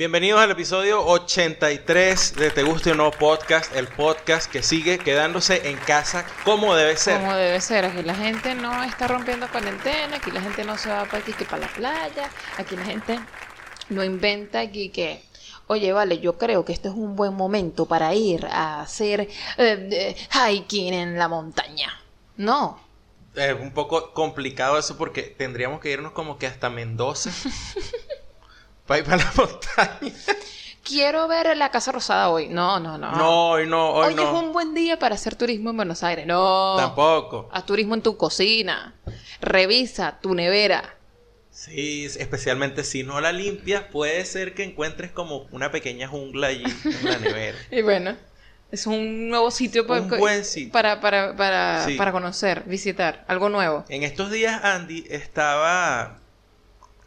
Bienvenidos 0.00 0.40
al 0.40 0.50
episodio 0.50 1.04
83 1.04 2.34
de 2.36 2.50
Te 2.50 2.62
Guste 2.62 2.92
o 2.92 2.94
No 2.94 3.10
Podcast, 3.10 3.76
el 3.76 3.86
podcast 3.86 4.50
que 4.50 4.62
sigue 4.62 4.98
quedándose 4.98 5.68
en 5.68 5.76
casa 5.76 6.24
como 6.42 6.74
debe 6.74 6.96
ser. 6.96 7.20
Como 7.20 7.34
debe 7.34 7.60
ser, 7.60 7.84
aquí 7.84 8.02
la 8.02 8.14
gente 8.14 8.54
no 8.54 8.82
está 8.82 9.08
rompiendo 9.08 9.46
cuarentena, 9.50 10.16
aquí 10.16 10.30
la 10.30 10.40
gente 10.40 10.64
no 10.64 10.78
se 10.78 10.88
va 10.88 11.04
para 11.04 11.18
aquí 11.18 11.34
que 11.34 11.44
para 11.44 11.66
la 11.66 11.68
playa, 11.74 12.30
aquí 12.56 12.76
la 12.76 12.84
gente 12.86 13.20
no 13.90 14.02
inventa 14.02 14.60
aquí 14.60 14.88
que, 14.88 15.22
oye, 15.66 15.92
vale, 15.92 16.18
yo 16.18 16.38
creo 16.38 16.64
que 16.64 16.72
este 16.72 16.88
es 16.88 16.94
un 16.94 17.14
buen 17.14 17.34
momento 17.34 17.84
para 17.84 18.14
ir 18.14 18.46
a 18.46 18.80
hacer 18.80 19.28
eh, 19.58 20.16
hiking 20.32 20.94
en 20.94 21.18
la 21.18 21.28
montaña. 21.28 21.92
No. 22.38 22.80
Es 23.34 23.52
un 23.52 23.74
poco 23.74 24.14
complicado 24.14 24.78
eso 24.78 24.96
porque 24.96 25.24
tendríamos 25.24 25.78
que 25.80 25.90
irnos 25.90 26.12
como 26.12 26.38
que 26.38 26.46
hasta 26.46 26.70
Mendoza. 26.70 27.30
para 28.90 28.98
ir 28.98 29.04
para 29.06 29.18
la 29.18 29.32
montaña. 29.36 30.12
Quiero 30.82 31.28
ver 31.28 31.56
la 31.56 31.70
Casa 31.70 31.92
Rosada 31.92 32.28
hoy. 32.30 32.48
No, 32.48 32.80
no, 32.80 32.98
no. 32.98 33.12
No, 33.12 33.50
hoy 33.50 33.66
no, 33.68 33.90
hoy, 33.90 34.08
Hoy 34.08 34.14
no. 34.16 34.22
es 34.24 34.42
un 34.42 34.52
buen 34.52 34.74
día 34.74 34.98
para 34.98 35.14
hacer 35.14 35.36
turismo 35.36 35.70
en 35.70 35.76
Buenos 35.76 36.02
Aires. 36.02 36.26
No. 36.26 36.74
Tampoco. 36.76 37.48
Haz 37.52 37.64
turismo 37.66 37.94
en 37.94 38.02
tu 38.02 38.16
cocina. 38.16 38.94
Revisa 39.40 40.18
tu 40.20 40.34
nevera. 40.34 40.96
Sí, 41.52 42.06
especialmente 42.06 42.82
si 42.82 43.04
no 43.04 43.20
la 43.20 43.30
limpias, 43.30 43.84
puede 43.92 44.24
ser 44.24 44.54
que 44.54 44.64
encuentres 44.64 45.12
como 45.12 45.46
una 45.52 45.70
pequeña 45.70 46.08
jungla 46.08 46.48
allí 46.48 46.64
en 46.84 47.04
la 47.04 47.18
nevera. 47.18 47.58
Y 47.70 47.82
bueno, 47.82 48.16
es 48.72 48.88
un 48.88 49.28
nuevo 49.28 49.52
sitio 49.52 49.86
para, 49.86 50.00
Un 50.00 50.08
buen 50.18 50.44
sitio. 50.44 50.72
para, 50.72 51.00
para, 51.00 51.36
para, 51.36 51.84
Sí. 51.84 51.94
para 51.94 52.10
conocer, 52.10 52.64
visitar, 52.66 53.24
algo 53.28 53.50
nuevo. 53.50 53.84
En 53.88 54.02
estos 54.02 54.32
días, 54.32 54.64
Andy 54.64 55.04
estaba. 55.10 56.16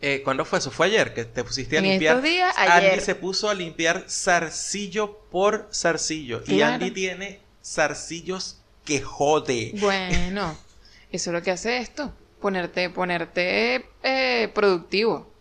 Eh, 0.05 0.21
¿Cuándo 0.23 0.43
fue 0.43 0.59
eso? 0.59 0.69
Fue 0.69 0.87
ayer 0.87 1.13
que 1.13 1.23
te 1.23 1.43
pusiste 1.45 1.77
a 1.77 1.79
En 1.79 1.85
limpiar. 1.85 2.17
estos 2.17 2.29
días, 2.29 2.53
Andy 2.57 2.71
ayer. 2.87 3.01
se 3.01 3.15
puso 3.15 3.49
a 3.49 3.53
limpiar 3.53 4.05
zarcillo 4.09 5.17
por 5.31 5.69
zarcillo. 5.73 6.43
Y. 6.45 6.61
Andy 6.61 6.91
tiene 6.91 7.39
zarcillos 7.63 8.59
que 8.85 9.01
jode. 9.01 9.71
Bueno, 9.79 10.57
eso 11.11 11.29
es 11.29 11.33
lo 11.33 11.41
que 11.41 11.51
hace 11.51 11.77
esto, 11.77 12.13
ponerte, 12.41 12.89
ponerte 12.89 13.85
eh, 14.03 14.49
productivo. 14.53 15.31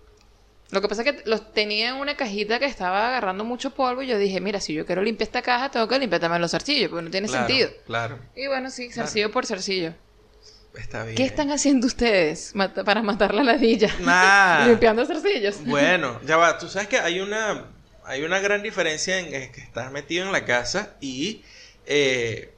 Lo 0.70 0.80
que 0.80 0.88
pasa 0.88 1.02
es 1.02 1.12
que 1.12 1.22
los 1.28 1.52
tenía 1.52 1.88
en 1.90 1.96
una 1.96 2.16
cajita 2.16 2.58
que 2.58 2.64
estaba 2.64 3.08
agarrando 3.08 3.44
mucho 3.44 3.72
polvo 3.74 4.00
y 4.02 4.06
yo 4.06 4.16
dije, 4.16 4.40
mira, 4.40 4.58
si 4.60 4.72
yo 4.72 4.86
quiero 4.86 5.02
limpiar 5.02 5.26
esta 5.26 5.42
caja, 5.42 5.70
tengo 5.70 5.86
que 5.88 5.98
limpiar 5.98 6.20
también 6.20 6.40
los 6.40 6.52
zarcillos, 6.52 6.88
porque 6.88 7.04
no 7.04 7.10
tiene 7.10 7.26
Claro, 7.28 7.46
sentido. 7.46 7.70
Claro, 7.84 8.18
Y 8.34 8.46
bueno, 8.46 8.70
sí, 8.70 8.90
zarcillo 8.90 9.30
por 9.32 9.44
zarcillo. 9.44 9.92
Está 10.76 11.04
bien. 11.04 11.16
¿Qué 11.16 11.24
están 11.24 11.50
haciendo 11.50 11.86
ustedes 11.86 12.54
mata- 12.54 12.84
para 12.84 13.02
matar 13.02 13.34
la 13.34 13.42
ladilla? 13.42 13.88
Nah. 14.00 14.66
Limpiando 14.68 15.04
zarcillos. 15.06 15.64
Bueno, 15.64 16.20
ya 16.26 16.36
va. 16.36 16.58
Tú 16.58 16.68
sabes 16.68 16.88
que 16.88 16.98
hay 16.98 17.20
una, 17.20 17.66
hay 18.04 18.22
una 18.24 18.38
gran 18.40 18.62
diferencia 18.62 19.18
en 19.18 19.30
que 19.52 19.60
estás 19.60 19.90
metido 19.92 20.24
en 20.26 20.32
la 20.32 20.44
casa 20.44 20.96
y, 21.00 21.42
eh, 21.86 22.54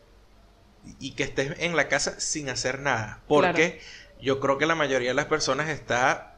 y 1.01 1.13
que 1.13 1.23
estés 1.23 1.55
en 1.61 1.77
la 1.77 1.89
casa 1.89 2.19
sin 2.21 2.49
hacer 2.51 2.81
nada. 2.81 3.21
Porque 3.29 3.81
yo 4.21 4.41
creo 4.41 4.59
que 4.59 4.67
la 4.67 4.75
mayoría 4.75 5.09
de 5.11 5.15
las 5.15 5.27
personas 5.27 5.69
está 5.69 6.37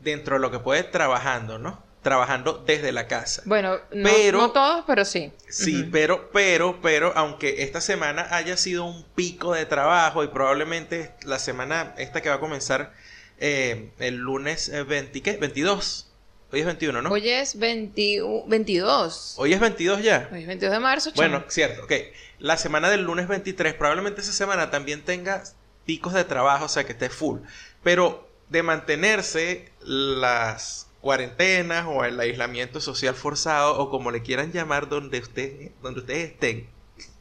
dentro 0.00 0.36
de 0.36 0.40
lo 0.40 0.50
que 0.50 0.58
puede 0.58 0.82
trabajando, 0.82 1.58
¿no? 1.58 1.83
Trabajando 2.04 2.62
desde 2.64 2.92
la 2.92 3.08
casa. 3.08 3.42
Bueno, 3.46 3.78
no, 3.90 4.08
Pero- 4.08 4.38
no 4.38 4.52
todos, 4.52 4.84
pero 4.86 5.04
sí. 5.04 5.32
Sí, 5.48 5.88
pero, 5.90 6.30
pero, 6.32 6.80
pero, 6.80 7.12
aunque 7.16 7.64
esta 7.64 7.80
semana 7.80 8.28
haya 8.30 8.56
sido 8.56 8.84
un 8.84 9.04
pico 9.16 9.54
de 9.54 9.66
trabajo 9.66 10.22
y 10.22 10.28
probablemente 10.28 11.12
la 11.24 11.38
semana 11.40 11.94
esta 11.98 12.20
que 12.20 12.28
va 12.28 12.36
a 12.36 12.40
comenzar 12.40 12.92
eh, 13.38 13.90
el 13.98 14.16
lunes 14.16 14.68
eh, 14.68 14.84
20, 14.84 15.20
¿qué? 15.22 15.36
22. 15.38 16.10
Hoy 16.52 16.60
es 16.60 16.66
21, 16.66 17.02
¿no? 17.02 17.10
Hoy 17.10 17.28
es 17.28 17.58
21 17.58 18.44
22. 18.46 19.34
Hoy 19.38 19.54
es 19.54 19.60
22 19.60 20.02
ya. 20.02 20.28
Hoy 20.30 20.42
es 20.42 20.46
22 20.46 20.72
de 20.74 20.80
marzo. 20.80 21.10
Bueno, 21.16 21.38
chamo. 21.38 21.50
cierto, 21.50 21.84
ok. 21.84 21.92
La 22.38 22.56
semana 22.58 22.90
del 22.90 23.02
lunes 23.02 23.26
23, 23.26 23.74
probablemente 23.74 24.20
esa 24.20 24.32
semana 24.32 24.70
también 24.70 25.02
tenga 25.02 25.42
picos 25.84 26.12
de 26.12 26.24
trabajo, 26.24 26.66
o 26.66 26.68
sea 26.68 26.84
que 26.84 26.92
esté 26.92 27.08
full. 27.08 27.40
Pero 27.82 28.28
de 28.50 28.62
mantenerse 28.62 29.72
las 29.80 30.86
cuarentenas 31.04 31.86
o 31.88 32.04
el 32.04 32.18
aislamiento 32.20 32.80
social 32.80 33.14
forzado 33.14 33.78
o 33.78 33.90
como 33.90 34.10
le 34.10 34.22
quieran 34.22 34.52
llamar 34.52 34.88
donde, 34.88 35.20
usted, 35.20 35.72
donde 35.82 36.00
ustedes 36.00 36.32
estén, 36.32 36.68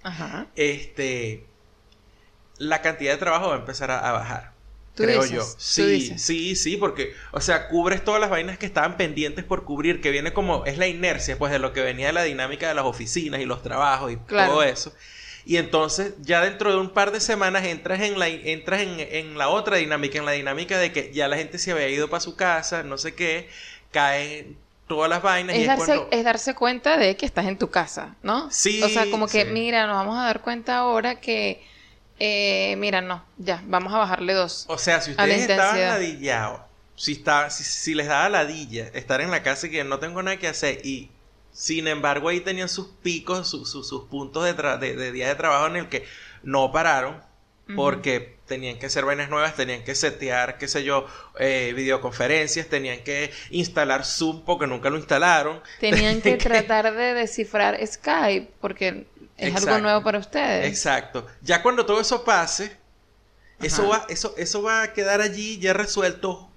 Ajá. 0.03 0.47
este, 0.55 1.45
la 2.57 2.81
cantidad 2.81 3.13
de 3.13 3.17
trabajo 3.17 3.49
va 3.49 3.55
a 3.55 3.59
empezar 3.59 3.91
a, 3.91 3.99
a 4.09 4.11
bajar. 4.11 4.53
Tú 4.95 5.05
creo 5.05 5.07
dices, 5.07 5.31
yo. 5.31 5.57
tú 5.73 5.85
Sí, 5.85 5.85
dices. 5.85 6.21
sí, 6.21 6.55
sí, 6.55 6.77
porque, 6.77 7.13
o 7.31 7.41
sea, 7.41 7.67
cubres 7.67 8.03
todas 8.03 8.21
las 8.21 8.29
vainas 8.29 8.57
que 8.59 8.65
estaban 8.67 8.95
pendientes 8.95 9.43
por 9.43 9.63
cubrir, 9.65 10.01
que 10.01 10.11
viene 10.11 10.33
como, 10.33 10.65
es 10.65 10.77
la 10.77 10.87
inercia, 10.87 11.37
pues, 11.37 11.51
de 11.51 11.59
lo 11.59 11.73
que 11.73 11.81
venía 11.81 12.07
de 12.07 12.13
la 12.13 12.23
dinámica 12.23 12.67
de 12.67 12.75
las 12.75 12.85
oficinas 12.85 13.41
y 13.41 13.45
los 13.45 13.63
trabajos 13.63 14.11
y 14.13 14.17
Claro. 14.27 14.53
todo 14.53 14.63
eso. 14.63 14.93
Y 15.45 15.57
entonces, 15.57 16.13
ya 16.21 16.41
dentro 16.41 16.71
de 16.71 16.77
un 16.79 16.91
par 16.91 17.11
de 17.11 17.19
semanas 17.19 17.65
entras 17.65 18.01
en 18.01 18.17
la, 18.19 18.27
entras 18.29 18.81
en, 18.81 18.99
en 18.99 19.37
la 19.37 19.49
otra 19.49 19.75
dinámica, 19.77 20.17
en 20.19 20.25
la 20.25 20.31
dinámica 20.31 20.77
de 20.77 20.93
que 20.93 21.11
ya 21.13 21.27
la 21.27 21.37
gente 21.37 21.57
se 21.57 21.71
había 21.73 21.89
ido 21.89 22.09
para 22.09 22.21
su 22.21 22.35
casa, 22.37 22.83
no 22.83 22.97
sé 22.97 23.13
qué, 23.13 23.49
caen 23.93 24.57
todas 24.87 25.09
las 25.09 25.21
vainas 25.21 25.55
y 25.55 25.59
Es 25.59 25.61
es 25.63 25.67
darse, 25.69 25.85
cuando- 25.85 26.07
es 26.11 26.23
darse 26.25 26.55
cuenta 26.55 26.97
de 26.97 27.15
que 27.15 27.25
estás 27.25 27.45
en 27.45 27.57
tu 27.57 27.69
casa, 27.69 28.15
¿no? 28.23 28.51
Sí, 28.51 28.83
O 28.83 28.89
sea, 28.89 29.09
como 29.09 29.27
que, 29.27 29.43
sí. 29.45 29.49
mira, 29.51 29.87
nos 29.87 29.95
vamos 29.95 30.17
a 30.19 30.23
dar 30.25 30.41
cuenta 30.41 30.77
ahora 30.79 31.21
que, 31.21 31.63
eh, 32.19 32.75
mira, 32.77 33.01
no, 33.01 33.23
ya, 33.37 33.63
vamos 33.65 33.93
a 33.93 33.97
bajarle 33.97 34.33
dos. 34.33 34.65
O 34.67 34.77
sea, 34.77 34.99
si 35.01 35.11
ustedes 35.11 35.49
estaban 35.49 35.79
ladillados, 35.79 36.61
si, 36.95 37.13
está, 37.13 37.49
si, 37.49 37.63
si 37.63 37.95
les 37.95 38.07
daba 38.07 38.29
ladilla 38.29 38.87
estar 38.93 39.21
en 39.21 39.31
la 39.31 39.41
casa 39.41 39.67
y 39.67 39.71
que 39.71 39.83
no 39.83 39.99
tengo 39.99 40.21
nada 40.21 40.37
que 40.37 40.47
hacer 40.47 40.85
y 40.85 41.09
sin 41.53 41.87
embargo 41.87 42.29
ahí 42.29 42.39
tenían 42.41 42.69
sus 42.69 42.87
picos, 43.01 43.47
su- 43.47 43.65
su- 43.65 43.83
sus 43.83 44.03
puntos 44.05 44.43
de, 44.43 44.55
tra- 44.55 44.77
de, 44.79 44.95
de 44.95 45.11
día 45.11 45.27
de 45.27 45.35
trabajo 45.35 45.67
en 45.67 45.75
el 45.77 45.89
que 45.89 46.05
no 46.43 46.71
pararon 46.71 47.21
porque 47.75 48.35
tenían 48.45 48.77
que 48.77 48.87
hacer 48.87 49.05
vainas 49.05 49.29
nuevas, 49.29 49.55
tenían 49.55 49.83
que 49.83 49.95
setear, 49.95 50.57
qué 50.57 50.67
sé 50.67 50.83
yo, 50.83 51.07
eh, 51.39 51.73
videoconferencias, 51.75 52.67
tenían 52.67 53.03
que 53.03 53.31
instalar 53.49 54.05
Zoom 54.05 54.43
porque 54.43 54.67
nunca 54.67 54.89
lo 54.89 54.97
instalaron. 54.97 55.61
Tenían 55.79 56.21
que 56.21 56.37
tratar 56.37 56.93
de 56.93 57.13
descifrar 57.13 57.79
Skype 57.85 58.51
porque 58.59 59.07
es 59.37 59.55
algo 59.55 59.79
nuevo 59.79 60.03
para 60.03 60.19
ustedes. 60.19 60.67
Exacto. 60.67 61.25
Ya 61.41 61.63
cuando 61.63 61.85
todo 61.85 62.01
eso 62.01 62.23
pase, 62.23 62.77
eso 63.61 63.87
va, 63.87 64.05
eso, 64.09 64.33
eso 64.37 64.61
va 64.61 64.83
a 64.83 64.93
quedar 64.93 65.21
allí 65.21 65.59
ya 65.59 65.73
resuelto. 65.73 66.49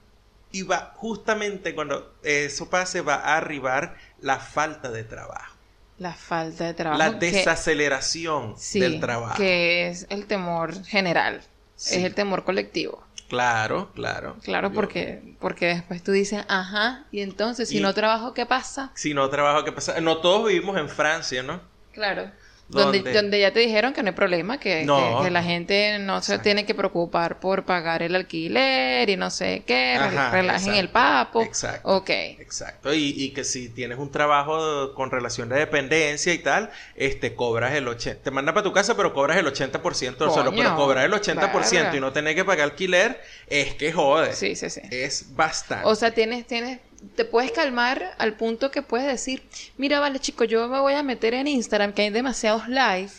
Y 0.52 0.62
va, 0.62 0.92
justamente 0.96 1.74
cuando 1.74 2.14
eso 2.22 2.70
pase, 2.70 3.00
va 3.00 3.16
a 3.16 3.36
arribar 3.36 3.96
la 4.20 4.38
falta 4.38 4.90
de 4.90 5.04
trabajo. 5.04 5.55
La 5.98 6.12
falta 6.12 6.64
de 6.66 6.74
trabajo. 6.74 6.98
La 6.98 7.18
que- 7.18 7.30
desaceleración 7.32 8.54
sí, 8.58 8.80
del 8.80 9.00
trabajo. 9.00 9.36
que 9.36 9.88
es 9.88 10.06
el 10.10 10.26
temor 10.26 10.84
general, 10.84 11.40
Sí. 11.74 11.96
es 11.96 12.04
el 12.04 12.14
temor 12.14 12.44
colectivo. 12.44 13.02
Claro, 13.28 13.90
claro. 13.94 14.36
Claro, 14.44 14.72
porque, 14.72 15.34
porque 15.40 15.66
después 15.66 16.02
tú 16.02 16.12
dices, 16.12 16.44
ajá, 16.48 17.06
y 17.10 17.20
entonces 17.22 17.68
si 17.68 17.78
Y- 17.78 17.80
no 17.80 17.92
trabajo, 17.92 18.34
¿qué 18.34 18.46
pasa? 18.46 18.92
Si 18.94 19.14
no 19.14 19.28
trabajo, 19.30 19.64
¿qué 19.64 19.72
pasa? 19.72 20.00
No 20.00 20.18
todos 20.18 20.46
vivimos 20.48 20.76
en 20.76 20.88
Francia, 20.88 21.42
¿no? 21.42 21.60
Claro. 21.92 22.30
Donde, 22.68 23.12
donde 23.12 23.38
ya 23.38 23.52
te 23.52 23.60
dijeron 23.60 23.92
que 23.92 24.02
no 24.02 24.08
hay 24.08 24.14
problema, 24.14 24.58
que, 24.58 24.84
No. 24.84 25.18
que- 25.20 25.24
que 25.26 25.30
la 25.30 25.42
gente 25.44 25.98
no 26.00 26.20
se 26.20 26.32
Exacto. 26.32 26.42
tiene 26.42 26.66
que 26.66 26.74
preocupar 26.74 27.38
por 27.38 27.64
pagar 27.64 28.02
el 28.02 28.16
alquiler 28.16 29.08
y 29.08 29.16
no 29.16 29.30
sé 29.30 29.62
qué, 29.64 29.94
Ajá, 29.94 30.30
relajen 30.32 30.70
exacto. 30.74 30.80
el 30.80 30.88
papo. 30.88 31.42
Exacto. 31.42 31.88
Ok. 31.88 32.10
Exacto. 32.10 32.92
Y, 32.92 33.14
y 33.16 33.30
que 33.30 33.44
si 33.44 33.68
tienes 33.68 33.98
un 33.98 34.10
trabajo 34.10 34.94
con 34.94 35.10
relación 35.12 35.48
de 35.48 35.58
dependencia 35.60 36.32
y 36.34 36.38
tal, 36.38 36.70
este, 36.96 37.34
cobras 37.34 37.72
el 37.74 37.86
80%. 37.86 38.18
Te 38.22 38.30
mandan 38.32 38.54
para 38.54 38.64
tu 38.64 38.72
casa, 38.72 38.96
pero 38.96 39.12
cobras 39.14 39.36
el 39.38 39.46
80% 39.46 40.24
del. 40.24 40.28
Coño, 40.44 40.50
Pero 40.56 40.74
cobrar 40.76 41.04
el 41.04 41.12
80% 41.12 41.70
verga. 41.84 41.96
y 41.96 42.00
no 42.00 42.12
tener 42.12 42.34
que 42.34 42.44
pagar 42.44 42.64
alquiler 42.64 43.20
es 43.46 43.74
que 43.74 43.92
jode. 43.92 44.32
Sí, 44.34 44.56
sí, 44.56 44.70
sí. 44.70 44.80
Es 44.90 45.36
bastante. 45.36 45.86
O 45.86 45.94
sea, 45.94 46.10
tienes, 46.12 46.46
tienes, 46.46 46.80
te 47.14 47.24
puedes 47.24 47.52
calmar 47.52 48.14
al 48.18 48.34
punto 48.34 48.70
que 48.70 48.82
puedes 48.82 49.06
decir, 49.06 49.42
mira, 49.78 50.00
vale, 50.00 50.18
chico, 50.18 50.44
yo 50.44 50.66
me 50.68 50.80
voy 50.80 50.94
a 50.94 51.02
meter 51.02 51.34
en 51.34 51.46
Instagram, 51.46 51.92
que 51.92 52.02
hay 52.02 52.10
demasiados 52.10 52.68
live, 52.68 53.10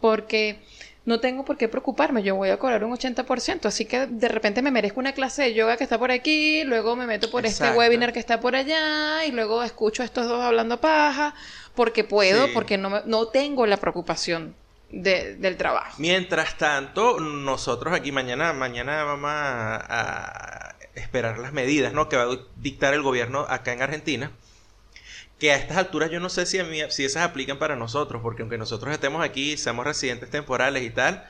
porque 0.00 0.60
no 1.04 1.18
tengo 1.18 1.44
por 1.44 1.56
qué 1.56 1.68
preocuparme, 1.68 2.22
yo 2.22 2.36
voy 2.36 2.50
a 2.50 2.58
cobrar 2.58 2.84
un 2.84 2.92
80%, 2.96 3.66
así 3.66 3.84
que 3.86 4.06
de 4.06 4.28
repente 4.28 4.62
me 4.62 4.70
merezco 4.70 5.00
una 5.00 5.12
clase 5.12 5.42
de 5.42 5.54
yoga 5.54 5.76
que 5.76 5.82
está 5.84 5.98
por 5.98 6.12
aquí, 6.12 6.62
luego 6.64 6.94
me 6.94 7.06
meto 7.06 7.28
por 7.30 7.44
Exacto. 7.44 7.64
este 7.72 7.78
webinar 7.78 8.12
que 8.12 8.20
está 8.20 8.38
por 8.40 8.54
allá, 8.54 9.24
y 9.24 9.32
luego 9.32 9.62
escucho 9.64 10.02
a 10.02 10.04
estos 10.04 10.28
dos 10.28 10.40
hablando 10.42 10.80
paja, 10.80 11.34
porque 11.74 12.04
puedo, 12.04 12.46
Sí. 12.46 12.52
porque 12.54 12.78
no, 12.78 13.02
no 13.06 13.26
tengo 13.28 13.66
la 13.66 13.78
preocupación 13.78 14.54
de- 14.90 15.34
del 15.36 15.56
trabajo. 15.56 15.94
Mientras 15.98 16.56
tanto, 16.58 17.18
nosotros 17.18 17.94
aquí 17.94 18.12
mañana, 18.12 18.52
mañana 18.52 19.02
vamos 19.04 19.30
a, 19.32 19.76
a 20.68 20.71
esperar 20.94 21.38
las 21.38 21.52
medidas, 21.52 21.92
¿no? 21.92 22.08
Que 22.08 22.16
va 22.16 22.24
a 22.24 22.38
dictar 22.56 22.94
el 22.94 23.02
gobierno 23.02 23.46
acá 23.48 23.72
en 23.72 23.82
Argentina. 23.82 24.30
Que 25.38 25.52
a 25.52 25.56
estas 25.56 25.76
alturas 25.76 26.10
yo 26.10 26.20
no 26.20 26.28
sé 26.28 26.46
si, 26.46 26.58
a 26.58 26.64
mí- 26.64 26.80
si 26.90 27.04
esas 27.04 27.24
aplican 27.24 27.58
para 27.58 27.74
nosotros, 27.76 28.22
porque 28.22 28.42
aunque 28.42 28.58
nosotros 28.58 28.92
estemos 28.92 29.24
aquí, 29.24 29.56
seamos 29.56 29.84
residentes 29.86 30.30
temporales 30.30 30.82
y 30.84 30.90
tal, 30.90 31.26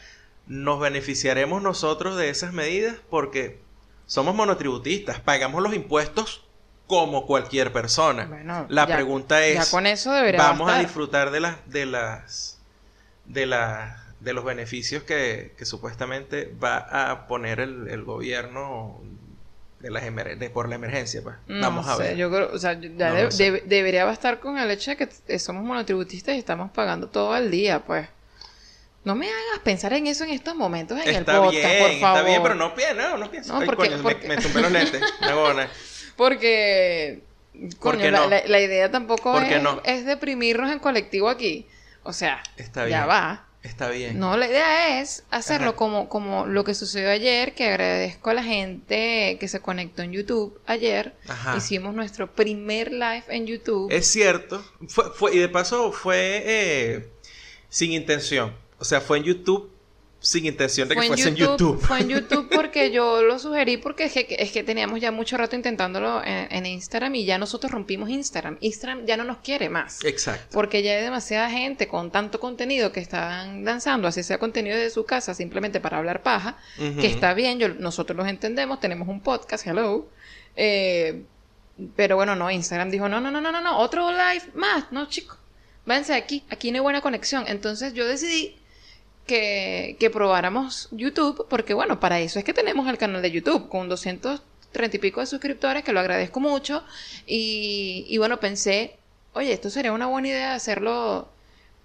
nos 0.47 0.81
beneficiaremos 0.81 1.62
nosotros 1.62 2.17
de 2.17 2.29
esas 2.29 2.53
medidas 2.53 2.97
porque 3.09 3.61
somos 4.06 4.35
monotributistas, 4.35 5.20
pagamos 5.20 5.62
los 5.62 5.75
impuestos 5.75 6.44
como 6.88 7.26
cualquier 7.26 7.73
persona. 7.73 8.26
Bueno, 8.26 8.67
la 8.69 8.87
ya- 8.87 8.97
pregunta 8.97 9.47
es, 9.47 9.55
Ya 9.64 9.70
con 9.70 9.87
eso 9.87 10.12
debería 10.12 10.43
vamos 10.43 10.70
a 10.70 10.79
disfrutar 10.81 11.31
de 11.31 11.41
las 11.41 11.56
de 11.70 11.87
las 11.87 12.59
de 13.25 13.47
las 13.47 13.97
de 14.20 14.32
los 14.35 14.44
beneficios 14.44 15.05
que, 15.05 15.55
que 15.56 15.64
supuestamente 15.64 16.53
va 16.62 16.76
a 17.11 17.26
poner 17.29 17.61
el, 17.61 17.88
el 17.88 18.03
gobierno 18.05 19.00
de 19.82 19.90
las 19.90 20.05
emer- 20.05 20.38
de- 20.38 20.49
por 20.50 20.69
la 20.69 20.76
emergencia, 20.76 21.20
pues. 21.23 21.34
No 21.49 21.61
vamos 21.61 21.87
a 21.88 21.96
sé, 21.96 22.02
ver. 22.05 22.17
Yo 22.17 22.31
creo, 22.31 22.50
o 22.52 22.58
sea, 22.58 22.73
ya 22.81 23.11
No 23.11 23.14
de- 23.17 23.23
lo 23.25 23.31
sé. 23.31 23.44
debe- 23.44 23.62
debería 23.67 24.05
bastar 24.05 24.40
con 24.40 24.56
el 24.58 24.70
hecho 24.70 24.93
de 24.93 24.96
que 24.96 25.38
somos 25.38 25.62
monotributistas 25.64 26.34
y 26.34 26.38
estamos 26.38 26.70
pagando 26.70 27.08
todo 27.08 27.32
al 27.34 27.50
día, 27.50 27.81
pues. 27.84 28.08
No 29.05 29.17
me 29.17 29.26
hagas 29.26 29.58
pensar 29.64 29.93
en 29.94 30.06
eso 30.06 30.23
en 30.23 30.31
estos 30.31 30.55
momentos 30.55 30.96
en 31.05 31.08
Está 31.08 31.32
el 31.32 31.38
podcast, 31.38 31.52
bien, 31.67 31.79
por 31.82 32.00
favor. 32.00 32.19
está 32.19 32.23
bien, 32.23 32.43
pero 32.43 32.55
no 32.55 32.75
piensa, 32.75 32.94
no, 32.94 33.19
no 33.19 33.31
piensa. 33.31 33.52
No, 33.52 33.58
Ay, 33.61 33.67
porque- 33.67 33.88
coño, 33.90 33.96
me- 33.96 34.02
porque- 34.02 34.29
me, 34.29 34.37
tumbé 34.37 34.61
los 34.62 34.70
lentes. 34.73 35.02
Me. 35.20 35.67
Porque, 36.17 37.23
¿Por 37.52 37.78
coño, 37.94 37.99
qué 38.00 38.11
la, 38.12 38.19
no? 38.20 38.28
la- 38.28 38.43
la 38.46 38.61
idea 38.61 38.90
tampoco 38.90 39.32
¿Por 39.32 39.49
qué 39.49 39.56
es, 39.56 39.62
es 39.85 40.06
deprimirnos 40.06 40.70
en 40.70 40.78
colectivo 40.78 41.28
aquí. 41.28 41.67
O 42.05 42.12
sea, 42.12 42.43
Está 42.56 42.87
ya 42.88 42.99
bien. 42.99 43.08
va. 43.08 43.46
Está 43.62 43.88
bien. 43.91 44.19
No, 44.19 44.37
la 44.37 44.49
idea 44.49 45.00
es 45.00 45.25
hacerlo 45.31 45.69
Ajá. 45.70 45.76
como, 45.76 46.09
como 46.09 46.47
lo 46.47 46.64
que 46.64 46.75
sucedió 46.75 47.11
ayer, 47.11 47.55
que 47.55 47.69
agradezco 47.69 48.31
a 48.31 48.35
la 48.35 48.43
gente 48.43 49.37
que 49.38 49.49
se 49.49 49.61
conectó 49.61 50.03
en 50.03 50.12
YouTube 50.12 50.61
ayer. 50.67 51.14
Ajá. 51.29 51.56
Hicimos 51.56 51.94
nuestro 51.94 52.32
primer 52.35 52.93
live 52.93 53.25
en 53.29 53.47
YouTube. 53.47 53.91
Es 53.93 54.06
cierto. 54.09 54.64
Fue, 54.88 55.05
fue- 55.14 55.35
y 55.37 55.38
de 55.38 55.49
paso 55.49 55.93
fue 55.93 56.43
eh, 56.44 57.09
sin 57.69 57.93
intención. 57.93 58.53
O 58.79 58.85
sea, 58.85 59.00
fue 59.00 59.19
en 59.19 59.25
YouTube 59.25 59.72
sin 60.23 60.47
intención 60.47 60.89
de 60.89 60.95
que 60.95 61.03
fuese 61.03 61.29
en 61.29 61.37
YouTube. 61.37 61.81
Fue 61.81 62.01
en 62.01 62.09
YouTube 62.09 62.49
porque 62.55 62.91
yo 62.93 63.23
lo 63.23 63.39
sugerí 63.39 63.77
porque 63.77 64.05
es 64.05 64.13
que, 64.13 64.27
es 64.39 64.53
que 64.53 64.63
teníamos 64.63 65.01
ya 65.01 65.11
mucho 65.11 65.37
rato 65.37 65.57
intentándolo 65.57 66.23
en, 66.25 66.47
en 66.51 66.65
Instagram 66.65 67.15
y 67.17 67.25
ya 67.25 67.39
nosotros 67.39 67.73
rompimos 67.73 68.09
Instagram. 68.09 68.57
Instagram 68.61 69.05
ya 69.05 69.17
no 69.17 69.25
nos 69.25 69.39
quiere 69.39 69.69
más. 69.69 70.05
Exacto. 70.05 70.47
Porque 70.53 70.83
ya 70.83 70.93
hay 70.93 71.03
demasiada 71.03 71.51
gente 71.51 71.89
con 71.89 72.11
tanto 72.11 72.39
contenido 72.41 72.93
que 72.93 73.01
están 73.01 73.65
lanzando, 73.65 74.09
así 74.09 74.23
sea 74.23 74.39
contenido 74.39 74.79
de 74.79 74.91
su 74.91 75.05
casa, 75.05 75.35
simplemente 75.35 75.81
para 75.81 75.99
hablar 75.99 76.23
paja, 76.23 76.57
que 76.79 77.07
está 77.07 77.35
bien, 77.35 77.59
yo, 77.59 77.69
nosotros 77.69 78.17
los 78.17 78.29
entendemos, 78.29 78.81
tenemos 78.81 79.09
un 79.09 79.21
podcast, 79.21 79.67
hello. 79.67 80.09
Eh, 80.55 81.25
pero 81.97 82.17
bueno, 82.17 82.37
no, 82.37 82.51
Instagram 82.51 82.91
dijo, 82.91 83.09
no, 83.09 83.21
no, 83.21 83.31
no, 83.31 83.41
no, 83.41 83.51
no, 83.51 83.61
no, 83.61 83.79
otro 83.79 84.11
live 84.13 84.45
más, 84.55 84.93
no, 84.93 85.09
chicos, 85.09 85.39
váyanse 85.85 86.15
aquí, 86.15 86.45
aquí 86.49 86.71
no 86.71 86.77
hay 86.77 86.83
buena 86.83 87.01
conexión. 87.01 87.45
Entonces 87.49 87.95
yo 87.95 88.07
decidí 88.07 88.57
que, 89.27 89.97
que 90.01 90.11
probáramos 90.11 90.89
YouTube, 90.91 91.47
porque 91.49 91.75
bueno, 91.75 92.01
para 92.01 92.21
eso 92.21 92.39
es 92.39 92.45
que 92.45 92.53
tenemos 92.55 92.89
el 92.89 92.99
canal 92.99 93.23
de 93.23 93.31
YouTube, 93.31 93.69
con 93.69 93.89
230 93.89 94.97
y 94.97 95.01
pico 95.01 95.21
de 95.21 95.27
suscriptores, 95.27 95.85
que 95.85 95.93
lo 95.93 96.01
agradezco 96.01 96.41
mucho. 96.41 96.85
Y, 97.27 98.05
y 98.09 98.19
bueno, 98.19 98.41
pensé, 98.41 98.97
oye, 99.33 99.53
esto 99.53 99.71
sería 99.71 99.93
una 99.93 100.07
buena 100.07 100.29
idea 100.29 100.55
hacerlo 100.55 101.29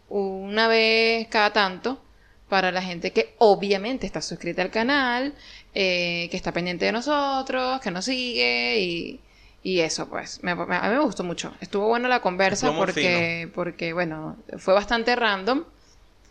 una 0.10 0.68
vez 0.68 1.28
cada 1.28 1.52
tanto 1.54 2.02
para 2.50 2.72
la 2.72 2.82
gente 2.82 3.12
que 3.12 3.36
obviamente 3.40 4.06
está 4.06 4.22
suscrita 4.22 4.62
al 4.62 4.72
canal, 4.72 5.34
eh, 5.76 6.28
que 6.32 6.38
está 6.38 6.52
pendiente 6.54 6.86
de 6.86 6.94
nosotros, 6.94 7.82
que 7.82 7.92
nos 7.92 8.06
sigue 8.06 8.80
y, 8.80 9.20
y 9.64 9.82
eso 9.82 10.08
pues. 10.08 10.42
Me- 10.44 10.56
me- 10.56 10.76
a 10.78 10.84
mí 10.84 10.96
me 10.96 11.00
gustó 11.02 11.24
mucho. 11.26 11.54
Estuvo 11.60 11.88
buena 11.90 12.08
la 12.08 12.22
conversa 12.22 12.68
porque, 12.78 13.50
porque, 13.54 13.92
bueno, 13.94 14.38
fue 14.60 14.74
bastante 14.74 15.14
random, 15.18 15.66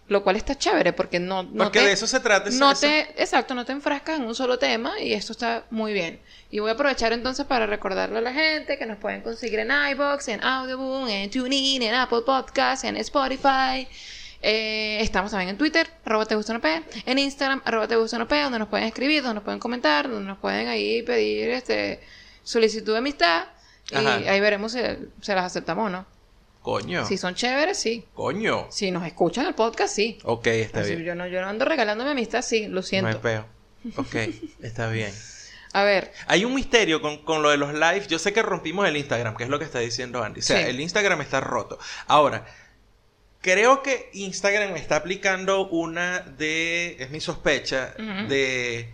lo 0.08 0.22
cual 0.22 0.36
está 0.36 0.56
chévere 0.56 0.92
porque 0.92 1.18
no, 1.18 1.42
no 1.42 1.64
Porque 1.64 1.80
te- 1.80 1.86
de 1.86 1.92
eso 1.92 2.06
se 2.06 2.20
trata. 2.20 2.48
no 2.50 2.70
eso- 2.72 2.82
te, 2.82 3.00
exacto, 3.20 3.54
no 3.54 3.64
te 3.64 3.72
enfrascas 3.72 4.18
en 4.20 4.24
un 4.26 4.34
solo 4.34 4.58
tema 4.58 5.00
y 5.00 5.12
esto 5.12 5.32
está 5.32 5.64
muy 5.70 5.92
bien. 5.92 6.20
Y 6.50 6.60
voy 6.60 6.70
a 6.70 6.74
aprovechar 6.74 7.12
entonces 7.12 7.44
para 7.44 7.66
recordarle 7.66 8.18
a 8.18 8.20
la 8.20 8.32
gente 8.32 8.78
que 8.78 8.86
nos 8.86 8.98
pueden 8.98 9.22
conseguir 9.22 9.58
en 9.58 9.70
iBox, 9.90 10.28
en 10.28 10.44
Audioboom, 10.44 11.08
en 11.08 11.28
TuneIn, 11.30 11.82
en 11.82 11.94
Apple 11.94 12.20
Podcasts, 12.24 12.84
en 12.84 12.96
Spotify. 12.98 13.88
Eh, 14.42 14.98
estamos 15.00 15.30
también 15.32 15.48
en 15.50 15.58
Twitter, 15.58 15.88
arroba 16.04 16.24
te 16.26 16.36
gusta 16.36 16.56
P, 16.60 16.82
en 17.06 17.18
Instagram, 17.18 17.62
arroba 17.64 17.88
te 17.88 17.96
gusta 17.96 18.24
P, 18.26 18.40
donde 18.42 18.58
nos 18.60 18.68
pueden 18.68 18.86
escribir, 18.86 19.22
donde 19.22 19.36
nos 19.36 19.44
pueden 19.44 19.58
comentar, 19.58 20.08
donde 20.08 20.28
nos 20.28 20.38
pueden 20.38 20.68
ahí 20.68 21.02
pedir 21.02 21.50
este 21.50 22.00
solicitud 22.44 22.92
de 22.92 22.98
amistad. 22.98 23.46
Y 23.90 23.96
Ajá. 23.96 24.14
ahí 24.16 24.40
veremos 24.40 24.72
si 24.72 24.78
se 25.20 25.34
las 25.34 25.44
aceptamos 25.46 25.86
o 25.86 25.90
no. 25.90 26.06
Coño. 26.66 27.06
Si 27.06 27.16
son 27.16 27.36
chéveres, 27.36 27.78
sí. 27.78 28.04
Coño. 28.12 28.66
Si 28.70 28.90
nos 28.90 29.06
escuchan 29.06 29.46
el 29.46 29.54
podcast, 29.54 29.94
sí. 29.94 30.18
Ok, 30.24 30.48
está 30.48 30.80
Así, 30.80 30.96
bien. 30.96 31.04
yo, 31.04 31.14
no, 31.14 31.28
yo 31.28 31.40
no 31.40 31.46
ando 31.46 31.64
regalándome 31.64 32.10
amistad, 32.10 32.42
sí, 32.42 32.66
lo 32.66 32.74
No 32.76 32.82
siento. 32.82 33.06
hay 33.08 33.14
peo. 33.22 33.46
Ok, 33.94 34.14
está 34.62 34.88
bien. 34.90 35.12
A 35.72 35.84
ver, 35.84 36.10
Hay 36.26 36.44
un 36.44 36.54
misterio 36.56 37.00
con, 37.00 37.18
con 37.18 37.40
lo 37.42 37.50
de 37.50 37.56
los 37.56 37.72
lives. 37.72 38.08
Yo 38.08 38.18
sé 38.18 38.32
que 38.32 38.42
rompimos 38.42 38.88
el 38.88 38.96
Instagram, 38.96 39.36
que 39.36 39.44
es 39.44 39.48
lo 39.48 39.60
que 39.60 39.64
está 39.64 39.78
diciendo 39.78 40.24
Andy. 40.24 40.40
O 40.40 40.42
sea, 40.42 40.58
Sí. 40.58 40.64
el 40.70 40.80
Instagram 40.80 41.20
está 41.20 41.40
roto. 41.40 41.78
Ahora, 42.08 42.44
creo 43.40 43.82
que 43.84 44.10
Instagram 44.14 44.74
está 44.76 44.96
aplicando 44.96 45.68
una 45.68 46.18
de, 46.20 46.96
es 46.98 47.10
mi 47.10 47.20
sospecha, 47.20 47.94
de 48.28 48.88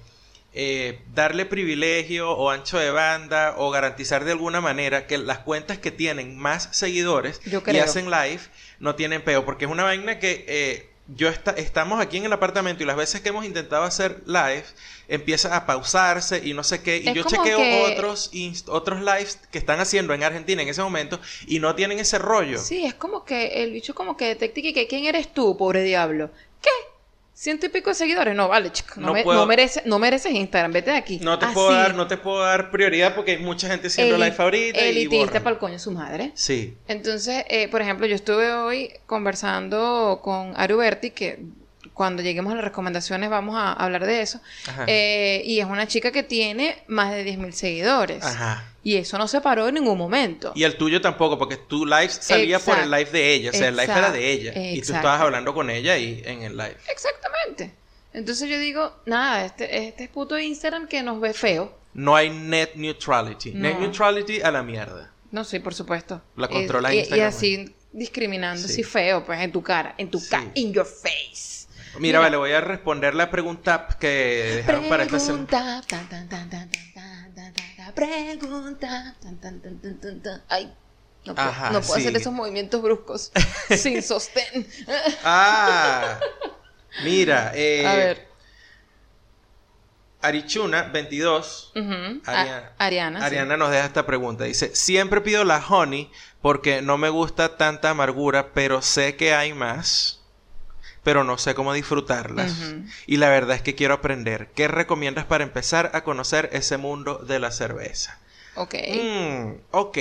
eh, 0.54 1.00
darle 1.14 1.46
privilegio 1.46 2.30
o 2.32 2.50
ancho 2.50 2.78
de 2.78 2.90
banda 2.90 3.54
o 3.56 3.70
garantizar 3.70 4.24
de 4.24 4.32
alguna 4.32 4.60
manera 4.60 5.06
que 5.06 5.18
las 5.18 5.38
cuentas 5.38 5.78
que 5.78 5.90
tienen 5.90 6.36
más 6.36 6.68
seguidores 6.72 7.40
Yo 7.46 7.62
y 7.66 7.78
hacen 7.78 8.10
live 8.10 8.40
no 8.78 8.94
tienen 8.94 9.22
peo. 9.22 9.44
Porque 9.44 9.64
es 9.64 9.70
una 9.70 9.84
vaina 9.84 10.18
que 10.18 10.44
eh, 10.48 10.88
yo 11.08 11.28
está, 11.28 11.52
estamos 11.52 12.00
aquí 12.00 12.16
en 12.18 12.26
el 12.26 12.32
apartamento 12.32 12.82
y 12.82 12.86
las 12.86 12.96
veces 12.96 13.20
que 13.20 13.30
hemos 13.30 13.44
intentado 13.44 13.82
hacer 13.82 14.22
live 14.26 14.64
empieza 15.08 15.56
a 15.56 15.66
pausarse 15.66 16.40
y 16.44 16.54
no 16.54 16.62
sé 16.64 16.82
qué. 16.82 16.98
Y 16.98 17.08
Es 17.08 17.14
yo 17.14 17.24
chequeo 17.24 17.58
que- 17.58 17.90
otros, 17.92 18.30
otros 18.68 19.00
lives 19.00 19.38
que 19.50 19.58
están 19.58 19.80
haciendo 19.80 20.14
en 20.14 20.22
Argentina 20.22 20.62
en 20.62 20.68
ese 20.68 20.82
momento 20.82 21.18
y 21.46 21.58
no 21.60 21.74
tienen 21.74 21.98
ese 21.98 22.18
rollo. 22.18 22.58
sí, 22.58 22.84
es 22.84 22.94
como 22.94 23.24
que 23.24 23.62
el 23.62 23.72
bicho 23.72 23.94
como 23.94 24.16
que 24.16 24.26
detecta 24.26 24.60
y 24.60 24.72
que 24.72 24.86
¿quién 24.86 25.04
eres 25.06 25.32
tú, 25.32 25.56
pobre 25.56 25.82
diablo? 25.82 26.30
Ciento 27.42 27.66
y 27.66 27.70
pico 27.70 27.90
de 27.90 27.96
seguidores. 27.96 28.36
No, 28.36 28.46
vale, 28.46 28.70
chico. 28.70 29.00
No, 29.00 29.08
No 29.08 29.12
me- 29.14 29.24
puedo- 29.24 29.40
no 29.40 29.46
merece- 29.48 29.82
no 29.84 29.98
mereces 29.98 30.32
Instagram, 30.32 30.70
vete 30.70 30.92
de 30.92 30.96
aquí. 30.96 31.18
No 31.20 31.40
te 31.40 31.46
Así, 31.46 31.54
puedo 31.54 31.72
dar, 31.72 31.92
no 31.96 32.06
te 32.06 32.16
puedo 32.16 32.38
dar 32.40 32.70
prioridad 32.70 33.16
porque 33.16 33.32
hay 33.32 33.38
mucha 33.38 33.66
gente 33.66 33.88
haciendo 33.88 34.14
eli- 34.14 34.26
live 34.26 34.36
ahorita 34.38 34.80
y 34.80 34.88
Elitista 34.90 35.40
para 35.40 35.54
el 35.54 35.58
coño 35.58 35.76
su 35.80 35.90
madre. 35.90 36.30
Sí. 36.34 36.76
Entonces, 36.86 37.44
eh, 37.48 37.66
por 37.66 37.82
ejemplo, 37.82 38.06
yo 38.06 38.14
estuve 38.14 38.52
hoy 38.52 38.92
conversando 39.06 40.20
con 40.22 40.52
Aru 40.56 40.76
Berti, 40.76 41.10
que 41.10 41.40
cuando 41.94 42.22
lleguemos 42.22 42.52
a 42.52 42.54
las 42.56 42.64
recomendaciones 42.64 43.28
vamos 43.28 43.56
a 43.58 43.72
hablar 43.72 44.06
de 44.06 44.22
eso. 44.22 44.40
Ajá. 44.68 44.84
Eh, 44.86 45.42
y 45.44 45.58
es 45.58 45.66
una 45.66 45.88
chica 45.88 46.12
que 46.12 46.22
tiene 46.22 46.76
más 46.86 47.10
de 47.10 47.24
10.000 47.24 47.52
seguidores. 47.54 48.22
Ajá. 48.24 48.68
Y 48.84 48.96
eso 48.96 49.16
no 49.16 49.28
se 49.28 49.40
paró 49.40 49.68
en 49.68 49.74
ningún 49.74 49.96
momento. 49.96 50.52
Y 50.56 50.64
el 50.64 50.76
tuyo 50.76 51.00
tampoco, 51.00 51.38
porque 51.38 51.56
tu 51.56 51.86
live 51.86 52.08
salía 52.08 52.58
por 52.58 52.78
el 52.78 52.90
live 52.90 53.10
de 53.10 53.32
ella, 53.34 53.50
o 53.50 53.52
sea, 53.52 53.68
el 53.68 53.76
live 53.76 53.92
era 53.92 54.10
de 54.10 54.30
ella. 54.30 54.52
Y 54.56 54.80
tú 54.82 54.92
estabas 54.94 55.20
hablando 55.20 55.54
con 55.54 55.70
ella 55.70 55.96
y 55.98 56.22
en 56.24 56.42
el 56.42 56.56
live. 56.56 56.76
Exactamente. 56.90 57.72
Entonces 58.12 58.48
yo 58.50 58.58
digo, 58.58 58.94
nada, 59.06 59.44
este, 59.44 59.86
este 59.88 60.04
es 60.04 60.10
puto 60.10 60.38
Instagram 60.38 60.86
que 60.88 61.02
nos 61.02 61.20
ve 61.20 61.32
feo. 61.32 61.78
No 61.94 62.16
hay 62.16 62.30
net 62.30 62.70
neutrality. 62.74 63.52
Net 63.52 63.78
neutrality 63.78 64.40
a 64.42 64.50
la 64.50 64.62
mierda. 64.62 65.12
No, 65.30 65.44
sí, 65.44 65.60
por 65.60 65.74
supuesto. 65.74 66.20
La 66.36 66.46
Y- 66.46 66.50
controla 66.50 66.92
y, 66.92 66.98
Instagram. 66.98 67.24
Y 67.24 67.28
así 67.28 67.74
discriminando, 67.92 68.66
Sí. 68.66 68.72
así 68.72 68.82
feo, 68.82 69.24
pues 69.24 69.40
en 69.40 69.52
tu 69.52 69.62
cara, 69.62 69.94
en 69.96 70.10
tu 70.10 70.18
Sí. 70.18 70.28
cara, 70.30 70.50
in 70.54 70.72
your 70.72 70.86
face. 70.86 71.66
Mira, 71.98 72.18
vale, 72.20 72.36
voy 72.38 72.52
a 72.52 72.60
responder 72.60 73.14
la 73.14 73.30
pregunta 73.30 73.86
que 74.00 74.08
dejaron 74.56 74.88
para 74.88 75.04
esta 75.04 75.18
semana. 75.20 75.46
Tan, 75.46 75.86
tan, 75.86 76.08
tan, 76.08 76.28
tan, 76.28 76.50
tan, 76.50 76.70
tan, 76.70 76.80
tan, 76.94 77.34
tan, 77.34 77.52
tan, 77.54 77.76
pregunta, 77.94 79.14
tan, 79.22 79.40
tan, 79.40 79.60
tan, 79.60 79.80
tan, 79.80 80.00
tan, 80.00 80.22
tan. 80.22 80.42
Ay, 80.48 80.72
no 81.24 81.34
puedo, 81.34 81.48
Ajá, 81.48 81.70
no 81.70 81.80
puedo 81.80 81.94
sí. 81.94 82.00
hacer 82.06 82.16
esos 82.16 82.32
movimientos 82.32 82.82
bruscos 82.82 83.30
sin 83.76 84.02
sostén. 84.02 84.66
Ah, 85.24 86.18
mira, 87.04 87.52
eh, 87.54 87.86
A 87.86 87.94
ver. 87.94 88.32
Arichuna 90.20 90.84
22 90.84 91.72
ujú, 91.74 92.22
Ariana, 92.26 92.72
Ariana. 92.78 93.18
sí. 93.20 93.24
Ariana 93.26 93.56
nos 93.56 93.70
deja 93.72 93.86
esta 93.86 94.06
pregunta. 94.06 94.44
Dice, 94.44 94.74
siempre 94.74 95.20
pido 95.20 95.42
la 95.44 95.58
honey 95.66 96.10
porque 96.40 96.80
no 96.80 96.96
me 96.96 97.08
gusta 97.08 97.56
tanta 97.56 97.90
amargura, 97.90 98.52
pero 98.52 98.82
sé 98.82 99.16
que 99.16 99.34
hay 99.34 99.52
más, 99.52 100.21
pero 101.02 101.24
no 101.24 101.38
sé 101.38 101.54
cómo 101.54 101.72
disfrutarlas. 101.72 102.74
Y 103.06 103.16
la 103.16 103.28
verdad 103.28 103.56
es 103.56 103.62
que 103.62 103.74
quiero 103.74 103.94
aprender. 103.94 104.48
¿Qué 104.54 104.68
recomiendas 104.68 105.24
para 105.24 105.44
empezar 105.44 105.90
a 105.94 106.04
conocer 106.04 106.48
ese 106.52 106.76
mundo 106.76 107.18
de 107.18 107.38
la 107.38 107.50
cerveza? 107.50 108.18
Ok. 108.54 108.74
Mm, 108.94 109.52
ok. 109.70 109.98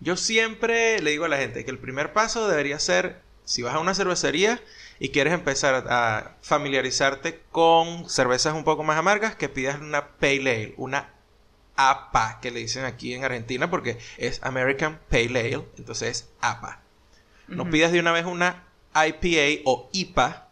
Yo 0.00 0.16
siempre 0.16 1.00
le 1.00 1.12
digo 1.12 1.24
a 1.24 1.28
la 1.28 1.38
gente 1.38 1.64
que 1.64 1.70
el 1.70 1.78
primer 1.78 2.12
paso 2.12 2.46
debería 2.48 2.78
ser, 2.78 3.22
si 3.44 3.62
vas 3.62 3.74
a 3.74 3.78
una 3.78 3.94
cervecería 3.94 4.60
y 4.98 5.10
quieres 5.10 5.32
empezar 5.32 5.86
a 5.88 6.36
familiarizarte 6.42 7.40
con 7.50 8.08
cervezas 8.08 8.54
un 8.54 8.64
poco 8.64 8.82
más 8.82 8.98
amargas, 8.98 9.36
que 9.36 9.48
pidas 9.48 9.80
una 9.80 10.08
Pale 10.18 10.40
Ale, 10.40 10.74
una 10.76 11.14
APA, 11.76 12.38
que 12.40 12.50
le 12.50 12.60
dicen 12.60 12.84
aquí 12.84 13.14
en 13.14 13.24
Argentina 13.24 13.70
porque 13.70 13.98
es 14.18 14.40
American 14.42 15.00
Pale 15.10 15.40
Ale, 15.40 15.64
entonces 15.78 16.08
es 16.08 16.28
APA. 16.40 16.82
No 17.48 17.62
Ujú. 17.62 17.72
pidas 17.72 17.92
de 17.92 18.00
una 18.00 18.12
vez 18.12 18.26
una 18.26 18.64
IPA 18.94 19.62
o 19.64 19.88
IPA 19.92 20.48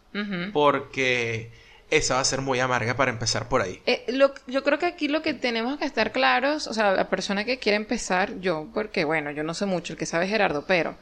porque 0.52 1.50
esa 1.90 2.14
va 2.14 2.20
a 2.20 2.24
ser 2.24 2.40
muy 2.40 2.58
amarga 2.60 2.94
para 2.96 3.10
empezar 3.10 3.48
por 3.48 3.60
ahí. 3.62 3.80
Eh, 3.86 4.04
lo- 4.08 4.32
yo 4.46 4.62
creo 4.62 4.78
que 4.78 4.86
aquí 4.86 5.08
lo 5.08 5.22
que 5.22 5.34
tenemos 5.34 5.78
que 5.78 5.84
estar 5.84 6.10
claros, 6.12 6.66
o 6.66 6.74
sea, 6.74 6.92
la 6.92 7.08
persona 7.08 7.44
que 7.44 7.58
quiere 7.58 7.76
empezar, 7.76 8.40
yo, 8.40 8.68
porque 8.72 9.04
bueno, 9.04 9.30
yo 9.30 9.42
no 9.42 9.52
sé 9.54 9.66
mucho, 9.66 9.92
el 9.92 9.98
que 9.98 10.06
sabe 10.06 10.24
es 10.24 10.30
Gerardo, 10.30 10.64
pero 10.66 10.96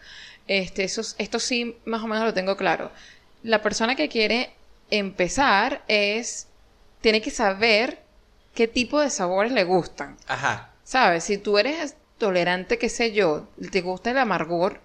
este, 0.49 0.83
eso, 0.85 1.03
esto 1.19 1.39
sí 1.39 1.77
más 1.85 2.03
o 2.03 2.07
menos 2.09 2.25
lo 2.25 2.35
tengo 2.35 2.57
claro. 2.57 2.91
La 3.43 3.63
persona 3.63 3.95
que 3.95 4.09
quiere 4.09 4.51
empezar 4.91 5.83
es, 5.87 6.49
tiene 7.01 7.21
que 7.23 7.31
saber 7.31 8.01
qué 8.55 8.67
tipo 8.67 9.01
de 9.01 9.11
sabores 9.11 9.53
le 9.53 9.63
gustan. 9.65 10.17
Ajá. 10.27 10.71
¿Sabes? 10.83 11.23
Si 11.25 11.39
tú 11.39 11.57
eres 11.59 11.95
tolerante, 12.19 12.79
qué 12.79 12.89
sé 12.89 13.13
yo, 13.13 13.47
te 13.71 13.81
gusta 13.81 14.11
el 14.11 14.19
amargor 14.19 14.81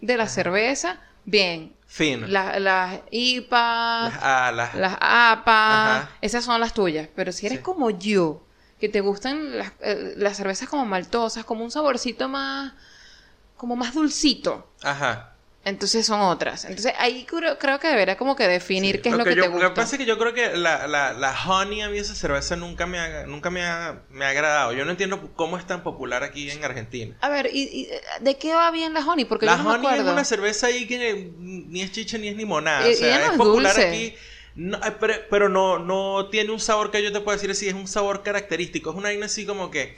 de 0.00 0.16
la 0.16 0.26
cerveza, 0.26 1.00
bien. 1.26 1.74
Fino. 1.92 2.28
La- 2.28 2.60
Las 2.60 3.00
IPA, 3.10 4.10
Las 4.12 4.22
alas. 4.22 4.74
las 4.76 4.92
APA, 5.00 5.96
Ajá. 5.96 6.10
esas 6.20 6.44
son 6.44 6.60
las 6.60 6.72
tuyas. 6.72 7.08
Pero 7.16 7.32
si 7.32 7.46
eres 7.46 7.58
Sí. 7.58 7.64
como 7.64 7.90
yo, 7.90 8.42
que 8.78 8.88
te 8.88 9.00
gustan 9.00 9.58
las, 9.58 9.72
eh, 9.80 10.14
las 10.16 10.36
cervezas 10.36 10.68
como 10.68 10.86
maltosas, 10.86 11.44
como 11.44 11.64
un 11.64 11.70
saborcito 11.72 12.28
más, 12.28 12.72
como 13.56 13.74
más 13.74 13.92
dulcito, 13.94 14.70
Ajá. 14.84 15.29
Entonces 15.62 16.06
son 16.06 16.20
otras. 16.20 16.64
Entonces 16.64 16.94
ahí 16.98 17.24
creo, 17.24 17.58
creo 17.58 17.78
que 17.78 17.88
debería 17.88 18.16
como 18.16 18.34
que 18.34 18.48
definir 18.48 19.02
qué 19.02 19.10
es 19.10 19.14
lo 19.14 19.24
que, 19.24 19.34
yo, 19.34 19.42
te 19.42 19.48
gusta. 19.48 19.64
Lo 19.64 19.74
que 19.74 19.76
pasa 19.80 19.96
es 19.96 19.98
que 19.98 20.06
yo 20.06 20.18
creo 20.18 20.32
que 20.32 20.56
la, 20.56 20.86
la, 20.86 21.12
la 21.12 21.36
honey, 21.46 21.82
a 21.82 21.90
mí 21.90 21.98
esa 21.98 22.14
cerveza 22.14 22.56
nunca 22.56 22.86
me 22.86 22.98
ha, 22.98 23.26
nunca 23.26 23.50
me 23.50 23.62
ha, 23.64 24.02
me 24.10 24.24
ha 24.24 24.30
agradado. 24.30 24.72
Yo 24.72 24.84
no 24.86 24.90
entiendo 24.92 25.32
cómo 25.36 25.58
es 25.58 25.66
tan 25.66 25.82
popular 25.82 26.22
aquí 26.22 26.50
en 26.50 26.64
Argentina. 26.64 27.14
A 27.20 27.28
ver, 27.28 27.50
¿y, 27.52 27.62
y, 27.64 27.82
eh, 27.90 28.00
de 28.20 28.38
qué 28.38 28.54
va 28.54 28.70
bien 28.70 28.94
la 28.94 29.00
honey? 29.00 29.26
Porque 29.26 29.44
la 29.44 29.56
yo 29.56 29.62
no 29.62 29.78
me 29.78 29.86
honey 29.86 30.00
es 30.00 30.06
una 30.06 30.24
cerveza 30.24 30.68
ahí 30.68 30.86
que 30.86 31.30
ni 31.38 31.82
es 31.82 31.92
chicha 31.92 32.16
ni 32.16 32.28
es 32.28 32.36
limonada. 32.36 32.88
Y- 32.88 32.94
o 32.94 32.96
sea, 32.96 33.18
no 33.18 33.24
es 33.24 33.30
es 33.32 33.36
popular 33.36 33.74
dulce. 33.74 33.88
aquí. 33.88 34.14
No, 34.54 34.78
ay, 34.82 34.92
pero, 34.98 35.14
pero 35.30 35.48
no, 35.48 35.78
no 35.78 36.28
tiene 36.28 36.50
un 36.50 36.58
sabor 36.60 36.90
que 36.90 37.02
yo 37.02 37.12
te 37.12 37.20
pueda 37.20 37.36
decir 37.36 37.50
así, 37.50 37.68
es 37.68 37.74
un 37.74 37.86
sabor 37.86 38.22
característico. 38.22 38.90
Es 38.90 38.96
una 38.96 39.08
vaina 39.10 39.26
así 39.26 39.46
como 39.46 39.70
que 39.70 39.82
eh, 39.82 39.94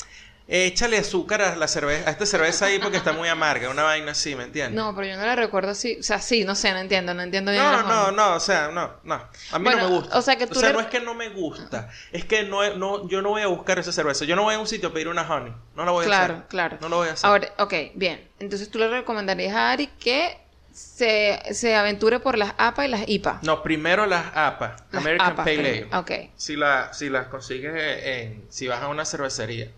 échale 0.49 0.99
azúcar 0.99 1.41
a 1.43 1.57
la 1.57 1.69
cerveza, 1.69 2.09
a 2.09 2.13
esta 2.13 2.27
cerveza 2.27 2.67
ahí 2.67 2.79
porque 2.79 2.97
está 2.97 3.13
muy 3.13 3.29
amarga, 3.29 3.71
una 3.71 3.83
vaina 3.85 4.13
así, 4.13 4.35
¿me 4.35 4.45
entiendes? 4.45 4.75
No, 4.75 4.95
pero 4.95 5.07
yo 5.09 5.17
no 5.17 5.25
la 5.25 5.37
recuerdo 5.37 5.71
así. 5.71 5.97
O 6.01 6.03
sea, 6.03 6.21
sí, 6.21 6.45
no 6.45 6.55
sé, 6.55 6.73
no 6.73 6.79
entiendo, 6.79 7.15
no 7.15 7.23
entiendo 7.23 7.53
bien 7.53 7.63
No, 7.63 7.83
no, 7.83 8.11
no, 8.13 8.35
o 8.35 8.41
sea, 8.41 8.69
no, 8.69 8.91
no. 9.05 9.15
A 9.15 9.59
mí 9.59 9.65
Bueno, 9.65 9.83
no 9.83 9.89
me 9.89 9.95
gusta. 9.97 10.19
o 10.19 10.23
sea 10.23 10.37
que 10.37 10.47
tú 10.47 10.61
le- 10.61 10.73
no 10.73 10.81
es 10.81 10.87
que 10.87 11.01
no 11.01 11.15
me 11.15 11.29
gusta, 11.31 11.89
es 12.13 12.25
que 12.25 12.43
no, 12.45 12.75
no, 12.77 13.09
yo 13.09 13.23
no 13.23 13.31
voy 13.31 13.43
a 13.43 13.47
buscar 13.47 13.79
esa 13.79 13.93
cerveza. 13.93 14.25
Yo 14.25 14.37
no 14.37 14.43
voy 14.43 14.55
a 14.55 14.59
un 14.59 14.67
sitio 14.67 14.89
a 14.91 14.93
pedir 14.93 15.09
una 15.09 15.23
honey. 15.23 15.53
No 15.77 15.85
la 15.85 15.93
voy 15.93 16.05
a 16.05 16.09
Claro, 16.09 16.35
hacer. 16.35 16.47
claro. 16.49 16.79
No 16.81 16.89
lo 16.89 16.97
voy 16.97 17.09
a 17.09 17.13
hacer. 17.13 17.29
Ahora, 17.29 17.49
ok, 17.59 17.75
bien. 17.95 18.29
Entonces 18.39 18.71
tú 18.71 18.79
le 18.79 18.89
recomendarías 18.89 19.55
a 19.55 19.71
Ari 19.73 19.87
que 19.87 20.39
se, 20.75 21.39
se 21.53 21.75
aventure 21.77 22.19
por 22.21 22.39
las 22.39 22.55
APA 22.59 22.87
y 22.87 22.89
las 22.89 23.09
IPA. 23.09 23.41
No, 23.43 23.63
primero 23.63 24.07
las 24.07 24.27
APA, 24.35 24.77
Las 24.91 25.03
American 25.03 25.33
APA, 25.33 25.45
Pale. 25.45 25.87
Ale. 25.91 25.97
Ok. 25.97 26.11
Si, 26.37 26.57
la, 26.57 26.93
si 26.95 27.09
las 27.11 27.27
consigues 27.29 27.73
en, 27.77 28.45
si 28.49 28.69
vas 28.69 28.83
a 28.83 28.89
una 28.89 29.05
cervecería. 29.05 29.71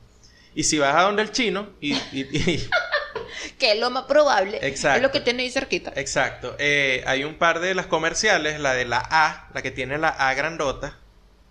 Y 0.54 0.64
si 0.64 0.78
vas 0.78 0.94
a 0.94 1.02
donde 1.02 1.22
el 1.22 1.32
chino, 1.32 1.68
y, 1.80 1.94
y- 2.12 2.28
y- 2.32 2.68
Que 3.58 3.72
es 3.72 3.78
lo 3.80 3.90
más 3.90 4.04
probable. 4.04 4.58
Exacto. 4.62 4.96
Es 4.96 5.02
lo 5.02 5.10
que 5.10 5.20
tiene 5.20 5.42
ahí 5.42 5.50
cerquita. 5.50 5.92
exacto, 5.96 6.54
eh, 6.58 7.02
hay 7.06 7.24
un 7.24 7.34
par 7.34 7.60
de 7.60 7.74
las 7.74 7.86
comerciales, 7.86 8.58
la 8.60 8.74
de 8.74 8.84
la 8.84 8.98
A, 9.10 9.48
la 9.54 9.62
que 9.62 9.70
tiene 9.70 9.98
la 9.98 10.08
A 10.08 10.34
grandota, 10.34 10.98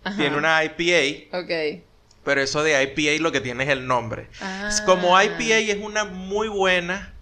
Ajá. 0.03 0.17
tiene 0.17 0.35
una 0.37 0.63
IPA, 0.63 1.37
Ok. 1.37 1.81
pero 2.23 2.41
eso 2.41 2.63
de 2.63 2.81
IPA 2.81 3.21
lo 3.21 3.31
que 3.31 3.41
tiene 3.41 3.63
es 3.63 3.69
el 3.69 3.85
nombre. 3.87 4.27
Ah. 4.41 4.69
Como 4.85 5.19
IPA 5.21 5.57
es 5.71 5.77
una 5.81 6.03
muy 6.05 6.47
buena 6.47 7.13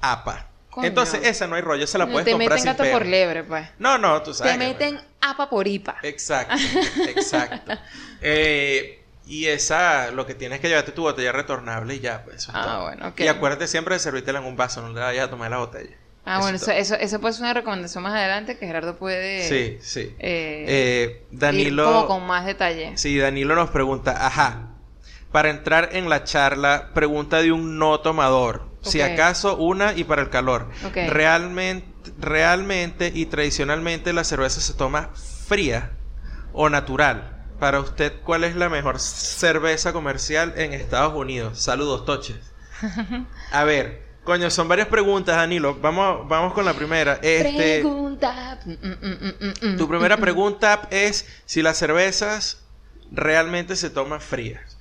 APA. 0.00 0.48
Coño. 0.70 0.88
Entonces, 0.88 1.20
esa 1.24 1.46
no 1.46 1.54
hay 1.54 1.62
rollo, 1.62 1.86
se 1.86 1.98
la 1.98 2.06
puedes 2.06 2.24
te 2.24 2.32
comprar 2.32 2.50
meten 2.50 2.62
sin 2.62 2.72
gato 2.72 2.82
peo. 2.82 2.92
por 2.98 3.06
liebre, 3.06 3.44
pues. 3.44 3.68
No, 3.78 3.96
no, 3.98 4.20
tú 4.22 4.34
sabes. 4.34 4.54
Te 4.54 4.58
meten 4.58 5.00
APA 5.20 5.48
por 5.48 5.68
IPA. 5.68 5.98
Exacto, 6.02 6.54
exacto. 7.08 7.72
Eh, 8.20 9.03
y 9.26 9.46
esa, 9.46 10.10
lo 10.10 10.26
que 10.26 10.34
tienes 10.34 10.60
que 10.60 10.68
llevarte 10.68 10.92
tu 10.92 11.02
botella 11.02 11.32
retornable 11.32 11.94
y 11.94 12.00
ya, 12.00 12.24
pues 12.24 12.36
eso 12.36 12.50
es 12.52 12.56
Ah, 12.58 12.80
bueno, 12.82 13.08
ok. 13.08 13.20
Y 13.20 13.28
acuérdate 13.28 13.66
siempre 13.66 13.94
de 13.94 13.98
servírtela 14.00 14.38
en 14.40 14.44
un 14.44 14.56
vaso, 14.56 14.82
no 14.82 14.92
le 14.92 15.00
vayas 15.00 15.26
a 15.26 15.30
tomar 15.30 15.50
la 15.50 15.58
botella. 15.58 15.96
Ah, 16.26 16.34
Eso 16.36 16.40
bueno, 16.42 16.56
es 16.56 16.62
eso, 16.62 16.72
eso, 16.72 16.94
eso 16.94 17.20
puede 17.20 17.34
ser 17.34 17.42
una 17.42 17.54
recomendación 17.54 18.02
más 18.02 18.14
adelante 18.14 18.56
que 18.58 18.66
Gerardo 18.66 18.96
puede 18.96 19.46
Sí, 19.48 19.78
sí. 19.82 20.14
eh, 20.18 20.64
Eh, 20.68 21.26
Danilo. 21.30 21.82
ir 21.86 21.92
como 21.94 22.06
con 22.06 22.26
más 22.26 22.46
detalle. 22.46 22.96
Sí, 22.96 23.18
Danilo 23.18 23.54
nos 23.54 23.70
pregunta, 23.70 24.26
ajá, 24.26 24.68
para 25.32 25.50
entrar 25.50 25.90
en 25.92 26.08
la 26.08 26.24
charla, 26.24 26.90
pregunta 26.94 27.42
de 27.42 27.52
un 27.52 27.78
no 27.78 28.00
tomador. 28.00 28.72
Si 28.82 29.00
acaso 29.00 29.56
una 29.56 29.94
y 29.94 30.04
para 30.04 30.20
el 30.22 30.30
calor. 30.30 30.68
Realmente, 31.08 31.86
realmente 32.18 33.10
y 33.14 33.26
tradicionalmente 33.26 34.12
la 34.12 34.24
cerveza 34.24 34.60
se 34.60 34.74
toma 34.74 35.10
fría 35.46 35.92
o 36.52 36.68
natural. 36.68 37.33
Para 37.64 37.80
usted, 37.80 38.12
¿cuál 38.26 38.44
es 38.44 38.56
la 38.56 38.68
mejor 38.68 39.00
cerveza 39.00 39.94
comercial 39.94 40.52
en 40.58 40.74
Estados 40.74 41.14
Unidos? 41.14 41.58
Saludos, 41.62 42.04
toches. 42.04 42.36
A 43.52 43.64
ver, 43.64 44.02
coño, 44.22 44.50
son 44.50 44.68
varias 44.68 44.88
preguntas, 44.88 45.34
Danilo. 45.34 45.74
Vamos, 45.76 46.28
vamos 46.28 46.52
con 46.52 46.66
la 46.66 46.74
primera. 46.74 47.14
Este, 47.22 47.80
Pregunta. 47.80 48.60
Tu 49.78 49.88
primera 49.88 50.18
pregunta 50.18 50.88
es 50.90 51.24
si 51.46 51.62
las 51.62 51.78
cervezas 51.78 52.58
realmente 53.10 53.76
se 53.76 53.88
toman 53.88 54.20
frías. 54.20 54.76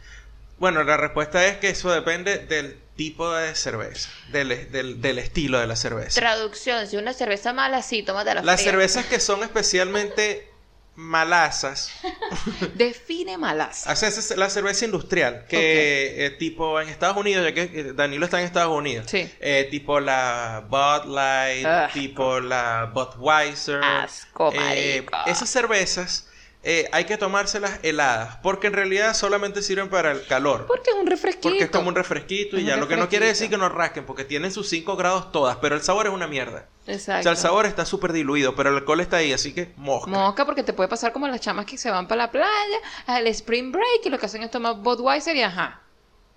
Bueno, 0.60 0.84
la 0.84 0.98
respuesta 0.98 1.46
es 1.46 1.60
que 1.60 1.70
eso 1.70 1.90
depende 1.90 2.40
del 2.40 2.78
tipo 2.98 3.32
de 3.34 3.56
cerveza, 3.56 4.10
del, 4.34 4.70
del- 4.74 5.02
del 5.02 5.20
estilo 5.20 5.58
de 5.58 5.68
la 5.68 5.78
cerveza. 5.78 6.20
Traducción, 6.20 6.86
si 6.88 6.98
una 6.98 7.14
cerveza 7.14 7.54
mala, 7.54 7.82
sí, 7.82 8.04
tómatela 8.04 8.42
Las 8.44 8.60
fría. 8.60 8.72
cervezas 8.74 9.06
que 9.06 9.22
son 9.22 9.42
especialmente 9.42 10.50
malazas, 10.96 11.92
Define 12.76 13.38
malas. 13.38 13.88
hace 13.88 14.08
esa- 14.08 14.36
la 14.36 14.50
cerveza 14.50 14.86
industrial, 14.86 15.46
que 15.50 16.26
eh, 16.26 16.30
tipo 16.32 16.80
en 16.80 16.90
Estados 16.90 17.18
Unidos, 17.18 17.44
ya 17.46 17.54
que 17.54 17.62
eh, 17.80 17.94
Danilo 17.94 18.26
está 18.26 18.40
en 18.40 18.46
Estados 18.46 18.76
Unidos, 18.78 19.06
Sí. 19.10 19.30
eh, 19.40 19.68
tipo 19.72 20.00
la 20.00 20.64
Bud 20.70 21.14
Light, 21.14 21.66
Ugh. 21.66 21.92
tipo 21.94 22.40
la 22.40 22.92
Budweiser, 22.94 23.82
Asco, 23.84 24.52
eh, 24.54 25.06
esas 25.26 25.50
cervezas 25.50 26.28
eh, 26.66 26.88
hay 26.94 27.04
que 27.04 27.18
tomárselas 27.18 27.80
heladas, 27.84 28.38
porque 28.42 28.68
en 28.68 28.74
realidad 28.74 29.14
solamente 29.16 29.62
sirven 29.62 29.90
para 29.90 30.12
el 30.14 30.26
calor. 30.28 30.66
Porque 30.66 30.92
es 30.92 30.96
un 30.96 31.08
refresquito. 31.08 31.50
Porque 31.50 31.64
es 31.66 31.70
como 31.70 31.90
un 31.90 31.96
refresquito 31.96 32.56
y 32.58 32.62
Es 32.62 32.68
ya. 32.68 32.78
Lo 32.78 32.88
que 32.88 32.96
no 32.96 33.10
quiere 33.10 33.26
decir 33.26 33.50
que 33.50 33.58
no 33.58 33.68
rasquen, 33.68 34.06
porque 34.06 34.24
tienen 34.24 34.50
sus 34.54 34.70
5 34.70 34.96
grados 34.96 35.32
todas, 35.34 35.58
pero 35.58 35.76
el 35.76 35.82
sabor 35.82 36.08
es 36.08 36.14
una 36.14 36.26
mierda. 36.28 36.70
Exacto. 36.86 37.20
O 37.20 37.24
sea, 37.24 37.32
el 37.32 37.38
sabor 37.38 37.66
está 37.66 37.86
súper 37.86 38.12
diluido, 38.12 38.56
pero 38.56 38.70
el 38.70 38.76
alcohol 38.76 39.00
está 39.00 39.18
ahí, 39.18 39.32
así 39.32 39.54
que 39.54 39.74
mosca. 39.78 40.10
Mosca, 40.10 40.46
porque 40.46 40.64
te 40.64 40.74
puede 40.74 40.90
pasar 40.90 41.14
como 41.14 41.28
las 41.28 41.40
chamas 41.40 41.66
que 41.66 41.78
se 41.78 41.90
van 41.90 42.08
para 42.08 42.24
la 42.24 42.32
playa, 42.32 42.78
al 43.06 43.26
spring 43.28 43.72
break, 43.72 44.06
y 44.06 44.10
lo 44.10 44.20
que 44.20 44.26
hacen 44.26 44.44
es 44.44 44.52
tomar 44.52 44.76
Budweiser 44.76 45.36
y 45.36 45.44
ajá. 45.44 45.82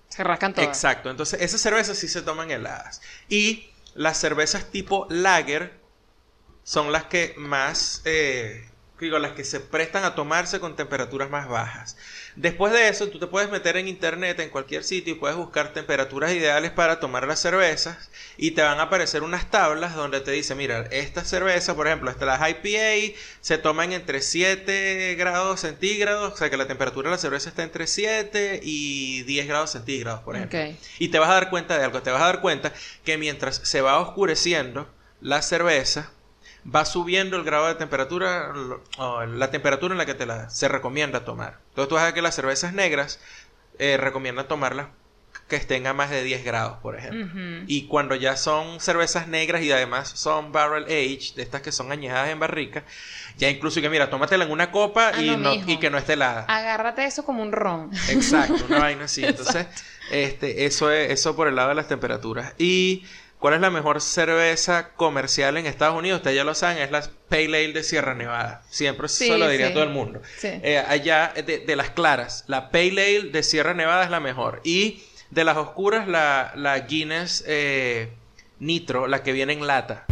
Se 0.08 0.22
rascan 0.22 0.54
todas. 0.54 0.68
Exacto, 0.68 1.10
entonces 1.10 1.40
esas 1.42 1.60
cervezas 1.60 1.98
sí 1.98 2.06
se 2.06 2.22
toman 2.22 2.50
heladas. 2.50 3.00
Y 3.28 3.70
las 3.94 4.18
cervezas 4.18 4.66
tipo 4.70 5.06
lager 5.10 5.80
son 6.62 6.92
las 6.92 7.04
que 7.04 7.34
más, 7.38 8.02
eh, 8.04 8.68
digo, 9.04 9.18
las 9.18 9.32
que 9.32 9.44
se 9.44 9.60
prestan 9.60 10.04
a 10.04 10.14
tomarse 10.14 10.58
con 10.60 10.76
temperaturas 10.76 11.28
más 11.28 11.48
bajas. 11.48 11.96
Después 12.34 12.72
de 12.72 12.88
eso, 12.88 13.08
tú 13.08 13.18
te 13.18 13.26
puedes 13.26 13.50
meter 13.50 13.76
en 13.76 13.88
internet, 13.88 14.40
en 14.40 14.50
cualquier 14.50 14.84
sitio, 14.84 15.14
y 15.14 15.16
puedes 15.16 15.36
buscar 15.36 15.72
temperaturas 15.72 16.32
ideales 16.32 16.70
para 16.70 16.98
tomar 16.98 17.26
las 17.26 17.40
cervezas, 17.40 18.10
y 18.36 18.52
te 18.52 18.62
van 18.62 18.78
a 18.78 18.84
aparecer 18.84 19.22
unas 19.22 19.50
tablas 19.50 19.94
donde 19.94 20.20
te 20.20 20.30
dice, 20.30 20.54
mira, 20.54 20.86
esta 20.90 21.24
cerveza, 21.24 21.74
por 21.74 21.86
ejemplo, 21.86 22.10
hasta 22.10 22.26
las 22.26 22.40
IPA, 22.48 23.16
se 23.40 23.58
toman 23.58 23.92
entre 23.92 24.20
7 24.20 25.14
grados 25.18 25.60
centígrados, 25.60 26.32
o 26.32 26.36
sea 26.36 26.50
que 26.50 26.56
la 26.56 26.66
temperatura 26.66 27.10
de 27.10 27.16
la 27.16 27.20
cerveza 27.20 27.48
está 27.48 27.62
entre 27.62 27.86
7 27.86 28.60
y 28.62 29.22
10 29.22 29.46
grados 29.46 29.70
centígrados, 29.70 30.20
por 30.20 30.36
ejemplo. 30.36 30.58
Y 30.98 31.08
te 31.08 31.18
vas 31.18 31.30
a 31.30 31.34
dar 31.34 31.50
cuenta 31.50 31.78
de 31.78 31.84
algo, 31.84 32.02
te 32.02 32.10
vas 32.10 32.22
a 32.22 32.26
dar 32.26 32.40
cuenta 32.40 32.72
que 33.04 33.18
mientras 33.18 33.56
se 33.56 33.80
va 33.80 33.98
oscureciendo 33.98 34.88
la 35.20 35.42
cerveza, 35.42 36.10
va 36.74 36.84
subiendo 36.84 37.36
el 37.36 37.44
grado 37.44 37.66
de 37.66 37.74
temperatura, 37.74 38.52
la 39.28 39.50
temperatura 39.50 39.94
en 39.94 39.98
la 39.98 40.06
que 40.06 40.14
te 40.14 40.26
la, 40.26 40.50
se 40.50 40.68
recomienda 40.68 41.24
tomar. 41.24 41.60
Entonces 41.70 41.88
tú 41.88 41.94
vas 41.94 42.02
a 42.02 42.06
ver 42.06 42.14
que 42.14 42.22
las 42.22 42.34
cervezas 42.34 42.72
negras 42.72 43.20
eh, 43.78 43.96
recomiendan 43.96 44.48
tomarlas 44.48 44.88
que 45.48 45.56
estén 45.56 45.86
a 45.86 45.92
más 45.92 46.10
de 46.10 46.24
10 46.24 46.44
grados, 46.44 46.78
por 46.78 46.96
ejemplo. 46.96 47.64
Y 47.68 47.86
cuando 47.86 48.16
ya 48.16 48.36
son 48.36 48.80
cervezas 48.80 49.28
negras 49.28 49.62
y 49.62 49.70
además 49.70 50.08
son 50.08 50.50
barrel 50.50 50.84
aged, 50.84 51.36
de 51.36 51.42
estas 51.42 51.62
que 51.62 51.70
son 51.70 51.92
añejadas 51.92 52.30
en 52.30 52.40
barrica, 52.40 52.84
ya 53.36 53.48
incluso 53.48 53.80
que 53.80 53.88
mira, 53.88 54.10
tómatela 54.10 54.44
en 54.44 54.50
una 54.50 54.72
copa 54.72 55.12
Ah, 55.14 55.22
y, 55.22 55.36
no, 55.36 55.54
y 55.54 55.78
que 55.78 55.88
no 55.88 55.98
esté 55.98 56.14
helada. 56.14 56.46
Agárrate 56.48 57.04
eso 57.04 57.24
como 57.24 57.42
un 57.42 57.52
ron. 57.52 57.90
Exacto, 58.08 58.64
una 58.68 58.78
vaina 58.80 59.04
así. 59.04 59.24
Entonces, 59.24 59.66
este, 60.10 60.64
eso 60.64 60.90
es, 60.90 61.12
eso 61.12 61.36
por 61.36 61.46
el 61.46 61.54
lado 61.54 61.68
de 61.68 61.74
las 61.76 61.86
temperaturas. 61.86 62.54
Y 62.58 63.04
¿cuál 63.46 63.54
es 63.54 63.60
la 63.60 63.70
mejor 63.70 64.00
cerveza 64.00 64.88
comercial 64.96 65.56
en 65.56 65.66
Estados 65.66 65.96
Unidos? 65.96 66.16
Ustedes 66.16 66.34
ya 66.36 66.42
lo 66.42 66.52
saben, 66.52 66.78
es 66.78 66.90
la 66.90 67.08
Pale 67.28 67.44
Ale 67.44 67.72
de 67.72 67.84
Sierra 67.84 68.12
Nevada. 68.12 68.64
Siempre 68.70 69.06
Sí, 69.06 69.26
eso 69.26 69.38
lo 69.38 69.48
diría 69.48 69.68
sí. 69.68 69.72
todo 69.72 69.84
el 69.84 69.90
mundo. 69.90 70.20
Sí. 70.36 70.48
Eh, 70.50 70.78
allá, 70.84 71.32
de, 71.32 71.58
de 71.60 71.76
las 71.76 71.90
claras, 71.90 72.42
la 72.48 72.72
Pale 72.72 73.18
Ale 73.18 73.30
de 73.30 73.44
Sierra 73.44 73.72
Nevada 73.72 74.02
es 74.02 74.10
la 74.10 74.18
mejor. 74.18 74.62
Y 74.64 75.04
de 75.30 75.44
las 75.44 75.56
oscuras, 75.58 76.08
la, 76.08 76.54
la 76.56 76.76
Guinness 76.80 77.44
eh, 77.46 78.12
Nitro, 78.58 79.06
la 79.06 79.22
que 79.22 79.30
viene 79.30 79.52
en 79.52 79.64
lata. 79.64 80.06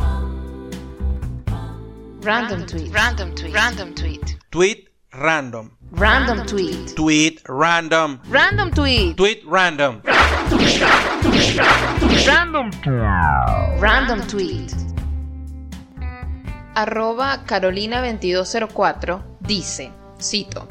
Random 2.23 2.67
tweet. 2.67 2.91
Random 2.93 3.35
tweet. 3.35 3.53
Random 3.53 3.95
tweet. 3.97 4.21
Tweet 4.50 4.85
random. 5.11 5.71
Random 5.91 6.47
tweet. 6.47 6.95
Tweet 6.95 7.41
random. 7.49 8.21
Random 8.31 8.71
tweet. 8.71 9.17
Tweet 9.17 9.43
random. 9.45 10.03
Random. 13.81 14.27
Tweet. 14.27 14.69
Arroba 16.75 17.45
Carolina2204 17.47 19.23
dice, 19.41 19.91
cito, 20.21 20.69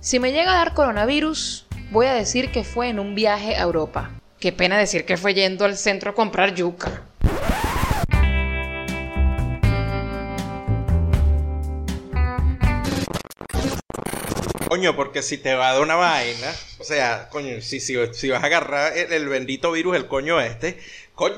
si 0.00 0.20
me 0.20 0.32
llega 0.32 0.52
a 0.52 0.56
dar 0.56 0.74
coronavirus, 0.74 1.66
voy 1.90 2.06
a 2.06 2.14
decir 2.14 2.50
que 2.50 2.64
fue 2.64 2.88
en 2.88 3.00
un 3.00 3.14
viaje 3.14 3.56
a 3.56 3.62
Europa. 3.62 4.10
Qué 4.38 4.52
pena 4.52 4.78
decir 4.78 5.04
que 5.04 5.16
fue 5.16 5.34
yendo 5.34 5.64
al 5.64 5.76
centro 5.76 6.10
a 6.10 6.14
comprar 6.14 6.54
yuca. 6.54 7.02
Coño, 14.76 14.94
porque 14.94 15.22
si 15.22 15.38
te 15.38 15.54
va 15.54 15.70
a 15.70 15.72
dar 15.72 15.82
una 15.82 15.94
vaina, 15.94 16.52
o 16.78 16.84
sea, 16.84 17.30
coño, 17.30 17.62
si, 17.62 17.80
si, 17.80 17.94
si 18.12 18.28
vas 18.28 18.42
a 18.42 18.46
agarrar 18.46 18.94
el, 18.94 19.10
el 19.10 19.26
bendito 19.26 19.72
virus, 19.72 19.96
el 19.96 20.06
coño 20.06 20.38
este, 20.38 20.78
coño, 21.14 21.36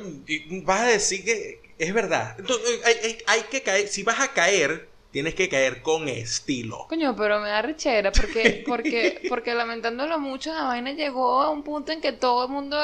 vas 0.64 0.80
a 0.80 0.86
decir 0.86 1.24
que 1.24 1.60
es 1.78 1.94
verdad. 1.94 2.34
Entonces, 2.36 2.80
hay, 2.84 2.94
hay- 3.04 3.18
hay 3.28 3.40
que 3.42 3.62
caer, 3.62 3.86
si 3.86 4.02
vas 4.02 4.18
a 4.18 4.32
caer, 4.32 4.88
tienes 5.12 5.36
que 5.36 5.48
caer 5.48 5.82
con 5.82 6.08
estilo. 6.08 6.86
Coño, 6.88 7.14
pero 7.14 7.38
me 7.38 7.48
da 7.48 7.62
rechera 7.62 8.10
porque, 8.10 8.64
porque, 8.66 9.20
porque 9.28 9.54
lamentándolo 9.54 10.18
mucho, 10.18 10.52
la 10.52 10.64
vaina 10.64 10.90
llegó 10.92 11.40
a 11.40 11.50
un 11.50 11.62
punto 11.62 11.92
en 11.92 12.00
que 12.00 12.10
todo 12.10 12.42
el 12.46 12.50
mundo, 12.50 12.76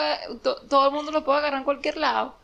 to- 0.44 0.62
todo 0.68 0.86
el 0.86 0.92
mundo 0.94 1.10
lo 1.10 1.24
puede 1.24 1.38
agarrar 1.40 1.58
en 1.58 1.64
cualquier 1.64 1.96
lado. 1.96 2.36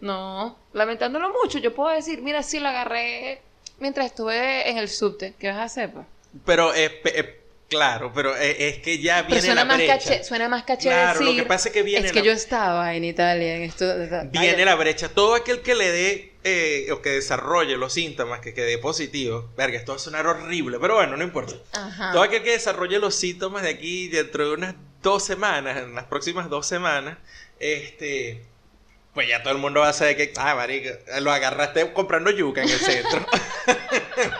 No, 0.00 0.56
lamentándolo 0.72 1.30
mucho, 1.42 1.58
yo 1.58 1.74
puedo 1.74 1.94
decir, 1.94 2.22
mira, 2.22 2.42
sí, 2.42 2.58
lo 2.58 2.68
agarré 2.68 3.42
mientras 3.80 4.06
estuve 4.06 4.70
en 4.70 4.78
el 4.78 4.88
subte. 4.88 5.34
¿Qué 5.38 5.48
vas 5.48 5.58
a 5.58 5.64
hacer, 5.64 5.92
pues? 5.92 6.06
Pero, 6.46 6.72
eh, 6.74 7.00
eh, 7.04 7.39
claro, 7.70 8.12
pero 8.14 8.36
eh, 8.36 8.68
es 8.68 8.78
que 8.80 8.98
ya 8.98 9.22
Pero 9.22 9.28
viene 9.28 9.40
suena 9.42 9.54
la 9.62 9.64
más, 9.64 9.76
brecha. 9.78 9.98
caché, 9.98 10.24
suena 10.24 10.48
más 10.50 10.64
caché 10.64 10.88
Claro, 10.88 11.20
lo 11.20 11.26
decir, 11.26 11.42
que 11.42 11.48
pasa 11.48 11.68
es 11.68 11.72
que 11.72 11.82
viene 11.82 12.06
Es 12.06 12.12
que 12.12 12.18
la- 12.18 12.24
yo 12.26 12.32
estaba 12.32 12.94
en 12.94 13.04
Italia 13.04 13.56
en 13.56 13.62
esto. 13.62 13.86
Viene 14.30 14.64
la 14.66 14.74
brecha. 14.74 15.08
Todo 15.08 15.34
aquel 15.34 15.60
que 15.62 15.74
le 15.74 15.90
dé 15.90 16.32
eh, 16.44 16.88
o 16.92 17.00
que 17.00 17.10
desarrolle 17.10 17.76
los 17.78 17.92
síntomas, 17.94 18.40
que 18.40 18.52
quede 18.54 18.76
positivo. 18.78 19.50
Verga, 19.56 19.78
esto 19.78 19.92
va 19.92 19.96
a 19.96 20.00
sonar 20.00 20.26
horrible, 20.26 20.78
pero 20.80 20.96
bueno, 20.96 21.16
no 21.16 21.22
importa. 21.24 21.54
Ajá. 21.72 22.12
Todo 22.12 22.22
aquel 22.22 22.42
que 22.42 22.50
desarrolle 22.52 22.98
los 22.98 23.14
síntomas 23.14 23.62
de 23.62 23.70
aquí 23.70 24.08
dentro 24.08 24.46
de 24.48 24.54
unas 24.54 24.74
dos 25.02 25.22
semanas, 25.24 25.78
en 25.78 25.94
las 25.94 26.04
próximas 26.04 26.50
dos 26.50 26.66
semanas, 26.66 27.16
este. 27.58 28.42
Pues 29.14 29.26
ya 29.28 29.42
todo 29.42 29.52
el 29.52 29.58
mundo 29.58 29.80
va 29.80 29.88
a 29.88 29.92
saber 29.92 30.16
que, 30.16 30.32
ah, 30.36 30.54
marica, 30.54 30.90
lo 31.20 31.32
agarraste 31.32 31.92
comprando 31.92 32.30
yuca 32.30 32.62
en 32.62 32.68
el 32.70 32.78
centro. 32.78 33.26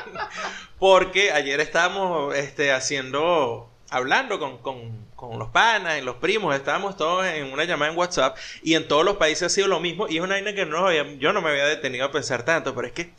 Porque 0.81 1.31
ayer 1.33 1.61
estábamos 1.61 2.35
este, 2.35 2.73
haciendo, 2.73 3.71
hablando 3.91 4.39
con, 4.41 4.59
con, 4.59 5.07
con 5.15 5.39
los 5.39 5.51
panas 5.51 5.99
y 5.99 6.03
los 6.03 6.17
primos, 6.17 6.55
estábamos 6.57 6.97
todos 6.97 7.27
en 7.27 7.53
una 7.53 7.65
llamada 7.65 7.93
en 7.93 7.99
WhatsApp 7.99 8.37
y 8.63 8.75
en 8.75 8.89
todos 8.89 9.05
los 9.05 9.17
países 9.19 9.45
ha 9.45 9.51
sido 9.51 9.69
lo 9.69 9.79
mismo 9.81 10.09
y 10.09 10.17
es 10.17 10.23
una 10.23 10.35
vaina 10.37 10.55
que 10.55 10.67
no 10.67 10.87
había- 10.89 11.05
yo 11.19 11.33
no 11.33 11.43
me 11.43 11.51
había 11.51 11.67
detenido 11.67 12.07
a 12.07 12.13
pensar 12.13 12.45
tanto, 12.45 12.75
pero 12.75 12.89
es 12.89 12.95
que 12.95 13.13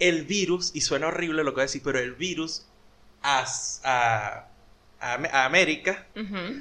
el 0.00 0.24
virus, 0.24 0.72
y 0.74 0.82
suena 0.82 1.08
horrible 1.08 1.44
lo 1.44 1.52
que 1.52 1.56
voy 1.56 1.62
a 1.62 1.64
decir, 1.64 1.82
pero 1.84 1.98
el 2.00 2.14
virus 2.14 2.66
a, 3.22 3.46
a, 3.84 4.46
a 5.02 5.14
Am- 5.14 5.28
a 5.32 5.44
América 5.44 6.06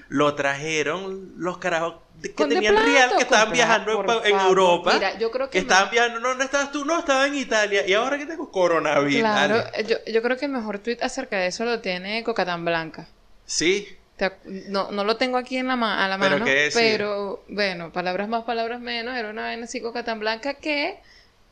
lo 0.09 0.33
trajeron 0.35 1.33
los 1.37 1.57
carajos 1.59 1.95
de- 2.15 2.29
que 2.29 2.35
Con 2.35 2.49
tenían 2.49 2.73
plato, 2.73 2.89
real, 2.89 3.11
que 3.15 3.23
estaban 3.23 3.51
viajando 3.53 4.23
en. 4.25 4.39
Europa. 4.39 4.93
Mira, 4.95 5.17
yo 5.19 5.29
creo 5.31 5.47
que 5.47 5.51
que 5.51 5.57
me- 5.59 5.61
estaban 5.71 5.91
viajando, 5.91 6.19
no, 6.19 6.29
¿dónde 6.29 6.45
estabas 6.45 6.71
tú? 6.71 6.83
No, 6.85 6.99
estaba 6.99 7.27
en 7.27 7.35
Italia. 7.35 7.87
Y 7.87 7.93
ahora 7.93 8.17
que 8.17 8.25
tengo 8.25 8.51
coronavirus. 8.51 9.19
Claro, 9.21 9.57
eh, 9.73 9.85
yo, 9.87 9.97
yo 10.11 10.21
creo 10.21 10.37
que 10.37 10.45
el 10.45 10.51
mejor 10.51 10.79
tweet 10.79 10.97
acerca 11.01 11.37
de 11.37 11.47
eso 11.47 11.65
lo 11.65 11.79
tiene 11.81 12.23
Cocatán 12.23 12.65
Blanca. 12.65 13.07
Sí, 13.45 13.87
No, 14.45 14.91
no 14.91 15.03
lo 15.03 15.17
tengo 15.17 15.37
aquí 15.37 15.57
en 15.57 15.67
la 15.67 15.75
ma- 15.75 16.05
a 16.05 16.07
la 16.07 16.19
¿Pero 16.19 16.37
mano, 16.39 16.45
pero 16.75 17.43
bueno, 17.47 17.91
palabras 17.91 18.27
más, 18.29 18.43
palabras 18.43 18.79
menos, 18.79 19.15
era 19.17 19.29
una 19.31 19.41
vaina 19.43 19.63
así 19.63 19.81
coca 19.81 20.03
tan 20.03 20.19
blanca 20.19 20.53
que 20.55 20.99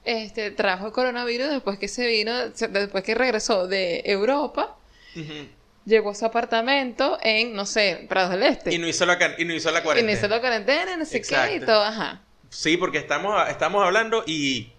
este, 0.05 0.51
trajo 0.51 0.85
el 0.87 0.91
coronavirus 0.93 1.49
después 1.49 1.79
que 1.79 1.87
se 1.87 2.05
vino, 2.05 2.31
después 2.49 3.03
que 3.03 3.15
regresó 3.15 3.67
de 3.67 4.03
Europa. 4.05 4.75
Llegó 5.89 6.11
a 6.11 6.15
su 6.15 6.25
apartamento 6.25 7.17
en, 7.21 7.53
no 7.53 7.65
sé, 7.65 8.05
Prados 8.07 8.31
del 8.31 8.43
Este. 8.43 8.73
y 8.73 8.77
no 8.77 8.87
hizo 8.87 9.05
la, 9.05 9.17
y 9.37 9.45
no 9.45 9.53
hizo 9.53 9.71
la 9.71 9.79
Y 9.79 9.83
cuarentena. 9.83 10.11
no 10.13 10.17
hizo 10.17 10.27
la 10.29 10.39
cuarentena, 10.39 10.95
no 10.97 11.05
sé 11.05 11.21
qué, 11.21 11.35
y 11.35 11.35
Exacto. 11.35 11.65
todo, 11.65 11.83
ajá. 11.83 12.21
Sí, 12.49 12.77
porque 12.77 12.97
estamos, 12.97 13.47
estamos 13.49 13.83
hablando 13.83 14.23
y 14.25 14.71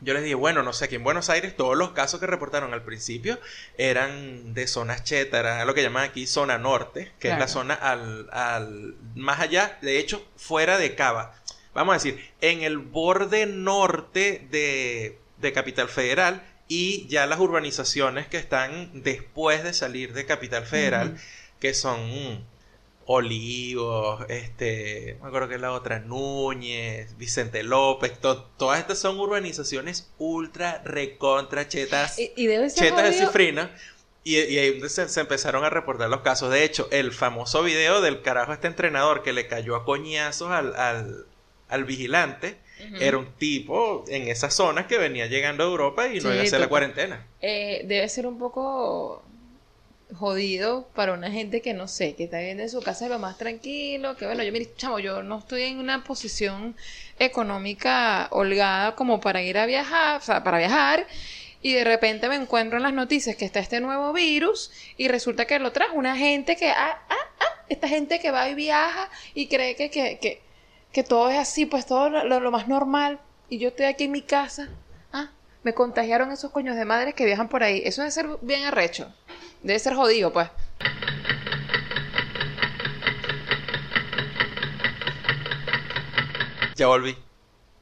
yo 0.00 0.14
les 0.14 0.24
dije, 0.24 0.34
bueno, 0.34 0.62
no 0.64 0.72
sé, 0.72 0.86
aquí 0.86 0.96
en 0.96 1.04
Buenos 1.04 1.30
Aires 1.30 1.54
todos 1.56 1.76
los 1.76 1.92
casos 1.92 2.18
que 2.18 2.26
reportaron 2.26 2.74
al 2.74 2.82
principio 2.82 3.38
eran 3.78 4.52
de 4.52 4.66
zonas 4.66 5.04
chetas, 5.04 5.40
era 5.40 5.64
lo 5.64 5.74
que 5.74 5.82
llaman 5.82 6.04
aquí 6.10 6.26
zona 6.26 6.58
norte, 6.58 7.12
que 7.20 7.30
es 7.30 7.38
la 7.38 7.46
zona 7.46 7.74
al, 7.74 8.28
al 8.32 8.96
más 9.14 9.38
allá, 9.40 9.78
de 9.80 9.98
hecho, 9.98 10.26
fuera 10.36 10.76
de 10.78 10.94
Cava. 10.96 11.34
Vamos 11.72 11.92
a 11.92 11.96
decir, 11.98 12.32
en 12.40 12.62
el 12.62 12.78
borde 12.78 13.46
norte 13.46 14.46
de, 14.50 15.18
de 15.38 15.52
Capital 15.52 15.88
Federal 15.88 16.42
y 16.74 17.06
ya 17.08 17.26
las 17.26 17.38
urbanizaciones 17.38 18.26
que 18.28 18.38
están 18.38 19.02
después 19.02 19.62
de 19.62 19.74
salir 19.74 20.14
de 20.14 20.24
Capital 20.24 20.64
Federal, 20.64 21.16
que 21.60 21.74
son 21.74 22.46
Olivos, 23.04 24.24
este, 24.28 25.18
me 25.20 25.28
acuerdo 25.28 25.48
que 25.48 25.56
es 25.56 25.60
la 25.60 25.72
otra, 25.72 25.98
Núñez, 26.00 27.16
Vicente 27.18 27.62
López, 27.62 28.18
to- 28.20 28.44
todas 28.56 28.78
estas 28.78 28.98
son 28.98 29.18
urbanizaciones 29.18 30.10
ultra 30.18 30.80
recontra 30.84 31.68
chetas, 31.68 32.18
Y, 32.18 32.32
y 32.36 32.46
debe 32.46 32.70
ser 32.70 32.88
chetas 32.88 33.04
de 33.10 33.26
cifrina. 33.26 33.70
Y, 34.24 34.38
y 34.38 34.58
ahí 34.58 34.80
se, 34.88 35.08
se 35.08 35.20
empezaron 35.20 35.64
a 35.64 35.68
reportar 35.70 36.08
los 36.08 36.20
casos. 36.20 36.50
De 36.50 36.62
hecho, 36.64 36.88
el 36.92 37.10
famoso 37.12 37.62
video 37.64 38.00
del 38.00 38.22
carajo 38.22 38.52
este 38.52 38.68
entrenador 38.68 39.22
que 39.24 39.32
le 39.32 39.48
cayó 39.48 39.74
a 39.74 39.84
coñazos 39.84 40.50
al, 40.52 40.74
al, 40.76 41.26
al 41.68 41.84
vigilante 41.84 42.56
Era 43.00 43.18
un 43.18 43.32
tipo 43.32 44.04
en 44.08 44.28
esas 44.28 44.54
zonas 44.54 44.86
que 44.86 44.98
venía 44.98 45.26
llegando 45.26 45.64
a 45.64 45.66
Europa 45.66 46.08
y 46.08 46.16
no 46.16 46.22
Sí, 46.22 46.28
iba 46.28 46.40
a 46.40 46.42
hacer 46.42 46.60
la 46.60 46.68
cuarentena. 46.68 47.26
Eh, 47.40 47.82
debe 47.86 48.08
ser 48.08 48.26
un 48.26 48.38
poco 48.38 49.22
jodido 50.14 50.86
para 50.94 51.12
una 51.14 51.30
gente 51.30 51.60
que 51.60 51.74
no 51.74 51.88
sé, 51.88 52.14
que 52.14 52.24
está 52.24 52.38
viviendo 52.38 52.62
en 52.62 52.70
su 52.70 52.80
casa 52.82 53.08
lo 53.08 53.18
más 53.18 53.38
tranquilo, 53.38 54.16
que 54.16 54.26
bueno, 54.26 54.42
yo 54.42 54.52
mire, 54.52 54.68
chamo, 54.76 54.98
yo 54.98 55.22
no 55.22 55.38
estoy 55.38 55.62
en 55.62 55.78
una 55.78 56.04
posición 56.04 56.76
económica 57.18 58.28
holgada 58.30 58.94
como 58.94 59.20
para 59.20 59.42
ir 59.42 59.58
a 59.58 59.66
viajar, 59.66 60.20
o 60.20 60.24
sea, 60.24 60.44
para 60.44 60.58
viajar, 60.58 61.06
y 61.62 61.72
de 61.72 61.84
repente 61.84 62.28
me 62.28 62.34
encuentro 62.34 62.76
en 62.76 62.82
las 62.82 62.92
noticias 62.92 63.36
que 63.36 63.44
está 63.44 63.60
este 63.60 63.80
nuevo 63.80 64.12
virus 64.12 64.70
y 64.96 65.08
resulta 65.08 65.46
que 65.46 65.58
lo 65.58 65.72
trajo 65.72 65.94
una 65.94 66.16
gente 66.16 66.56
que, 66.56 66.68
ah, 66.68 67.00
ah, 67.08 67.16
ah, 67.40 67.64
esta 67.68 67.88
gente 67.88 68.18
que 68.18 68.30
va 68.30 68.48
y 68.48 68.54
viaja 68.54 69.08
y 69.34 69.46
cree 69.46 69.76
que, 69.76 69.90
que, 69.90 70.18
que, 70.18 70.40
que 70.92 71.02
todo 71.02 71.30
es 71.30 71.38
así, 71.38 71.66
pues 71.66 71.86
todo 71.86 72.10
lo, 72.10 72.50
más 72.50 72.68
normal, 72.68 73.18
y 73.48 73.58
yo 73.58 73.68
estoy 73.68 73.86
aquí 73.86 74.04
en 74.04 74.12
mi 74.12 74.22
casa, 74.22 74.68
ah, 75.12 75.30
me 75.62 75.74
contagiaron 75.74 76.30
esos 76.30 76.50
coños 76.50 76.76
de 76.76 76.84
madres 76.84 77.14
que 77.14 77.24
viajan 77.24 77.48
por 77.48 77.62
ahí. 77.62 77.82
Eso 77.84 78.02
debe 78.02 78.12
ser 78.12 78.28
bien 78.42 78.64
arrecho. 78.64 79.12
Debe 79.62 79.78
ser 79.78 79.94
jodido, 79.94 80.32
pues. 80.32 80.48
Ya 86.76 86.86
volví. 86.88 87.16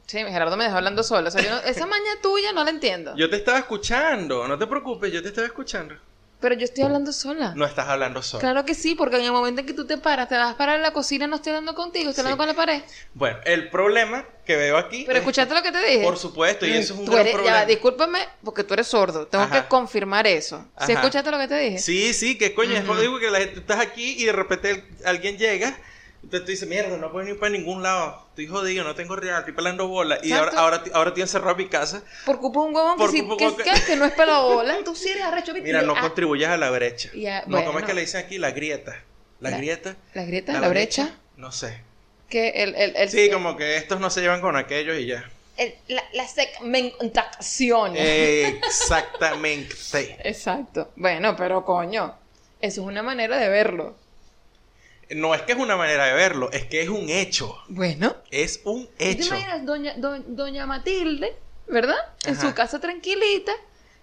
Sí, 0.05 0.17
Gerardo 0.19 0.57
me 0.57 0.65
dejó 0.65 0.77
hablando 0.77 1.03
solo. 1.03 1.29
O 1.29 1.31
sea, 1.31 1.41
yo 1.41 1.49
no- 1.49 1.61
esa 1.61 1.85
maña 1.87 2.11
tuya 2.21 2.53
no 2.53 2.63
la 2.63 2.69
entiendo. 2.69 3.15
Yo 3.15 3.29
te 3.29 3.37
estaba 3.37 3.59
escuchando, 3.59 4.47
no 4.47 4.57
te 4.57 4.67
preocupes, 4.67 5.11
yo 5.11 5.21
te 5.21 5.29
estaba 5.29 5.47
escuchando. 5.47 5.95
Pero 6.41 6.55
yo 6.55 6.65
estoy 6.65 6.83
hablando 6.83 7.13
sola. 7.13 7.53
No 7.55 7.65
estás 7.65 7.87
hablando 7.87 8.21
solo. 8.23 8.41
Claro 8.41 8.65
que 8.65 8.73
sí, 8.73 8.95
porque 8.95 9.17
en 9.17 9.23
el 9.25 9.31
momento 9.31 9.61
en 9.61 9.67
que 9.67 9.73
tú 9.73 9.85
te 9.85 9.97
paras, 9.97 10.27
te 10.27 10.35
vas 10.35 10.53
a 10.53 10.57
parar 10.57 10.77
en 10.77 10.81
la 10.81 10.91
cocina, 10.91 11.27
no 11.27 11.35
estoy 11.37 11.51
hablando 11.51 11.75
contigo, 11.75 12.09
estoy 12.09 12.23
hablando 12.23 12.35
Sí. 12.43 12.47
con 12.47 12.47
la 12.47 12.53
pared. 12.55 12.81
Bueno, 13.13 13.37
el 13.45 13.69
problema 13.69 14.25
que 14.45 14.55
veo 14.55 14.75
aquí. 14.77 15.03
Pero 15.05 15.17
es- 15.17 15.21
escuchaste 15.21 15.53
lo 15.53 15.61
que 15.61 15.71
te 15.71 15.83
dije. 15.85 16.03
Por 16.03 16.17
supuesto, 16.17 16.65
y 16.65 16.71
eso 16.71 16.93
es 16.95 16.99
un 16.99 17.05
Tú 17.05 17.11
gran 17.11 17.21
eres- 17.21 17.33
ya 17.33 17.37
problema. 17.37 17.57
va, 17.59 17.65
discúlpame, 17.65 18.19
porque 18.43 18.63
tú 18.63 18.73
eres 18.73 18.87
sordo. 18.87 19.27
Tengo 19.27 19.43
Ajá. 19.43 19.61
que 19.61 19.67
confirmar 19.67 20.25
eso. 20.25 20.65
¿Sí 20.79 20.91
Ajá. 20.91 20.93
escuchaste 20.93 21.29
lo 21.31 21.37
que 21.37 21.47
te 21.47 21.57
dije? 21.59 21.77
Sí, 21.77 22.13
sí, 22.13 22.37
que 22.37 22.53
coño, 22.55 22.73
es 22.73 22.83
Ujú. 22.83 22.93
jodido 22.95 23.19
que 23.19 23.29
la 23.29 23.39
gente 23.39 23.59
estás 23.59 23.79
aquí 23.79 24.15
y 24.17 24.25
de 24.25 24.31
repente 24.33 24.83
alguien 25.05 25.37
llega. 25.37 25.77
Entonces 26.23 26.45
tú 26.45 26.51
dices, 26.51 26.69
mierda, 26.69 26.97
no 26.97 27.11
puedo 27.11 27.27
ir 27.27 27.39
para 27.39 27.51
ningún 27.51 27.81
lado. 27.81 28.25
Estoy 28.29 28.45
jodido, 28.47 28.83
no 28.83 28.93
tengo 28.95 29.15
real, 29.15 29.39
estoy 29.39 29.53
pelando 29.55 29.87
bola. 29.87 30.19
Y 30.21 30.31
ahora, 30.33 30.51
ahora, 30.55 30.83
ahora 30.93 31.09
estoy 31.09 31.23
encerrado 31.23 31.51
en 31.51 31.57
mi 31.57 31.67
casa. 31.67 32.03
Por 32.25 32.39
culpa 32.39 32.59
de 32.61 32.65
un 32.67 32.75
huevón 32.75 32.97
que, 32.97 33.07
sí- 33.09 33.27
que, 33.37 33.63
que, 33.63 33.85
que 33.87 33.95
no 33.95 34.05
es 34.05 34.11
pelabola. 34.13 34.77
Tú 34.85 34.95
sí 34.95 35.09
eres 35.09 35.23
arrecho. 35.23 35.51
Mira, 35.55 35.81
no 35.81 35.93
Ah, 35.97 36.01
contribuyas 36.01 36.51
a 36.51 36.57
la 36.57 36.69
brecha. 36.69 37.09
Ya, 37.15 37.41
no, 37.47 37.57
¿cómo 37.57 37.59
es 37.59 37.71
bueno. 37.73 37.87
que 37.87 37.93
le 37.95 38.01
dicen 38.01 38.23
aquí? 38.25 38.37
La 38.37 38.51
grieta. 38.51 39.03
La, 39.39 39.49
La- 39.49 39.57
grieta. 39.57 39.95
¿La 40.13 40.23
grieta? 40.25 40.59
¿La, 40.59 40.69
brecha? 40.69 41.15
No 41.37 41.51
sé. 41.51 41.81
Que 42.29 42.49
el, 42.49 42.75
el, 42.75 42.95
el- 42.95 43.09
Sí, 43.09 43.29
como 43.31 43.57
que 43.57 43.75
estos 43.77 43.99
no 43.99 44.09
se 44.11 44.21
llevan 44.21 44.41
con 44.41 44.55
aquellos 44.55 44.97
y 44.99 45.07
ya. 45.07 45.27
el- 45.57 45.73
la, 45.87 46.03
la 46.13 46.27
segmentación. 46.27 47.93
Exactamente. 47.97 49.75
Exacto. 50.23 50.91
Bueno, 50.95 51.35
pero 51.35 51.65
coño, 51.65 52.15
eso 52.61 52.81
es 52.81 52.87
una 52.87 53.03
manera 53.03 53.37
de 53.37 53.49
verlo. 53.49 53.95
No 55.15 55.33
es 55.35 55.41
que 55.43 55.51
es 55.53 55.57
una 55.57 55.75
manera 55.75 56.05
de 56.05 56.13
verlo, 56.13 56.51
es 56.51 56.65
que 56.65 56.81
es 56.81 56.89
un 56.89 57.09
hecho. 57.09 57.57
Bueno. 57.67 58.15
Es 58.31 58.61
un 58.65 58.85
¿Tú 58.87 58.91
¿Te 58.97 59.09
hecho. 59.11 59.27
imaginas 59.35 59.65
doña, 59.65 59.93
do- 59.97 60.19
doña 60.27 60.65
Matilde, 60.65 61.35
verdad? 61.67 61.97
En 62.25 62.33
Ajá. 62.35 62.47
su 62.49 62.53
casa 62.53 62.79
tranquilita, 62.79 63.51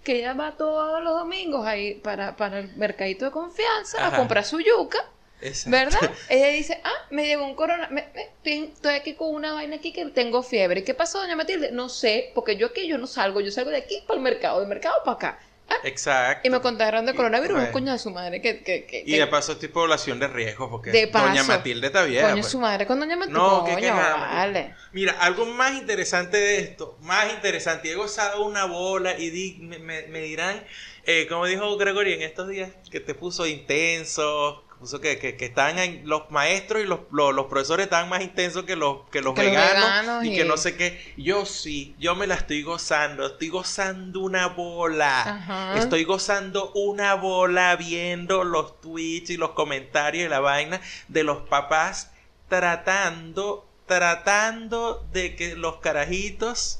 que 0.03 0.17
ella 0.19 0.33
va 0.33 0.55
todos 0.57 1.03
los 1.03 1.13
domingos 1.19 1.65
ahí 1.65 1.95
para, 1.95 2.35
para 2.37 2.59
el 2.59 2.75
mercadito 2.75 3.25
de 3.25 3.31
confianza 3.31 4.05
a 4.07 4.15
comprar 4.15 4.45
su 4.45 4.59
yuca. 4.59 4.99
Exacto. 5.41 5.69
¿Verdad? 5.71 6.11
Ella 6.29 6.47
dice, 6.49 6.81
ah, 6.83 6.91
me 7.11 7.25
llegó 7.25 7.45
un 7.45 7.55
corona, 7.55 7.87
me- 7.89 8.07
me- 8.13 8.23
estoy, 8.23 8.71
estoy 8.73 8.95
aquí 8.95 9.13
con 9.15 9.33
una 9.33 9.53
vaina 9.53 9.77
aquí 9.77 9.93
que 9.93 10.05
tengo 10.07 10.43
fiebre. 10.43 10.83
¿Qué 10.83 10.93
pasó, 10.93 11.19
doña 11.21 11.37
Matilde? 11.37 11.71
No 11.71 11.87
sé, 11.87 12.31
porque 12.35 12.57
yo 12.57 12.67
aquí 12.67 12.87
yo 12.87 12.97
no 12.97 13.07
salgo, 13.07 13.39
yo 13.39 13.49
salgo 13.49 13.71
de 13.71 13.77
aquí 13.77 14.03
para 14.05 14.17
el 14.17 14.23
mercado, 14.23 14.59
del 14.59 14.67
mercado 14.67 14.95
para 15.05 15.15
acá. 15.15 15.39
Exacto. 15.83 16.47
y 16.47 16.51
me 16.51 16.59
contagiaron 16.61 17.05
de 17.05 17.13
coronavirus, 17.13 17.57
un 17.59 17.65
coño 17.67 17.91
de 17.93 17.99
su 17.99 18.09
madre 18.11 18.41
que... 18.41 18.63
que, 18.63 18.85
que- 18.85 19.01
Y 19.05 19.11
que- 19.13 19.19
de 19.19 19.27
paso 19.27 19.53
estoy 19.53 19.69
población 19.69 20.19
de 20.19 20.27
riesgo 20.27 20.69
porque 20.69 20.91
De 20.91 21.05
Doña 21.07 21.33
paso. 21.35 21.47
Matilde 21.47 21.87
está 21.87 22.03
vieja. 22.03 22.29
coño 22.29 22.41
pues. 22.41 22.51
su 22.51 22.59
madre 22.59 22.85
con 22.85 22.99
doña 22.99 23.15
Matilde. 23.15 23.39
No, 23.39 23.61
coño, 23.63 23.77
quejada, 23.77 24.15
vale. 24.17 24.75
Mira, 24.91 25.15
algo 25.19 25.45
más 25.45 25.73
interesante 25.73 26.37
de 26.37 26.57
esto, 26.59 26.97
más 27.01 27.31
interesante, 27.33 27.91
he 27.91 27.95
gozado 27.95 28.45
una 28.45 28.65
bola 28.65 29.17
y 29.17 29.29
di- 29.29 29.57
me, 29.61 29.79
me- 29.79 30.07
me 30.07 30.19
dirán, 30.21 30.63
eh, 31.05 31.27
como 31.27 31.45
dijo 31.45 31.77
Gregory 31.77 32.13
en 32.13 32.21
estos 32.23 32.47
días, 32.49 32.71
que 32.91 32.99
te 32.99 33.13
puso 33.15 33.45
intenso, 33.47 34.63
puso 34.79 35.01
que, 35.01 35.19
que, 35.19 35.35
que 35.35 35.45
estaban 35.45 35.77
en- 35.79 36.07
los 36.07 36.31
maestros 36.31 36.81
y 36.81 36.85
los, 36.85 37.01
los, 37.11 37.33
los 37.35 37.47
profesores 37.47 37.83
estaban 37.85 38.07
más 38.09 38.21
intensos 38.21 38.63
que 38.63 38.75
los, 38.75 38.99
que 39.11 39.21
los 39.21 39.33
Que 39.35 39.43
los 39.43 39.51
veganos, 39.51 39.83
veganos 39.83 40.25
y, 40.25 40.29
y- 40.33 40.35
que 40.37 40.45
no 40.45 40.55
sé 40.57 40.75
qué. 40.77 41.13
Yo 41.17 41.45
sí, 41.45 41.95
yo 41.99 42.15
me 42.15 42.27
la 42.27 42.35
estoy 42.35 42.63
gozando, 42.63 43.25
estoy 43.27 43.49
gozando 43.49 44.21
una 44.21 44.47
bola. 44.47 45.21
Ajá. 45.21 45.77
Estoy 45.77 46.05
gozando 46.05 46.71
una 46.73 47.13
bola 47.15 47.75
viendo 47.75 48.43
los 48.45 48.79
tweets 48.81 49.29
y 49.31 49.37
los 49.37 49.51
comentarios 49.51 50.25
y 50.25 50.29
la 50.29 50.39
vaina 50.39 50.79
de 51.09 51.23
los 51.23 51.39
papás 51.49 52.11
tratando, 52.47 53.67
tratando 53.85 55.05
de 55.11 55.35
que 55.35 55.55
los 55.55 55.77
carajitos 55.77 56.79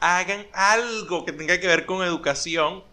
hagan 0.00 0.46
algo 0.52 1.24
que 1.24 1.32
tenga 1.32 1.58
que 1.58 1.66
ver 1.66 1.86
con 1.86 2.02
educación 2.04 2.84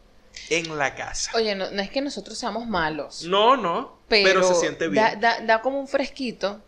en 0.50 0.78
la 0.78 0.96
casa. 0.96 1.32
Oye, 1.36 1.56
no, 1.56 1.69
no 1.72 1.82
es 1.82 1.89
que 1.89 2.02
nosotros 2.02 2.38
seamos 2.38 2.67
malos. 2.67 3.24
No, 3.24 3.56
no, 3.58 4.00
pero, 4.08 4.41
pero, 4.41 4.43
se 4.48 4.56
siente 4.56 4.88
bien. 4.88 5.04
Da, 5.04 5.15
da, 5.15 5.39
da 5.41 5.62
como 5.62 5.80
un 5.80 5.88
fresquito 5.88 6.62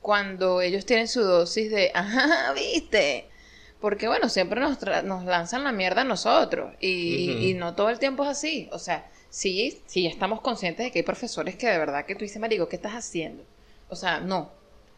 cuando 0.00 0.60
ellos 0.60 0.86
tienen 0.86 1.08
su 1.08 1.22
dosis 1.22 1.70
de, 1.70 1.90
ajá, 1.94 2.52
viste. 2.52 3.28
Porque 3.80 4.08
bueno, 4.08 4.28
siempre 4.28 4.60
nos, 4.60 4.80
tra- 4.80 5.02
nos 5.02 5.24
lanzan 5.24 5.62
la 5.64 5.72
mierda 5.72 6.00
a 6.00 6.04
nosotros 6.04 6.72
y, 6.80 7.50
y 7.50 7.54
no 7.54 7.74
todo 7.74 7.90
el 7.90 7.98
tiempo 7.98 8.24
es 8.24 8.30
así. 8.30 8.68
O 8.72 8.78
sea, 8.78 9.10
sí, 9.28 9.82
sí 9.86 10.06
estamos 10.06 10.40
conscientes 10.40 10.86
de 10.86 10.90
que 10.92 11.00
hay 11.00 11.04
profesores 11.04 11.56
que 11.56 11.68
de 11.68 11.78
verdad 11.78 12.06
que 12.06 12.14
tú 12.14 12.20
dices, 12.20 12.40
Marico, 12.40 12.68
¿qué 12.68 12.76
estás 12.76 12.92
haciendo? 12.92 13.44
O 13.88 13.96
sea, 13.96 14.20
no, 14.20 14.50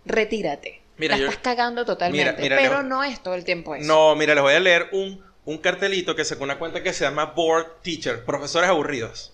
retírate. 0.04 0.80
Mira, 0.96 1.16
la 1.16 1.22
yo- 1.22 1.28
estás 1.28 1.42
cagando 1.42 1.84
totalmente. 1.84 2.32
Mira, 2.40 2.42
mira, 2.42 2.56
pero 2.56 2.82
no 2.82 3.02
es 3.02 3.20
todo 3.22 3.34
el 3.34 3.44
tiempo 3.44 3.74
eso. 3.74 3.86
No, 3.86 4.14
mira, 4.16 4.34
les 4.34 4.42
voy 4.42 4.54
a 4.54 4.60
leer 4.60 4.88
un, 4.92 5.24
un 5.48 5.56
cartelito 5.56 6.14
que 6.14 6.26
sacó 6.26 6.44
una 6.44 6.58
cuenta 6.58 6.82
que 6.82 6.92
se 6.92 7.04
llama 7.04 7.24
Board 7.24 7.80
Teacher, 7.80 8.22
profesores 8.22 8.68
aburridos. 8.68 9.32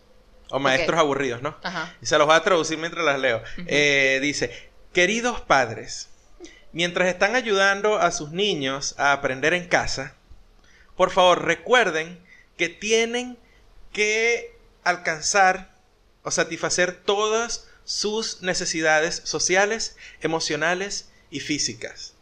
O 0.49 0.61
maestros 0.61 1.01
aburridos, 1.01 1.43
¿no? 1.43 1.57
Ajá. 1.65 1.93
Y 2.01 2.07
se 2.07 2.17
los 2.19 2.29
voy 2.29 2.37
a 2.37 2.41
traducir 2.45 2.79
mientras 2.79 3.05
las 3.05 3.19
leo. 3.19 3.43
Eh, 3.67 4.21
dice, 4.23 4.71
queridos 4.93 5.41
padres, 5.41 6.11
mientras 6.71 7.09
están 7.09 7.35
ayudando 7.35 7.99
a 7.99 8.13
sus 8.13 8.31
niños 8.31 8.95
a 8.97 9.11
aprender 9.11 9.55
en 9.55 9.67
casa, 9.67 10.15
por 10.97 11.11
favor 11.11 11.47
recuerden 11.47 12.21
que 12.57 12.69
tienen 12.69 13.37
que 13.93 14.57
alcanzar 14.85 15.75
o 16.23 16.31
satisfacer 16.31 16.93
todas 16.93 17.67
sus 17.83 18.41
necesidades 18.41 19.21
sociales, 19.25 19.97
emocionales 20.21 21.11
y 21.31 21.41
físicas. 21.41 22.14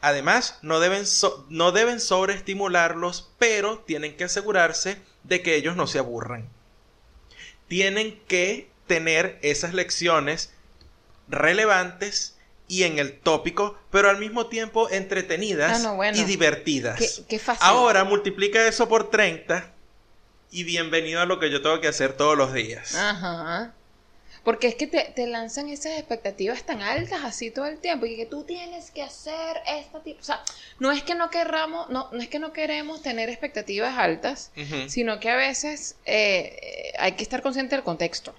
Además, 0.00 0.58
no 0.62 0.78
deben, 0.80 1.06
so- 1.06 1.44
no 1.48 1.72
deben 1.72 2.00
sobreestimularlos, 2.00 3.30
pero 3.38 3.78
tienen 3.80 4.16
que 4.16 4.24
asegurarse 4.24 4.98
de 5.24 5.42
que 5.42 5.56
ellos 5.56 5.76
no 5.76 5.86
se 5.86 5.98
aburran 5.98 6.48
tienen 7.68 8.18
que 8.26 8.70
tener 8.86 9.38
esas 9.42 9.74
lecciones 9.74 10.54
relevantes 11.28 12.36
y 12.66 12.84
en 12.84 12.98
el 12.98 13.18
tópico, 13.18 13.78
pero 13.90 14.08
al 14.10 14.18
mismo 14.18 14.46
tiempo 14.46 14.88
entretenidas 14.90 15.78
Ah, 15.80 15.82
no, 15.90 15.96
bueno. 15.96 16.16
y 16.18 16.24
divertidas. 16.24 16.98
Qué, 16.98 17.08
qué 17.28 17.38
fácil. 17.38 17.60
Ahora 17.66 18.04
multiplica 18.04 18.66
eso 18.66 18.88
por 18.88 19.10
30 19.10 19.72
y 20.50 20.64
bienvenido 20.64 21.20
a 21.20 21.26
lo 21.26 21.38
que 21.38 21.50
yo 21.50 21.60
tengo 21.60 21.80
que 21.80 21.88
hacer 21.88 22.14
todos 22.14 22.36
los 22.38 22.52
días. 22.54 22.94
Ajá. 22.94 23.74
Porque 24.48 24.66
es 24.68 24.76
que 24.76 24.86
te, 24.86 25.12
te 25.14 25.26
lanzan 25.26 25.68
esas 25.68 25.98
expectativas 25.98 26.62
tan 26.62 26.80
altas 26.80 27.20
así 27.22 27.50
todo 27.50 27.66
el 27.66 27.76
tiempo 27.80 28.06
y 28.06 28.16
que 28.16 28.24
tú 28.24 28.44
tienes 28.44 28.90
que 28.90 29.02
hacer 29.02 29.58
esta 29.66 30.02
tipo, 30.02 30.20
o 30.20 30.24
sea, 30.24 30.42
no 30.78 30.90
es 30.90 31.02
que 31.02 31.14
no 31.14 31.28
querramos, 31.28 31.90
no, 31.90 32.08
no 32.12 32.18
es 32.18 32.28
que 32.28 32.38
no 32.38 32.54
queremos 32.54 33.02
tener 33.02 33.28
expectativas 33.28 33.98
altas, 33.98 34.50
Ujú. 34.56 34.88
sino 34.88 35.20
que 35.20 35.28
a 35.28 35.36
veces 35.36 35.96
eh, 36.06 36.94
hay 36.98 37.12
que 37.12 37.22
estar 37.24 37.42
consciente 37.42 37.74
del 37.74 37.84
contexto. 37.84 38.34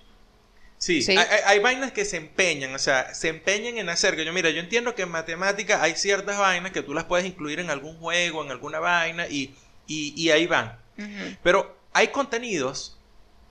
Sí, 0.79 1.03
Sí. 1.03 1.11
Hay, 1.11 1.17
hay- 1.29 1.41
hay 1.45 1.59
vainas 1.59 1.91
que 1.91 2.05
se 2.05 2.17
empeñan, 2.17 2.73
o 2.73 2.79
sea, 2.79 3.13
se 3.13 3.27
empeñan 3.27 3.77
en 3.77 3.87
hacer 3.89 4.15
que 4.15 4.25
yo, 4.25 4.33
mira, 4.33 4.49
yo 4.49 4.61
entiendo 4.61 4.95
que 4.95 5.03
en 5.03 5.09
matemática 5.09 5.83
hay 5.83 5.93
ciertas 5.93 6.39
vainas 6.39 6.71
que 6.71 6.81
tú 6.81 6.95
las 6.95 7.03
puedes 7.03 7.27
incluir 7.27 7.59
en 7.59 7.69
algún 7.69 7.99
juego, 7.99 8.43
en 8.43 8.49
alguna 8.49 8.79
vaina, 8.79 9.27
y, 9.27 9.53
y, 9.85 10.19
y 10.19 10.31
ahí 10.31 10.47
van. 10.47 10.79
Ujú. 10.97 11.35
Pero 11.43 11.77
hay 11.93 12.07
contenidos 12.07 12.95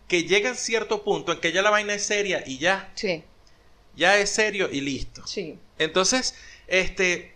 que 0.08 0.24
llegan 0.24 0.54
a 0.54 0.56
cierto 0.56 1.04
punto 1.04 1.32
en 1.32 1.40
que 1.40 1.52
ya 1.52 1.62
la 1.62 1.70
vaina 1.70 1.94
es 1.94 2.04
seria 2.04 2.42
y 2.46 2.58
ya, 2.58 2.90
Sí, 2.94 3.22
ya 3.94 4.16
es 4.18 4.30
serio 4.30 4.68
y 4.70 4.80
listo. 4.80 5.26
sí. 5.26 5.58
Entonces, 5.78 6.34
este, 6.66 7.32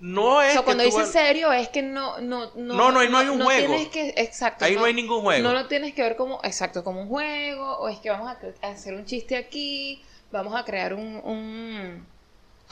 no 0.00 0.42
es 0.42 0.50
O 0.50 0.52
sea, 0.54 0.62
cuando 0.62 0.82
dices 0.84 1.10
serio 1.10 1.52
es 1.52 1.68
que 1.68 1.82
no, 1.82 2.20
no, 2.20 2.50
no, 2.54 2.74
No, 2.74 2.92
no, 2.92 3.00
ahí 3.00 3.08
no 3.08 3.18
hay 3.18 3.28
un 3.28 3.40
juego. 3.42 3.66
tienes 3.66 3.88
que, 3.88 4.14
exacto. 4.16 4.64
ahí 4.64 4.74
no, 4.74 4.84
hay 4.84 4.94
ningún 4.94 5.22
juego. 5.22 5.42
No 5.42 5.52
lo 5.54 5.66
tienes 5.68 5.94
que 5.94 6.02
ver 6.02 6.16
como, 6.16 6.40
exacto, 6.42 6.82
como 6.84 7.02
un 7.02 7.08
juego, 7.08 7.78
o 7.78 7.88
es 7.88 7.98
que 8.00 8.10
vamos 8.10 8.28
a 8.62 8.68
hacer 8.68 8.94
un 8.94 9.04
chiste 9.06 9.36
aquí, 9.36 10.02
vamos 10.32 10.54
a 10.54 10.64
crear 10.64 10.94
un, 10.94 11.16
un 11.24 12.06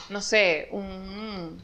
no 0.09 0.21
sé, 0.21 0.69
un, 0.71 1.61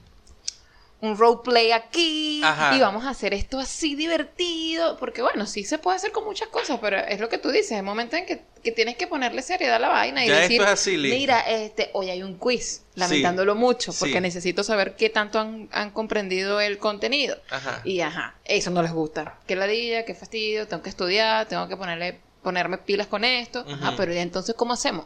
un 1.05 1.17
roleplay 1.17 1.71
aquí, 1.71 2.41
Ajá. 2.43 2.75
y 2.75 2.79
vamos 2.79 3.05
a 3.05 3.09
hacer 3.09 3.33
esto 3.33 3.59
así 3.59 3.95
divertido, 3.95 4.97
porque 4.97 5.21
bueno, 5.21 5.45
sí 5.45 5.63
se 5.63 5.77
puede 5.77 5.97
hacer 5.97 6.11
con 6.11 6.25
muchas 6.25 6.47
cosas, 6.49 6.79
pero 6.81 6.97
es 6.97 7.19
lo 7.19 7.29
que 7.29 7.37
tú 7.37 7.49
dices, 7.51 7.71
el 7.73 7.83
momento 7.83 8.15
en 8.15 8.25
que, 8.25 8.41
que 8.63 8.71
tienes 8.71 8.97
que 8.97 9.07
ponerle 9.07 9.41
seriedad 9.41 9.75
a 9.75 9.79
la 9.79 9.89
vaina 9.89 10.25
y 10.25 10.27
Ya 10.29 10.39
decir, 10.39 10.61
esto 10.61 10.63
es 10.73 10.79
así, 10.79 10.97
listo. 10.97 11.17
mira, 11.17 11.39
este, 11.41 11.89
hoy 11.93 12.09
hay 12.09 12.23
un 12.23 12.37
quiz, 12.37 12.83
lamentándolo 12.95 13.55
mucho, 13.55 13.93
porque 13.99 14.15
Sí. 14.15 14.21
necesito 14.21 14.63
saber 14.63 14.95
qué 14.95 15.09
tanto 15.09 15.39
han, 15.39 15.69
han 15.71 15.91
comprendido 15.91 16.59
el 16.61 16.77
contenido. 16.77 17.37
Ajá. 17.49 17.81
Y 17.83 18.01
ajá, 18.01 18.35
eso 18.45 18.71
no 18.71 18.81
les 18.81 18.91
gusta. 18.91 19.39
Qué 19.47 19.55
ladilla, 19.55 20.05
qué 20.05 20.15
fastidio, 20.15 20.67
tengo 20.67 20.81
que 20.83 20.89
estudiar, 20.89 21.47
tengo 21.47 21.67
que 21.67 21.77
ponerle, 21.77 22.19
ponerme 22.41 22.77
pilas 22.77 23.07
con 23.07 23.23
esto. 23.23 23.61
Ujú. 23.61 23.95
pero 23.97 24.13
¿y 24.13 24.17
entonces 24.17 24.55
cómo 24.55 24.73
hacemos? 24.73 25.05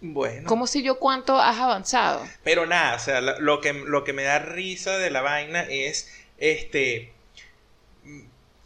Bueno. 0.00 0.48
¿Cómo 0.48 0.66
si 0.66 0.82
yo 0.82 0.98
cuánto 0.98 1.40
has 1.40 1.58
avanzado? 1.58 2.26
Pero 2.44 2.66
nada, 2.66 2.96
o 2.96 2.98
sea, 3.00 3.20
lo, 3.20 3.60
que, 3.60 3.72
lo 3.72 4.04
que 4.04 4.12
me 4.12 4.22
da 4.22 4.38
risa 4.38 4.96
de 4.96 5.10
la 5.10 5.22
vaina 5.22 5.62
es, 5.62 6.12
este, 6.38 7.12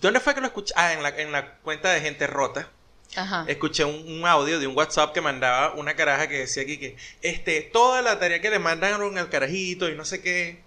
¿dónde 0.01 0.21
fue 0.21 0.35
que 0.35 0.41
lo 0.41 0.49
escuché? 0.49 0.75
Ah, 0.77 0.93
en 0.93 1.03
la, 1.03 1.09
en 1.11 1.33
la 1.33 1.55
cuenta 1.57 1.91
de 1.93 2.01
gente 2.01 2.27
rota. 2.27 2.71
Ajá. 3.17 3.45
Escuché 3.49 3.85
un, 3.85 4.11
un 4.11 4.27
audio 4.27 4.59
de 4.59 4.67
un 4.67 4.77
WhatsApp 4.77 5.13
que 5.13 5.21
mandaba 5.21 5.75
una 5.75 5.97
caraja 5.97 6.29
que 6.29 6.41
decía 6.41 6.63
aquí 6.63 6.79
que, 6.79 6.97
este, 7.23 7.63
toda 7.63 8.03
la 8.03 8.19
tarea 8.19 8.41
que 8.41 8.51
le 8.51 8.59
mandaron 8.59 9.17
al 9.17 9.29
carajito 9.31 9.89
y 9.89 9.95
no 9.95 10.05
sé 10.05 10.23
qué, 10.23 10.63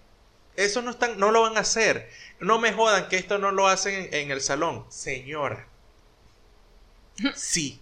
eso 0.56 0.82
no 0.82 0.92
están, 0.92 1.20
no 1.20 1.32
lo 1.32 1.42
van 1.42 1.58
a 1.58 1.62
hacer. 1.62 2.10
No 2.40 2.60
me 2.60 2.74
jodan 2.74 3.08
que 3.08 3.18
esto 3.18 3.38
no 3.38 3.52
lo 3.52 3.68
hacen 3.68 3.94
en, 3.94 4.14
en 4.14 4.32
el 4.32 4.42
salón. 4.42 4.86
Señora. 4.90 5.68
Sí. 7.36 7.80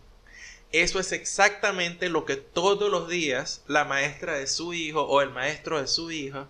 Eso 0.73 0.99
es 0.99 1.13
exactamente 1.13 2.09
lo 2.09 2.25
que 2.25 2.36
todos 2.36 2.91
los 2.91 3.07
días 3.07 3.63
la 3.67 3.86
maestra 3.86 4.33
de 4.33 4.47
su 4.47 4.73
hijo 4.73 5.03
o 5.03 5.21
el 5.21 5.29
maestro 5.29 5.79
de 5.79 5.88
su 5.88 6.12
hijo 6.12 6.49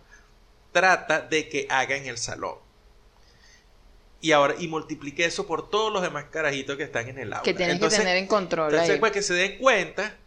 trata 0.73 1.21
de 1.21 1.49
que 1.49 1.67
haga 1.69 1.95
en 1.97 2.07
el 2.07 2.17
salón. 2.17 2.57
Y 4.21 4.31
ahora, 4.31 4.55
y 4.57 4.67
multiplique 4.67 5.25
eso 5.25 5.45
por 5.45 5.69
todos 5.69 5.91
los 5.91 6.01
demás 6.01 6.25
carajitos 6.31 6.77
que 6.77 6.83
están 6.83 7.09
en 7.09 7.17
el 7.19 7.33
aula. 7.33 7.43
que 7.43 7.53
tienes 7.53 7.73
Entonces, 7.75 7.99
que 7.99 8.05
tener 8.05 8.17
en 8.17 8.27
control 8.27 8.67
entonces, 8.71 8.79
ahí. 8.79 8.99
pues, 8.99 9.12
que 9.12 9.21
se 9.21 9.33
den 9.33 9.57
cuenta 9.59 10.17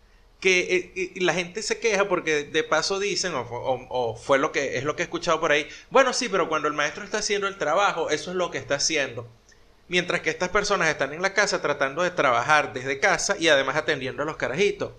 que 0.40 0.92
eh, 0.96 1.12
la 1.22 1.32
gente 1.35 1.62
se 1.62 1.78
queja 1.80 2.06
porque 2.09 2.44
de 2.44 2.62
paso 2.64 2.98
dicen, 2.98 3.35
o, 3.35 3.40
o- 3.40 3.87
o 4.12 4.16
fue 4.16 4.38
lo 4.38 4.52
que 4.52 4.76
es 4.76 4.85
lo 4.85 4.94
que 4.96 5.02
he 5.02 5.04
escuchado 5.04 5.40
por 5.40 5.50
ahí, 5.52 5.66
bueno, 5.90 6.12
sí, 6.12 6.28
pero 6.28 6.48
cuando 6.48 6.68
el 6.68 6.74
maestro 6.74 7.04
está 7.04 7.18
haciendo 7.18 7.48
el 7.48 7.56
trabajo, 7.59 8.11
eso 8.11 8.30
es 8.30 8.37
lo 8.37 8.50
que 8.50 8.59
está 8.59 8.74
haciendo. 8.76 9.26
Mientras 9.88 10.20
que 10.20 10.31
estas 10.31 10.49
personas 10.49 10.88
están 10.88 11.12
en 11.12 11.22
la 11.22 11.33
casa 11.33 11.62
tratando 11.62 12.03
de 12.03 12.11
trabajar 12.11 12.72
desde 12.72 12.99
casa 12.99 13.37
y 13.38 13.49
además 13.49 13.77
atendiendo 13.77 14.22
a 14.22 14.27
los 14.27 14.37
carajitos. 14.37 14.92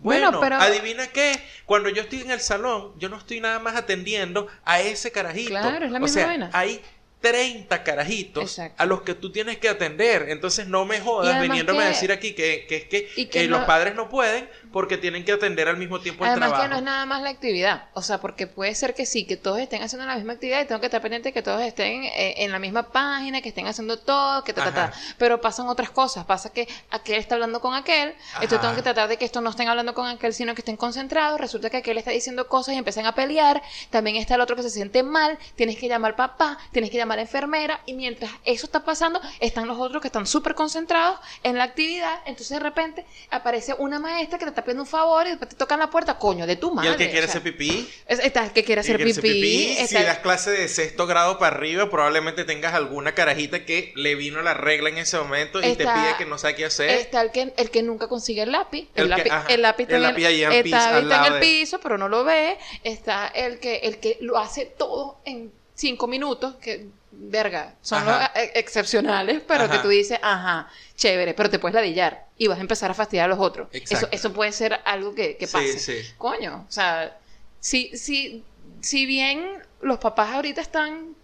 Bueno, 0.00 0.32
Bueno, 0.32 0.40
pero- 0.40 0.56
adivina 0.56 1.06
qué, 1.06 1.40
cuando 1.64 1.88
yo 1.88 2.02
estoy 2.02 2.22
en 2.22 2.32
el 2.32 2.40
salón, 2.40 2.92
yo 2.98 3.08
no 3.08 3.16
estoy 3.18 3.40
nada 3.40 3.60
más 3.60 3.76
atendiendo 3.76 4.48
a 4.64 4.80
ese 4.80 5.12
carajito. 5.12 5.50
Claro, 5.50 5.84
es 5.86 5.92
la 5.92 5.98
o 5.98 6.00
misma 6.00 6.08
sea, 6.08 6.26
vaina. 6.26 6.50
hay 6.52 6.82
30 7.20 7.84
carajitos 7.84 8.42
Exacto. 8.42 8.82
a 8.82 8.84
los 8.86 9.02
que 9.02 9.14
tú 9.14 9.30
tienes 9.30 9.58
que 9.58 9.68
atender. 9.68 10.26
Entonces 10.28 10.66
no 10.66 10.84
me 10.84 11.00
jodas 11.00 11.40
viniéndome 11.40 11.84
a 11.84 11.88
decir 11.88 12.10
aquí 12.10 12.32
que, 12.34 12.66
que 12.68 12.76
es 12.78 12.84
que, 12.86 13.08
y 13.14 13.26
que 13.26 13.42
eh, 13.44 13.46
los 13.46 13.62
padres 13.64 13.94
no 13.94 14.08
pueden 14.08 14.48
porque 14.72 14.98
tienen 14.98 15.24
que 15.24 15.32
atender 15.32 15.68
al 15.68 15.76
mismo 15.76 16.00
tiempo 16.00 16.24
el 16.24 16.30
Además 16.30 16.48
trabajo. 16.48 16.64
que 16.64 16.68
no 16.70 16.76
es 16.76 16.82
nada 16.82 17.06
más 17.06 17.22
la 17.22 17.30
actividad, 17.30 17.84
o 17.94 18.02
sea, 18.02 18.20
porque 18.20 18.46
puede 18.46 18.74
ser 18.74 18.94
que 18.94 19.06
sí, 19.06 19.24
que 19.26 19.36
todos 19.36 19.58
estén 19.58 19.82
haciendo 19.82 20.06
la 20.06 20.16
misma 20.16 20.32
actividad 20.32 20.62
y 20.62 20.66
tengo 20.66 20.80
que 20.80 20.86
estar 20.86 21.00
pendiente 21.00 21.32
que 21.32 21.42
todos 21.42 21.60
estén 21.62 22.04
eh, 22.04 22.34
en 22.38 22.50
la 22.50 22.58
misma 22.58 22.90
página, 22.90 23.40
que 23.40 23.50
estén 23.50 23.66
haciendo 23.66 23.98
todo, 23.98 24.42
que 24.44 24.52
ta, 24.52 24.64
ta, 24.64 24.74
ta. 24.74 24.92
Pero 25.18 25.40
pasan 25.40 25.68
otras 25.68 25.90
cosas, 25.90 26.24
pasa 26.24 26.52
que 26.52 26.66
aquel 26.90 27.16
está 27.16 27.34
hablando 27.34 27.60
con 27.60 27.74
aquel, 27.74 28.14
entonces 28.34 28.60
tengo 28.60 28.74
que 28.74 28.82
tratar 28.82 29.08
de 29.08 29.16
que 29.16 29.24
estos 29.24 29.42
no 29.42 29.50
estén 29.50 29.68
hablando 29.68 29.94
con 29.94 30.06
aquel, 30.06 30.32
sino 30.32 30.54
que 30.54 30.62
estén 30.62 30.76
concentrados, 30.76 31.40
resulta 31.40 31.70
que 31.70 31.78
aquel 31.78 31.98
está 31.98 32.10
diciendo 32.10 32.48
cosas 32.48 32.74
y 32.74 32.78
empiezan 32.78 33.06
a 33.06 33.14
pelear, 33.14 33.62
también 33.90 34.16
está 34.16 34.34
el 34.34 34.40
otro 34.40 34.56
que 34.56 34.62
se 34.62 34.70
siente 34.70 35.02
mal, 35.02 35.38
tienes 35.56 35.76
que 35.76 35.88
llamar 35.88 36.16
papá, 36.16 36.58
tienes 36.72 36.90
que 36.90 36.96
llamar 36.96 37.16
a 37.16 37.16
la 37.16 37.22
enfermera. 37.22 37.80
Y 37.86 37.94
mientras 37.94 38.30
eso 38.44 38.66
está 38.66 38.84
pasando, 38.84 39.20
están 39.40 39.66
los 39.66 39.78
otros 39.78 40.00
que 40.00 40.08
están 40.08 40.26
súper 40.26 40.54
concentrados 40.54 41.18
en 41.42 41.58
la 41.58 41.64
actividad, 41.64 42.20
entonces 42.24 42.50
de 42.50 42.60
repente 42.60 43.06
aparece 43.30 43.74
una 43.78 43.98
maestra 43.98 44.38
que 44.38 44.44
te 44.44 44.50
está 44.50 44.61
pidiendo 44.62 44.82
un 44.82 44.88
favor 44.88 45.26
y 45.26 45.30
después 45.30 45.48
te 45.50 45.56
tocan 45.56 45.78
la 45.78 45.90
puerta, 45.90 46.18
coño, 46.18 46.46
de 46.46 46.56
tu 46.56 46.70
y 46.72 46.74
madre. 46.74 46.90
el 46.90 46.96
que 46.96 47.10
quiere 47.10 47.26
o 47.26 47.28
sea, 47.28 47.40
hacer 47.40 47.42
pipí. 47.42 47.88
es- 48.06 48.18
Está 48.20 48.44
el 48.44 48.52
que 48.52 48.64
quiere 48.64 48.80
hacer 48.80 48.96
pipí, 48.96 49.74
Si 49.74 49.78
está- 49.82 50.02
das 50.04 50.18
clase 50.18 50.50
de 50.50 50.68
sexto 50.68 51.06
grado 51.06 51.38
para 51.38 51.56
arriba, 51.56 51.90
probablemente 51.90 52.44
tengas 52.44 52.74
alguna 52.74 53.14
carajita 53.14 53.64
que 53.64 53.92
le 53.96 54.14
vino 54.14 54.42
la 54.42 54.54
regla 54.54 54.88
en 54.88 54.98
ese 54.98 55.18
momento 55.18 55.58
y 55.60 55.62
te 55.62 55.82
Está- 55.82 55.94
pide 55.94 56.16
que 56.18 56.24
no 56.26 56.38
sabe 56.38 56.54
qué 56.56 56.64
hacer. 56.64 56.90
Está 56.90 57.20
el 57.22 57.30
que, 57.30 57.52
el 57.56 57.70
que 57.70 57.82
nunca 57.82 58.08
consigue 58.08 58.42
el 58.42 58.52
lápiz. 58.52 58.88
El, 58.94 59.04
El 59.04 59.16
que- 59.16 59.16
lápiz, 59.18 59.30
ajá, 59.30 59.46
el 59.54 59.62
lápiz 59.62 59.82
está 59.84 59.96
el 59.96 60.02
en 60.04 60.08
lápiz 60.10 60.24
en 60.26 60.30
el 60.32 60.52
está- 60.52 60.62
piso, 60.62 60.76
al 60.76 61.02
está 61.02 61.16
en 61.26 61.32
el 61.34 61.40
de- 61.40 61.46
piso, 61.46 61.80
pero 61.80 61.98
no 61.98 62.08
lo 62.08 62.24
ve. 62.24 62.58
Está 62.84 63.28
el 63.28 63.58
que, 63.58 63.76
el 63.84 63.98
que 63.98 64.18
lo 64.20 64.38
hace 64.38 64.66
todo 64.66 65.20
en 65.24 65.52
cinco 65.74 66.06
minutos, 66.06 66.54
que, 66.56 66.86
verga, 67.12 67.74
son 67.82 68.04
los 68.04 68.14
eh, 68.34 68.52
excepcionales, 68.54 69.42
pero 69.46 69.70
que 69.70 69.78
tú 69.78 69.88
dices, 69.88 70.18
ajá, 70.22 70.68
chévere, 70.96 71.34
pero 71.34 71.50
te 71.50 71.58
puedes 71.58 71.74
ladillar 71.74 72.26
y 72.38 72.48
vas 72.48 72.58
a 72.58 72.62
empezar 72.62 72.90
a 72.90 72.94
fastidiar 72.94 73.26
a 73.26 73.28
los 73.28 73.38
otros. 73.38 73.68
Eso, 73.72 73.82
Exacto. 73.94 74.08
eso 74.10 74.32
puede 74.32 74.52
ser 74.52 74.80
algo 74.84 75.14
que, 75.14 75.36
que 75.36 75.46
pase. 75.46 75.78
sí. 75.78 76.12
Coño, 76.18 76.66
o 76.68 76.72
sea, 76.72 77.16
si, 77.60 77.96
si, 77.96 78.42
si 78.80 79.06
bien 79.06 79.62
los 79.80 79.98
papás 79.98 80.34
ahorita 80.34 80.60
están 80.60 81.14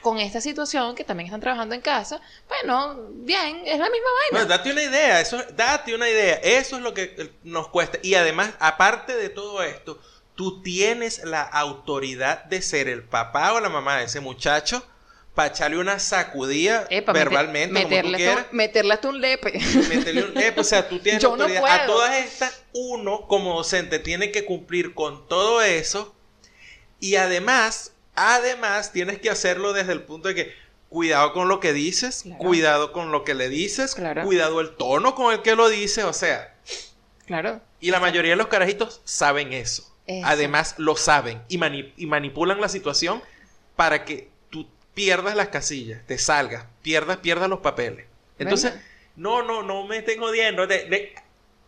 con 0.00 0.18
esta 0.18 0.40
situación, 0.40 0.94
que 0.94 1.04
también 1.04 1.26
están 1.26 1.40
trabajando 1.40 1.74
en 1.74 1.80
casa, 1.80 2.20
bueno, 2.48 3.08
bien, 3.12 3.62
es 3.66 3.78
la 3.78 3.90
misma 3.90 4.08
vaina. 4.30 4.30
Bueno, 4.32 4.46
date 4.46 4.72
una 4.72 4.82
idea, 4.82 5.20
eso, 5.20 5.42
date 5.54 5.94
una 5.94 6.08
idea, 6.08 6.34
eso 6.36 6.76
es 6.76 6.82
lo 6.82 6.94
que 6.94 7.14
eh, 7.16 7.30
nos 7.44 7.68
cuesta. 7.68 7.98
Y 8.02 8.14
además, 8.14 8.52
aparte 8.58 9.14
de 9.14 9.28
todo 9.28 9.62
esto, 9.62 10.00
tú 10.40 10.62
tienes 10.62 11.22
la 11.22 11.42
autoridad 11.42 12.44
de 12.44 12.62
ser 12.62 12.88
el 12.88 13.02
papá 13.02 13.52
o 13.52 13.60
la 13.60 13.68
mamá 13.68 13.98
de 13.98 14.04
ese 14.06 14.20
muchacho 14.20 14.82
para 15.34 15.48
echarle 15.50 15.76
una 15.76 15.98
sacudida 15.98 16.86
Epa, 16.88 17.12
mete- 17.12 17.24
verbalmente, 17.24 17.82
como 17.82 17.88
meterle, 17.94 18.44
meterle 18.50 18.94
hasta 18.94 19.08
un 19.10 19.20
lepe. 19.20 19.60
Meterle 19.90 20.24
un- 20.24 20.38
eh, 20.38 20.50
pues, 20.52 20.66
o 20.66 20.70
sea, 20.70 20.88
tú 20.88 20.98
tienes 20.98 21.20
Yo 21.22 21.36
no 21.36 21.42
autoridad. 21.44 21.62
a 21.62 21.84
puedo. 21.84 21.92
todas 21.98 22.16
estas, 22.24 22.62
uno 22.72 23.26
como 23.28 23.54
docente 23.54 23.98
tiene 23.98 24.32
que 24.32 24.46
cumplir 24.46 24.94
con 24.94 25.28
todo 25.28 25.60
eso. 25.60 26.14
Y 27.00 27.16
además, 27.16 27.92
además, 28.14 28.92
tienes 28.92 29.18
que 29.20 29.28
hacerlo 29.28 29.74
desde 29.74 29.92
el 29.92 30.04
punto 30.04 30.28
de 30.28 30.34
que 30.36 30.54
cuidado 30.88 31.34
con 31.34 31.48
lo 31.48 31.60
que 31.60 31.74
dices, 31.74 32.22
Claro. 32.22 32.38
cuidado 32.38 32.92
con 32.92 33.12
lo 33.12 33.24
que 33.24 33.34
le 33.34 33.50
dices, 33.50 33.94
Claro. 33.94 34.24
cuidado 34.24 34.62
el 34.62 34.70
tono 34.74 35.14
con 35.14 35.34
el 35.34 35.42
que 35.42 35.54
lo 35.54 35.68
dices, 35.68 36.04
o 36.04 36.14
sea. 36.14 36.54
claro. 37.26 37.60
Y 37.78 37.90
la 37.90 38.00
mayoría 38.00 38.30
de 38.30 38.36
los 38.36 38.46
carajitos 38.48 39.02
saben 39.04 39.52
eso. 39.52 39.89
Eso. 40.18 40.26
Además, 40.26 40.74
lo 40.78 40.96
saben 40.96 41.42
y, 41.48 41.58
mani- 41.58 41.92
y 41.96 42.06
manipulan 42.06 42.60
la 42.60 42.68
situación 42.68 43.22
para 43.76 44.04
que 44.04 44.28
tú 44.50 44.66
pierdas 44.94 45.36
las 45.36 45.48
casillas, 45.48 46.04
te 46.06 46.18
salgas, 46.18 46.64
pierdas, 46.82 47.18
pierdas 47.18 47.48
los 47.48 47.60
papeles. 47.60 48.06
Entonces, 48.38 48.74
no, 49.16 49.42
no, 49.42 49.62
no 49.62 49.86
me 49.86 49.98
estén 49.98 50.22
odiando. 50.22 50.66
de- 50.66 50.84
de- 50.86 51.14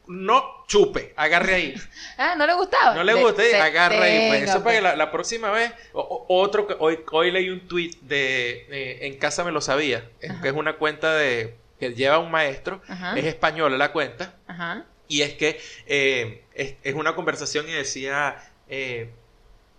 no 0.08 0.64
chupe, 0.66 1.14
agarre 1.16 1.54
ahí. 1.54 1.74
Ah, 2.18 2.34
¿no 2.36 2.46
le 2.46 2.54
gustaba? 2.54 2.94
No 2.94 3.04
le 3.04 3.14
De- 3.14 3.32
de- 3.32 3.56
agarre 3.56 3.98
ahí. 4.02 4.28
Pues. 4.30 4.42
Eso 4.50 4.62
para 4.64 4.76
que 4.76 4.80
pues. 4.80 4.82
la, 4.82 4.96
la 4.96 5.10
próxima 5.12 5.50
vez. 5.50 5.72
o- 5.92 6.00
o- 6.28 6.40
otro 6.42 6.66
que 6.66 6.74
hoy, 6.78 6.98
hoy 7.12 7.30
leí 7.30 7.48
un 7.50 7.66
tweet 7.68 7.92
de 8.02 8.66
eh, 8.70 9.06
En 9.06 9.16
casa 9.18 9.44
me 9.44 9.52
lo 9.52 9.60
sabía, 9.60 10.08
que 10.20 10.48
es 10.48 10.54
una 10.54 10.76
cuenta 10.76 11.14
de 11.14 11.56
que 11.78 11.94
lleva 11.94 12.18
un 12.18 12.30
maestro, 12.30 12.80
Ajá. 12.88 13.16
es 13.18 13.24
española 13.24 13.76
la 13.76 13.92
cuenta. 13.92 14.34
Ajá. 14.46 14.84
Y 15.12 15.20
es 15.20 15.34
que 15.34 15.60
eh, 15.84 16.42
es, 16.54 16.76
es 16.82 16.94
una 16.94 17.14
conversación 17.14 17.68
y 17.68 17.72
decía 17.72 18.50
eh, 18.66 19.10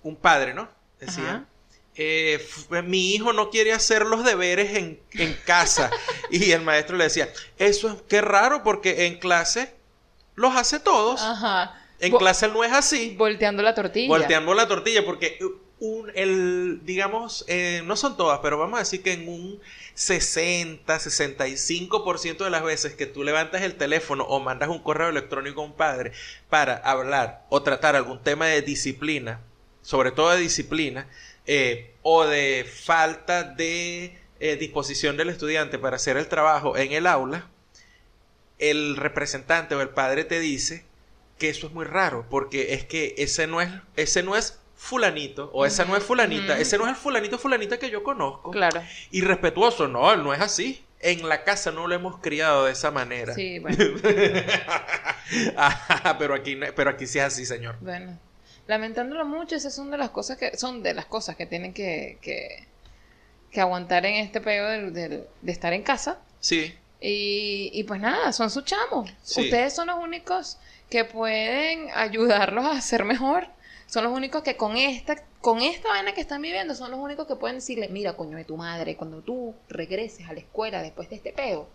un 0.03 0.15
padre, 0.15 0.53
¿no? 0.53 0.69
Decía, 0.99 1.47
eh, 1.95 2.39
mi 2.83 3.15
hijo 3.15 3.33
no 3.33 3.49
quiere 3.49 3.73
hacer 3.73 4.05
los 4.05 4.23
deberes 4.23 4.77
en, 4.77 5.01
en 5.13 5.33
casa. 5.43 5.89
y 6.29 6.51
el 6.51 6.61
maestro 6.61 6.97
le 6.97 7.05
decía, 7.05 7.33
eso 7.57 7.89
es 7.89 8.01
qué 8.07 8.21
raro 8.21 8.61
porque 8.61 9.07
en 9.07 9.17
clase 9.17 9.73
los 10.35 10.55
hace 10.55 10.79
todos. 10.79 11.19
Ajá. 11.19 11.83
En 11.99 12.15
clase 12.15 12.47
no 12.47 12.63
es 12.63 12.71
así. 12.71 13.15
Volteando 13.17 13.63
la 13.63 13.73
tortilla. 13.73 14.09
Volteando 14.09 14.53
la 14.53 14.67
tortilla 14.67 15.03
porque 15.03 15.39
un, 15.83 16.09
el, 16.15 16.79
digamos, 16.85 17.43
eh, 17.49 17.81
no 17.83 17.97
son 17.97 18.15
todas, 18.15 18.39
pero 18.41 18.57
vamos 18.57 18.77
a 18.77 18.83
decir 18.83 19.03
que 19.03 19.11
en 19.11 19.27
un 19.27 19.59
60, 19.95 20.95
65% 20.95 22.37
de 22.37 22.49
las 22.49 22.63
veces 22.63 22.95
que 22.95 23.05
tú 23.05 23.21
levantas 23.21 23.63
el 23.63 23.75
teléfono 23.75 24.23
o 24.23 24.39
mandas 24.39 24.69
un 24.69 24.79
correo 24.79 25.09
electrónico 25.09 25.61
a 25.61 25.65
un 25.65 25.73
padre 25.73 26.13
para 26.49 26.77
hablar 26.77 27.45
o 27.49 27.63
tratar 27.63 27.97
algún 27.97 28.23
tema 28.23 28.47
de 28.47 28.61
disciplina, 28.61 29.41
sobre 29.81 30.11
todo 30.11 30.31
de 30.31 30.39
disciplina, 30.39 31.09
eh, 31.47 31.93
o 32.01 32.25
de 32.25 32.65
falta 32.65 33.43
de 33.43 34.17
eh, 34.39 34.55
disposición 34.55 35.17
del 35.17 35.27
estudiante 35.27 35.77
para 35.79 35.97
hacer 35.97 36.15
el 36.15 36.29
trabajo 36.29 36.77
en 36.77 36.93
el 36.93 37.07
aula, 37.07 37.49
el 38.57 38.95
representante 38.95 39.75
o 39.75 39.81
el 39.81 39.89
padre 39.89 40.23
te 40.23 40.39
dice 40.39 40.85
que 41.37 41.49
eso 41.49 41.67
es 41.67 41.73
muy 41.73 41.83
raro, 41.83 42.25
porque 42.29 42.73
es 42.73 42.85
que 42.85 43.15
ese 43.17 43.47
no 43.47 43.59
es, 43.59 43.69
ese 43.97 44.23
no 44.23 44.37
es 44.37 44.62
fulanito, 44.83 45.49
o 45.53 45.65
esa 45.65 45.85
no 45.85 45.95
es 45.95 46.03
fulanita, 46.03 46.59
ese 46.59 46.77
no 46.77 46.83
es 46.83 46.89
el 46.89 46.95
fulanito 46.97 47.37
fulanita 47.39 47.79
que 47.79 47.89
yo 47.89 48.03
conozco. 48.03 48.51
Claro. 48.51 48.81
Y 49.11 49.21
respetuoso, 49.21 49.87
no, 49.87 50.11
él 50.11 50.23
no 50.23 50.33
es 50.33 50.41
así. 50.41 50.83
En 50.99 51.27
la 51.27 51.43
casa 51.45 51.71
no 51.71 51.87
lo 51.87 51.95
hemos 51.95 52.17
criado 52.19 52.65
de 52.65 52.73
esa 52.73 52.91
manera. 52.91 53.33
Sí, 53.33 53.59
bueno. 53.59 53.77
Pero 56.19 56.33
aquí 56.35 56.55
no- 56.55 56.67
pero 56.75 56.89
aquí 56.89 57.07
sí 57.07 57.19
es 57.19 57.25
así, 57.25 57.45
señor. 57.45 57.77
Bueno, 57.81 58.17
lamentándolo 58.67 59.25
mucho, 59.25 59.55
esas 59.55 59.73
son 59.73 59.89
de 59.91 59.97
las 59.97 60.09
cosas 60.09 60.37
que 60.37 60.57
son 60.57 60.83
de 60.83 60.93
las 60.93 61.05
cosas 61.05 61.35
que 61.35 61.45
tienen 61.45 61.73
que, 61.73 62.17
que, 62.21 62.65
que 63.51 63.61
aguantar 63.61 64.05
en 64.05 64.15
este 64.15 64.39
del- 64.39 64.93
de 65.41 65.51
estar 65.51 65.73
en 65.73 65.83
casa. 65.83 66.19
Sí. 66.39 66.73
Y, 67.01 67.69
y 67.73 67.83
pues 67.83 67.99
nada, 68.01 68.31
son 68.33 68.49
sus 68.49 68.63
chamos. 68.65 69.09
Sí. 69.23 69.41
Ustedes 69.41 69.73
son 69.73 69.87
los 69.87 69.97
únicos 69.97 70.57
que 70.89 71.03
pueden 71.05 71.89
ayudarlos 71.95 72.65
a 72.65 72.79
ser 72.81 73.03
mejor. 73.05 73.47
Son 73.85 74.03
los 74.03 74.13
únicos 74.13 74.43
que 74.43 74.57
con 74.57 74.77
esta, 74.77 75.23
con 75.41 75.61
esta 75.61 75.89
vaina 75.89 76.13
que 76.13 76.21
están 76.21 76.41
viviendo, 76.41 76.75
son 76.75 76.91
los 76.91 76.99
únicos 76.99 77.27
que 77.27 77.35
pueden 77.35 77.57
decirle, 77.57 77.89
mira, 77.89 78.15
coño 78.15 78.37
de 78.37 78.45
tu 78.45 78.57
madre, 78.57 78.95
cuando 78.95 79.21
tú 79.21 79.53
regreses 79.69 80.27
a 80.27 80.33
la 80.33 80.39
escuela 80.39 80.81
después 80.81 81.09
de 81.09 81.17
este 81.17 81.31
peo, 81.31 81.67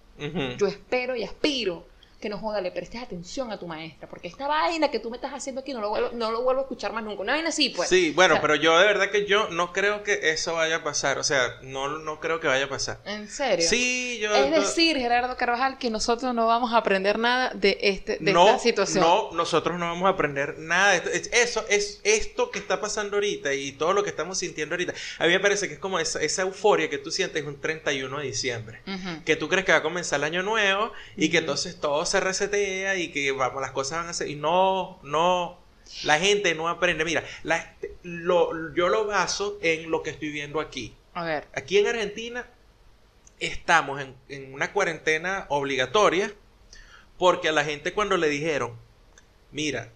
yo 0.58 0.66
espero 0.66 1.14
y 1.14 1.22
aspiro 1.22 1.84
que 2.20 2.28
no 2.28 2.38
joda, 2.38 2.60
le 2.60 2.72
prestes 2.72 3.00
atención 3.00 3.52
a 3.52 3.58
tu 3.58 3.66
maestra, 3.68 4.08
porque 4.08 4.26
esta 4.28 4.48
vaina 4.48 4.90
que 4.90 4.98
tú 4.98 5.08
me 5.10 5.16
estás 5.16 5.32
haciendo 5.32 5.60
aquí 5.60 5.72
no 5.72 5.80
lo 5.80 5.88
vuelvo, 5.90 6.10
no 6.14 6.30
lo 6.32 6.42
vuelvo 6.42 6.60
a 6.60 6.64
escuchar 6.64 6.92
más 6.92 7.04
nunca. 7.04 7.22
Una 7.22 7.34
vaina 7.34 7.50
así, 7.50 7.68
pues. 7.70 7.88
Sí, 7.88 8.10
bueno, 8.10 8.34
O 8.34 8.36
sea, 8.38 8.42
pero 8.42 8.54
yo 8.56 8.76
de 8.78 8.86
verdad 8.86 9.10
que 9.10 9.24
yo 9.26 9.48
no 9.50 9.72
creo 9.72 10.02
que 10.02 10.30
eso 10.30 10.54
vaya 10.54 10.76
a 10.76 10.82
pasar. 10.84 11.18
O 11.18 11.24
sea, 11.24 11.58
no, 11.62 11.88
no 11.98 12.18
creo 12.18 12.40
que 12.40 12.48
vaya 12.48 12.64
a 12.64 12.68
pasar. 12.68 12.98
En 13.04 13.28
serio. 13.28 13.68
Sí, 13.68 14.18
yo. 14.20 14.34
Es 14.34 14.50
decir, 14.50 14.96
Gerardo 14.96 15.36
Carvajal, 15.36 15.78
que 15.78 15.90
nosotros 15.90 16.34
no 16.34 16.46
vamos 16.48 16.72
a 16.72 16.78
aprender 16.78 17.18
nada 17.20 17.52
de, 17.54 17.78
este, 17.82 18.18
de 18.18 18.32
no, 18.32 18.46
esta 18.48 18.58
situación. 18.58 19.04
no, 19.04 19.30
nosotros 19.32 19.78
no 19.78 19.86
vamos 19.86 20.06
a 20.06 20.10
aprender 20.10 20.58
nada 20.58 20.90
de 20.92 20.96
esto. 20.98 21.10
Es- 21.10 21.30
Eso 21.32 21.64
es 21.68 22.00
esto 22.04 22.50
que 22.50 22.58
está 22.58 22.80
pasando 22.80 23.16
ahorita 23.16 23.54
y 23.54 23.72
todo 23.72 23.92
lo 23.92 24.02
que 24.02 24.10
estamos 24.10 24.38
sintiendo 24.38 24.74
ahorita. 24.74 24.92
A 25.18 25.24
mí 25.26 25.30
me 25.32 25.40
parece 25.40 25.68
que 25.68 25.74
es 25.74 25.80
como 25.80 25.98
esa, 26.00 26.20
esa 26.20 26.42
euforia 26.42 26.90
que 26.90 26.98
tú 26.98 27.10
sientes 27.12 27.44
un 27.44 27.60
31 27.60 28.18
de 28.18 28.24
diciembre. 28.26 28.80
Que 29.24 29.36
tú 29.36 29.48
crees 29.48 29.64
que 29.64 29.72
va 29.72 29.78
a 29.78 29.82
comenzar 29.82 30.18
el 30.18 30.24
año 30.24 30.42
nuevo 30.42 30.92
y 31.16 31.30
que 31.30 31.38
entonces 31.38 31.78
todo 31.80 32.04
se 32.08 32.18
resetea 32.20 32.96
y 32.96 33.12
que 33.12 33.30
vamos, 33.32 33.62
las 33.62 33.70
cosas 33.70 33.98
van 34.00 34.08
a 34.08 34.12
ser. 34.12 34.28
Y 34.28 34.34
no, 34.34 34.98
no. 35.04 35.58
La 36.02 36.18
gente 36.18 36.54
no 36.54 36.68
aprende. 36.68 37.04
Mira, 37.04 37.24
la- 37.44 37.74
lo, 38.02 38.74
yo 38.74 38.88
lo 38.88 39.06
baso 39.06 39.58
en 39.62 39.90
lo 39.90 40.02
que 40.02 40.10
estoy 40.10 40.30
viendo 40.30 40.60
aquí. 40.60 40.94
A 41.14 41.24
ver. 41.24 41.46
Aquí 41.54 41.78
en 41.78 41.86
Argentina 41.86 42.46
estamos 43.40 44.00
en, 44.00 44.14
en 44.28 44.52
una 44.52 44.72
cuarentena 44.72 45.46
obligatoria 45.48 46.32
porque 47.18 47.48
a 47.48 47.52
la 47.52 47.64
gente 47.64 47.92
cuando 47.94 48.16
le 48.16 48.28
dijeron, 48.28 48.76
mira, 49.52 49.90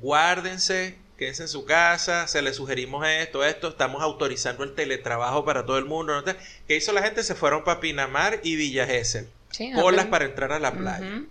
guárdense, 0.00 0.96
quédense 1.18 1.42
en 1.42 1.48
su 1.48 1.64
casa, 1.64 2.26
se 2.28 2.42
les 2.42 2.56
sugerimos 2.56 3.06
esto, 3.06 3.44
esto, 3.44 3.68
estamos 3.68 4.02
autorizando 4.02 4.64
el 4.64 4.74
teletrabajo 4.74 5.44
para 5.44 5.66
todo 5.66 5.78
el 5.78 5.84
mundo. 5.86 6.14
¿no? 6.20 6.34
¿Qué 6.68 6.76
hizo 6.76 6.92
la 6.92 7.02
gente? 7.02 7.22
Se 7.24 7.34
fueron 7.34 7.64
para 7.64 7.80
Pinamar 7.80 8.40
y 8.42 8.56
Villa 8.56 8.86
Gesell. 8.86 9.28
Sí, 9.50 9.72
Colas 9.72 10.06
para 10.06 10.24
entrar 10.26 10.52
a 10.52 10.58
la 10.58 10.72
playa. 10.72 11.22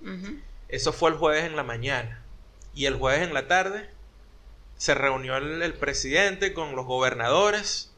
Eso 0.69 0.93
fue 0.93 1.12
el 1.12 1.17
jueves 1.17 1.43
en 1.45 1.56
la 1.56 1.63
mañana. 1.63 2.21
Y 2.73 2.86
el 2.88 2.95
jueves 2.95 3.21
en 3.28 3.34
la 3.34 3.47
tarde 3.47 3.89
se 4.78 4.93
reunió 4.95 5.38
el, 5.38 5.62
el 5.62 5.73
presidente 5.73 6.54
con 6.54 6.75
los 6.75 6.86
gobernadores 6.86 7.91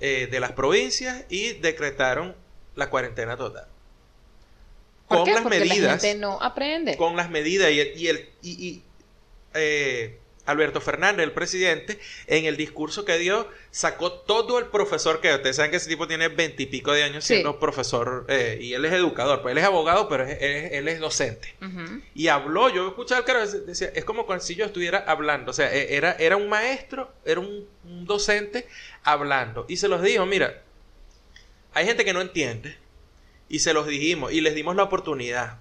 eh, 0.00 0.28
de 0.30 0.40
las 0.40 0.52
provincias 0.52 1.24
y 1.28 1.52
decretaron 1.54 2.34
la 2.76 2.88
cuarentena 2.90 3.36
total. 3.36 3.66
¿Por 5.08 5.18
Con 5.18 5.26
qué? 5.26 5.32
las 5.34 5.42
Porque 5.42 5.58
medidas. 5.60 5.80
la 5.82 5.90
gente 5.98 6.14
no 6.14 6.40
aprende. 6.40 6.96
Con 6.96 7.16
las 7.16 7.28
medidas 7.30 7.70
y, 7.70 7.80
el- 7.80 7.92
y 8.00 8.06
el. 8.08 8.28
y- 8.42 8.66
y, 8.68 8.82
eh, 9.54 10.18
Alberto 10.46 10.80
Fernández, 10.80 11.24
el 11.24 11.32
presidente, 11.32 11.98
en 12.26 12.44
el 12.44 12.56
discurso 12.56 13.04
que 13.04 13.16
dio, 13.18 13.48
sacó 13.70 14.12
todo 14.12 14.58
el 14.58 14.66
profesor 14.66 15.20
que 15.20 15.32
ustedes 15.34 15.56
saben 15.56 15.70
que 15.70 15.78
ese 15.78 15.88
tipo 15.88 16.06
tiene 16.06 16.28
veintipico 16.28 16.92
de 16.92 17.02
años 17.02 17.24
Sí. 17.24 17.34
siendo 17.34 17.58
profesor 17.58 18.26
eh, 18.28 18.58
y 18.60 18.74
él 18.74 18.84
es 18.84 18.92
educador, 18.92 19.40
pues 19.42 19.52
él 19.52 19.58
es 19.58 19.64
abogado, 19.64 20.08
pero 20.08 20.24
es- 20.24 20.38
él 20.72 20.86
es 20.88 21.00
docente. 21.00 21.54
Y 22.14 22.28
habló, 22.28 22.68
yo 22.68 22.88
escuchaba 22.88 23.20
el 23.20 23.24
cara, 23.24 23.46
decía, 23.46 23.90
es 23.94 24.04
como 24.04 24.26
si 24.40 24.54
yo 24.54 24.64
estuviera 24.66 24.98
hablando, 25.06 25.50
o 25.50 25.54
sea, 25.54 25.74
e- 25.74 25.96
era, 25.96 26.12
era 26.12 26.36
un 26.36 26.48
maestro, 26.48 27.12
era 27.24 27.40
un, 27.40 27.66
un 27.84 28.04
docente 28.04 28.66
hablando. 29.02 29.64
Y 29.68 29.78
se 29.78 29.88
los 29.88 30.02
dijo, 30.02 30.26
mira, 30.26 30.62
hay 31.72 31.86
gente 31.86 32.04
que 32.04 32.12
no 32.12 32.20
entiende, 32.20 32.76
y 33.48 33.58
se 33.60 33.72
los 33.72 33.86
dijimos, 33.86 34.32
y 34.32 34.40
les 34.40 34.54
dimos 34.54 34.76
la 34.76 34.82
oportunidad. 34.84 35.58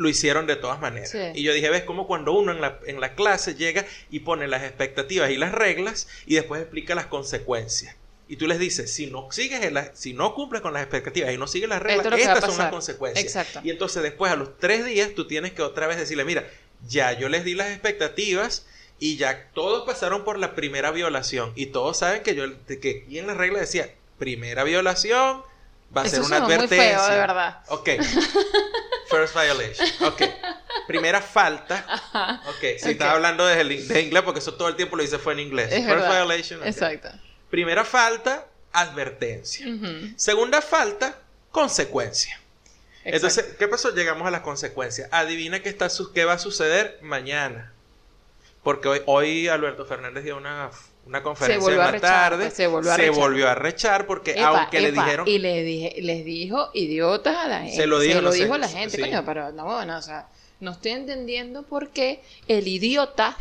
Lo 0.00 0.08
hicieron 0.08 0.46
de 0.46 0.56
todas 0.56 0.80
maneras. 0.80 1.10
Sí. 1.10 1.18
Y 1.34 1.42
yo 1.42 1.52
dije, 1.52 1.68
ves, 1.68 1.82
como 1.82 2.06
cuando 2.06 2.32
uno 2.32 2.52
en 2.52 2.62
la, 2.62 2.78
en 2.86 3.00
la 3.00 3.14
clase 3.14 3.54
llega 3.54 3.84
y 4.10 4.20
pone 4.20 4.48
las 4.48 4.62
expectativas 4.62 5.30
y 5.30 5.36
las 5.36 5.52
reglas, 5.52 6.08
y 6.24 6.36
después 6.36 6.62
explica 6.62 6.94
las 6.94 7.04
consecuencias. 7.04 7.94
Y 8.26 8.36
tú 8.36 8.46
les 8.46 8.58
dices, 8.58 8.90
si 8.90 9.08
no 9.08 9.30
sigues, 9.30 9.60
si 9.92 10.14
no 10.14 10.34
cumples 10.34 10.62
con 10.62 10.72
las 10.72 10.82
expectativas 10.82 11.34
y 11.34 11.36
no 11.36 11.46
sigues 11.46 11.68
las 11.68 11.82
reglas, 11.82 12.18
es 12.18 12.26
estas 12.28 12.46
son 12.46 12.56
las 12.56 12.70
consecuencias. 12.70 13.22
Exacto. 13.26 13.60
Y 13.62 13.68
entonces 13.68 14.02
después 14.02 14.32
a 14.32 14.36
los 14.36 14.56
tres 14.56 14.86
días 14.86 15.10
tú 15.14 15.26
tienes 15.26 15.52
que 15.52 15.60
otra 15.60 15.86
vez 15.86 15.98
decirle, 15.98 16.24
mira, 16.24 16.48
ya 16.88 17.12
yo 17.12 17.28
les 17.28 17.44
di 17.44 17.54
las 17.54 17.68
expectativas 17.68 18.64
y 18.98 19.18
ya 19.18 19.50
todos 19.52 19.84
pasaron 19.84 20.24
por 20.24 20.38
la 20.38 20.54
primera 20.54 20.92
violación 20.92 21.52
y 21.56 21.66
todos 21.66 21.98
saben 21.98 22.22
que 22.22 22.34
yo 22.34 22.44
que 22.66 23.02
aquí 23.04 23.18
en 23.18 23.26
la 23.26 23.34
regla 23.34 23.58
decía 23.58 23.92
primera 24.18 24.64
violación 24.64 25.42
va 25.94 26.02
a 26.02 26.06
Eso 26.06 26.16
ser 26.16 26.24
una 26.24 26.36
sonó 26.36 26.46
muy 26.46 26.54
advertencia. 26.54 26.98
feo, 27.00 27.08
de 27.08 27.16
verdad. 27.16 27.62
Ok. 27.68 27.88
First 29.10 29.34
violation. 29.34 29.88
Ok. 30.06 30.22
Primera 30.86 31.20
falta. 31.20 31.84
Ajá. 31.88 32.42
Ok. 32.48 32.60
Si 32.78 32.84
Ok. 32.84 32.90
estaba 32.92 33.12
hablando 33.12 33.44
de, 33.46 33.64
de 33.64 34.00
inglés 34.02 34.22
porque 34.22 34.38
eso 34.40 34.54
todo 34.54 34.68
el 34.68 34.76
tiempo 34.76 34.96
lo 34.96 35.02
dice 35.02 35.18
fue 35.18 35.32
en 35.34 35.40
inglés. 35.40 35.66
Es 35.72 35.84
First 35.84 35.88
verdad. 35.88 36.10
violation. 36.26 36.60
ok. 36.60 36.66
Exacto. 36.66 37.08
Primera 37.50 37.84
falta, 37.84 38.46
advertencia. 38.72 39.66
Segunda 40.16 40.62
falta, 40.62 41.18
consecuencia. 41.50 42.40
Exacto. 43.04 43.16
Entonces, 43.16 43.44
¿qué 43.58 43.66
pasó? 43.66 43.94
Llegamos 43.94 44.26
a 44.28 44.30
las 44.30 44.42
consecuencias. 44.42 45.08
Adivina 45.10 45.60
qué, 45.62 45.68
está, 45.70 45.88
su- 45.90 46.12
qué 46.12 46.24
va 46.24 46.34
a 46.34 46.38
suceder 46.38 46.98
mañana. 47.02 47.72
Porque 48.62 48.88
hoy, 48.88 49.02
hoy 49.06 49.48
Alberto 49.48 49.86
Fernández 49.86 50.22
dio 50.22 50.36
una, 50.36 50.70
una 51.10 51.22
conferencia 51.24 51.56
en 51.56 51.60
volvió 51.60 51.82
a 51.82 51.84
la 51.86 51.90
rechar, 51.90 52.30
tarde. 52.30 52.44
pues, 52.44 52.54
se 52.54 52.66
volvió 52.68 52.92
a 52.92 52.96
rechar. 52.96 53.14
volvió 53.16 53.48
a 53.48 53.54
rechar 53.56 54.06
porque 54.06 54.30
Epa, 54.30 54.46
aunque 54.60 54.80
le 54.80 54.88
epa, 54.90 55.04
dijeron... 55.04 55.28
Y 55.28 55.38
le 55.40 55.62
dije, 55.64 55.94
les 56.00 56.24
dijo 56.24 56.70
idiotas 56.72 57.36
a 57.36 57.48
la 57.48 57.58
gente. 57.62 57.76
Se 57.76 57.86
lo 57.88 57.98
dijo, 57.98 58.20
no 58.22 58.30
sé, 58.30 58.42
dijo 58.44 58.54
a 58.54 58.58
la 58.58 58.68
gente, 58.68 58.96
sí. 58.96 59.02
coño, 59.02 59.24
pero 59.26 59.50
no, 59.50 59.64
bueno, 59.64 59.98
o 59.98 60.02
sea, 60.02 60.28
no 60.60 60.70
estoy 60.70 60.92
entendiendo 60.92 61.64
por 61.64 61.90
qué 61.90 62.22
el 62.46 62.68
idiota. 62.68 63.36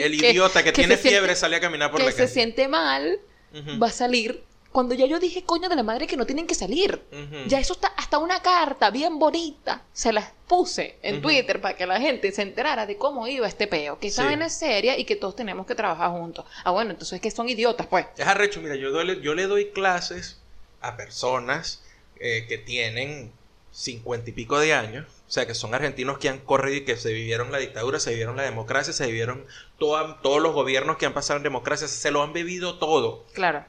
El 0.00 0.14
idiota 0.24 0.62
que, 0.62 0.72
tiene 0.72 0.96
se 0.96 1.02
siente- 1.02 1.08
fiebre 1.10 1.36
sale 1.36 1.56
a 1.56 1.60
caminar 1.60 1.90
por 1.90 2.00
que 2.00 2.06
la 2.06 2.12
se 2.12 2.16
calle. 2.18 2.32
siente 2.32 2.68
mal 2.68 3.20
Ujú, 3.52 3.78
va 3.78 3.88
a 3.88 3.92
salir. 3.92 4.42
Cuando 4.72 4.94
ya 4.94 5.06
yo 5.06 5.18
dije, 5.18 5.42
coño 5.42 5.68
de 5.68 5.74
la 5.74 5.82
madre, 5.82 6.06
que 6.06 6.16
no 6.16 6.26
tienen 6.26 6.46
que 6.46 6.54
salir. 6.54 7.02
Ya 7.48 7.58
eso 7.58 7.72
está, 7.72 7.88
hasta 7.96 8.18
una 8.18 8.40
carta 8.40 8.90
bien 8.90 9.18
bonita, 9.18 9.82
se 9.92 10.12
las 10.12 10.30
puse 10.46 10.96
en. 11.02 11.20
Twitter 11.20 11.60
para 11.60 11.76
que 11.76 11.86
la 11.86 12.00
gente 12.00 12.30
se 12.30 12.42
enterara 12.42 12.86
de 12.86 12.96
cómo 12.96 13.26
iba 13.26 13.48
este 13.48 13.66
peo, 13.66 13.98
que 13.98 14.06
esta 14.08 14.22
Sí. 14.22 14.28
vaina 14.28 14.46
es 14.46 14.52
seria 14.54 14.96
y 14.96 15.04
que 15.04 15.16
todos 15.16 15.34
tenemos 15.34 15.66
que 15.66 15.74
trabajar 15.74 16.10
juntos. 16.12 16.44
Ah, 16.64 16.70
bueno, 16.70 16.92
entonces 16.92 17.14
es 17.16 17.20
que 17.20 17.30
son 17.32 17.48
idiotas, 17.48 17.86
pues. 17.88 18.06
Es 18.16 18.26
arrecho, 18.26 18.60
mira, 18.60 18.76
yo, 18.76 18.90
doy- 18.92 19.20
yo 19.20 19.34
le 19.34 19.46
doy 19.48 19.70
clases 19.70 20.38
a 20.80 20.96
personas 20.96 21.82
eh, 22.20 22.44
que 22.48 22.58
tienen 22.58 23.32
cincuenta 23.72 24.30
y 24.30 24.32
pico 24.34 24.58
de 24.58 24.74
años, 24.74 25.06
o 25.26 25.30
sea, 25.32 25.46
que 25.46 25.54
son 25.54 25.74
argentinos 25.74 26.18
que 26.18 26.28
han 26.28 26.38
corrido 26.38 26.76
y 26.78 26.84
que 26.84 26.96
se 26.96 27.12
vivieron 27.12 27.50
la 27.50 27.58
dictadura, 27.58 27.98
se 27.98 28.10
vivieron 28.10 28.36
la 28.36 28.42
democracia, 28.42 28.92
se 28.92 29.06
vivieron 29.06 29.46
toda- 29.78 30.20
todos 30.20 30.40
los 30.42 30.52
gobiernos 30.54 30.96
que 30.96 31.06
han 31.06 31.14
pasado 31.14 31.38
en 31.38 31.42
democracia, 31.44 31.88
se 31.88 32.10
lo 32.10 32.22
han 32.22 32.32
bebido 32.32 32.78
todo. 32.78 33.24
Claro. 33.32 33.64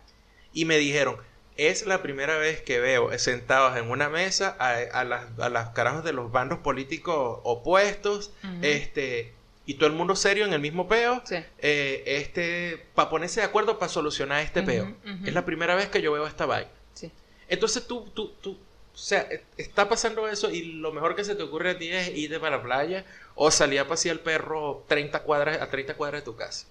Y 0.53 0.65
me 0.65 0.77
dijeron, 0.77 1.17
es 1.57 1.85
la 1.85 2.01
primera 2.01 2.37
vez 2.37 2.61
que 2.61 2.79
veo 2.79 3.17
sentados 3.19 3.77
en 3.77 3.89
una 3.91 4.09
mesa 4.09 4.55
a, 4.59 4.71
a 4.99 5.03
las, 5.03 5.25
a 5.39 5.49
las 5.49 5.69
carajos 5.69 6.03
de 6.03 6.13
los 6.13 6.31
bandos 6.31 6.59
políticos 6.59 7.39
opuestos, 7.43 8.31
este, 8.61 9.33
y 9.65 9.75
todo 9.75 9.87
el 9.87 9.93
mundo 9.93 10.15
serio 10.15 10.45
en 10.45 10.53
el 10.53 10.59
mismo 10.59 10.87
peo, 10.87 11.21
Sí. 11.25 11.35
eh, 11.59 12.03
este, 12.05 12.85
para 12.95 13.09
ponerse 13.09 13.41
de 13.41 13.45
acuerdo 13.45 13.77
para 13.79 13.91
solucionar 13.91 14.41
este 14.41 14.63
peo. 14.63 14.93
Es 15.25 15.33
la 15.33 15.45
primera 15.45 15.75
vez 15.75 15.87
que 15.89 16.01
yo 16.01 16.11
veo 16.11 16.25
esta 16.27 16.45
vaina. 16.45 16.69
Sí. 16.93 17.11
Entonces 17.47 17.85
tú, 17.85 18.09
tú, 18.13 18.33
tú, 18.41 18.57
o 18.93 18.97
sea, 18.97 19.21
e- 19.29 19.43
está 19.57 19.87
pasando 19.87 20.27
eso 20.27 20.49
y 20.49 20.63
lo 20.63 20.91
mejor 20.91 21.15
que 21.15 21.23
se 21.23 21.35
te 21.35 21.43
ocurre 21.43 21.71
a 21.71 21.77
ti 21.77 21.89
es 21.91 22.09
irte 22.09 22.39
para 22.39 22.57
la 22.57 22.63
playa 22.63 23.05
o 23.35 23.51
salir 23.51 23.79
a 23.79 23.87
pasear 23.87 24.15
el 24.17 24.19
perro 24.21 24.83
30 24.87 25.21
cuadras, 25.23 25.61
a 25.61 25.69
30 25.69 25.93
cuadras 25.95 26.21
de 26.21 26.25
tu 26.25 26.35
casa. 26.35 26.65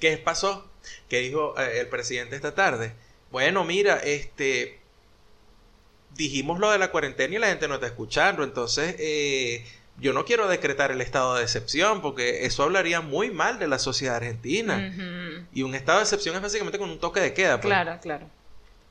¿Qué 0.00 0.16
pasó? 0.18 0.66
Que 1.08 1.20
dijo 1.20 1.54
eh, 1.58 1.80
el 1.80 1.88
presidente 1.88 2.36
esta 2.36 2.54
tarde. 2.54 2.92
Bueno, 3.30 3.64
mira, 3.64 3.96
este, 3.98 4.78
dijimos 6.14 6.58
lo 6.58 6.70
de 6.70 6.78
la 6.78 6.90
cuarentena 6.90 7.34
y 7.34 7.38
la 7.38 7.48
gente 7.48 7.68
no 7.68 7.74
está 7.74 7.86
escuchando, 7.86 8.42
entonces 8.42 8.96
eh, 8.98 9.64
yo 10.00 10.12
no 10.12 10.24
quiero 10.24 10.48
decretar 10.48 10.90
el 10.90 11.00
estado 11.00 11.36
de 11.36 11.42
excepción 11.42 12.00
porque 12.02 12.46
eso 12.46 12.62
hablaría 12.62 13.00
muy 13.00 13.30
mal 13.30 13.58
de 13.58 13.68
la 13.68 13.78
sociedad 13.78 14.16
argentina. 14.16 14.76
Y 15.52 15.62
un 15.62 15.74
estado 15.74 15.98
de 15.98 16.04
excepción 16.04 16.34
es 16.36 16.42
básicamente 16.42 16.78
con 16.78 16.90
un 16.90 16.98
toque 16.98 17.20
de 17.20 17.34
queda. 17.34 17.60
pues. 17.60 17.72
Claro, 17.72 17.98
claro. 18.00 18.30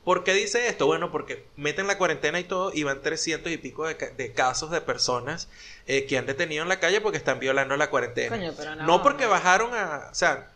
¿Por 0.04 0.24
qué 0.24 0.32
dice 0.32 0.68
esto? 0.68 0.86
Bueno, 0.86 1.10
porque 1.12 1.44
meten 1.56 1.86
la 1.86 1.98
cuarentena 1.98 2.40
y 2.40 2.44
todo 2.44 2.72
y 2.72 2.82
van 2.82 3.02
300 3.02 3.52
y 3.52 3.58
pico 3.58 3.86
de, 3.86 3.96
ca- 3.98 4.10
de 4.10 4.32
casos 4.32 4.70
de 4.70 4.80
personas 4.80 5.48
eh, 5.86 6.06
que 6.06 6.16
han 6.16 6.24
detenido 6.24 6.62
en 6.62 6.68
la 6.70 6.80
calle 6.80 7.02
porque 7.02 7.18
están 7.18 7.40
violando 7.40 7.76
la 7.76 7.90
cuarentena. 7.90 8.36
Coño, 8.36 8.54
pero 8.56 8.74
no, 8.76 8.86
no, 8.86 9.02
porque 9.02 9.26
bajaron 9.26 9.74
a... 9.74 10.08
O 10.10 10.14
sea, 10.14 10.50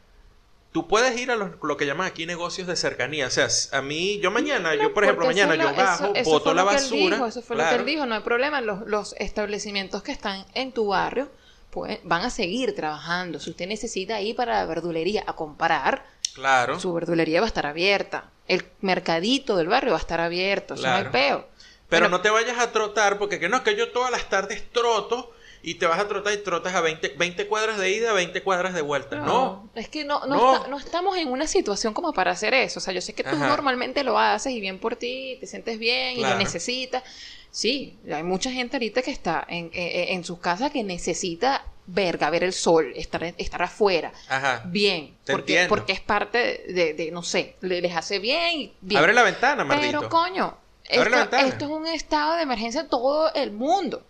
tú 0.73 0.89
puedes 0.89 1.19
ir 1.21 1.31
a 1.31 1.37
los- 1.37 1.51
lo 1.63 1.77
que 1.77 1.87
llaman 1.87 2.07
aquí 2.07 2.25
negocios 2.27 2.67
de 2.67 2.77
cercanía. 2.77 3.27
O 3.27 3.31
sea, 3.31 3.49
a 3.73 3.83
mí, 3.83 4.19
yo 4.21 4.31
mañana, 4.31 4.75
yo 4.75 4.93
por 4.95 5.05
ejemplo, 5.05 5.27
mañana 5.27 5.55
yo 5.55 5.75
bajo, 5.75 6.05
eso- 6.07 6.15
eso 6.15 6.31
boto 6.31 6.55
la 6.55 6.65
basura. 6.65 7.17
dijo, 7.17 7.27
eso 7.27 7.43
fue 7.43 7.57
lo 7.57 7.69
que 7.69 7.75
él 7.77 7.85
dijo, 7.85 8.07
no 8.07 8.15
hay 8.15 8.23
problema. 8.23 8.61
Los, 8.61 8.87
los 8.87 9.15
establecimientos 9.19 10.03
que 10.03 10.13
están 10.13 10.45
en 10.55 10.73
tu 10.73 10.87
barrio 10.89 11.29
pues, 11.71 12.01
van 12.05 12.23
a 12.23 12.29
seguir 12.31 12.75
trabajando. 12.75 13.41
Si 13.41 13.49
usted 13.51 13.67
necesita 13.67 14.21
ir 14.21 14.37
para 14.37 14.59
la 14.59 14.67
verdulería 14.67 15.25
a 15.27 15.35
comprar, 15.35 16.05
Claro. 16.35 16.79
su 16.79 16.93
verdulería 16.93 17.41
va 17.41 17.47
a 17.47 17.49
estar 17.49 17.65
abierta. 17.67 18.25
El 18.47 18.65
mercadito 18.83 19.57
del 19.57 19.69
barrio 19.69 19.93
va 19.93 19.97
a 19.97 20.01
estar 20.01 20.21
abierto. 20.21 20.75
Eso 20.75 20.87
no 20.87 20.95
hay 20.95 21.05
peo. 21.05 21.49
Pero 21.89 22.05
Bueno, 22.07 22.17
no 22.19 22.23
te 22.23 22.29
vayas 22.31 22.59
a 22.59 22.73
trotar, 22.73 23.19
porque 23.19 23.39
que 23.41 23.49
no, 23.49 23.57
es 23.59 23.63
que 23.63 23.75
yo 23.77 23.91
todas 23.91 24.11
las 24.11 24.29
tardes 24.29 24.71
troto 24.71 25.33
y 25.62 25.75
te 25.77 25.87
vas 25.87 25.98
a 26.01 26.09
trotar 26.09 26.33
y 26.33 26.38
trotas 26.38 26.75
a 26.75 26.81
20, 26.81 27.11
20 27.16 27.46
cuadras 27.46 27.79
de 27.79 27.90
ida, 27.90 28.12
20 28.12 28.42
cuadras 28.42 28.75
de 28.75 28.83
vuelta. 28.83 29.16
No. 29.16 29.68
Es 29.75 29.88
que 29.88 30.05
no, 30.05 30.20
no, 30.27 30.37
No. 30.37 30.55
está- 30.57 30.68
no 30.68 30.79
estamos 30.79 31.16
en 31.16 31.29
una 31.29 31.46
situación 31.46 31.94
como 31.94 32.12
para 32.12 32.33
hacer 32.33 32.53
eso. 32.55 32.81
O 32.81 32.83
sea, 32.83 32.92
yo 32.92 33.01
sé 33.01 33.12
que 33.14 33.22
tú 33.22 33.31
Ajá. 33.37 33.46
normalmente 33.48 34.03
lo 34.05 34.18
haces 34.18 34.53
y 34.53 34.61
bien 34.61 34.79
por 34.79 34.96
ti, 34.96 35.37
te 35.40 35.46
sientes 35.46 35.79
bien 35.79 36.18
y 36.18 36.22
lo 36.22 36.35
necesitas. 36.37 37.03
Sí, 37.51 37.98
hay 38.11 38.22
mucha 38.22 38.51
gente 38.51 38.77
ahorita 38.77 39.03
que 39.03 39.11
está 39.11 39.44
en, 39.48 39.70
en, 39.75 40.14
en 40.14 40.25
sus 40.25 40.38
casas 40.38 40.70
que 40.72 40.83
necesita 40.83 41.64
verga, 41.87 42.31
ver 42.31 42.44
el 42.44 42.53
sol, 42.55 42.92
estar, 42.96 43.22
estar 43.37 43.62
afuera. 43.62 44.12
Ajá. 44.29 44.62
Bien, 44.66 45.14
Te 45.25 45.33
porque, 45.33 45.53
entiendo. 45.53 45.68
porque 45.68 45.92
es 45.92 46.01
parte 46.01 46.64
de, 46.68 46.94
de, 46.94 47.11
no 47.11 47.22
sé, 47.22 47.57
le- 47.61 47.83
les 47.83 47.94
hace 47.94 48.18
bien. 48.20 48.59
y 48.59 48.72
bien. 48.81 48.98
Abre 49.01 49.12
la 49.12 49.22
ventana, 49.22 49.64
Mardito. 49.64 49.98
Pero 49.98 50.09
coño, 50.09 50.57
esto, 50.88 51.37
esto 51.37 51.64
es 51.66 51.70
un 51.70 51.87
estado 51.87 52.37
de 52.37 52.42
emergencia 52.42 52.81
en 52.83 52.88
todo 52.88 53.33
el 53.35 53.53
mundo. 53.53 54.03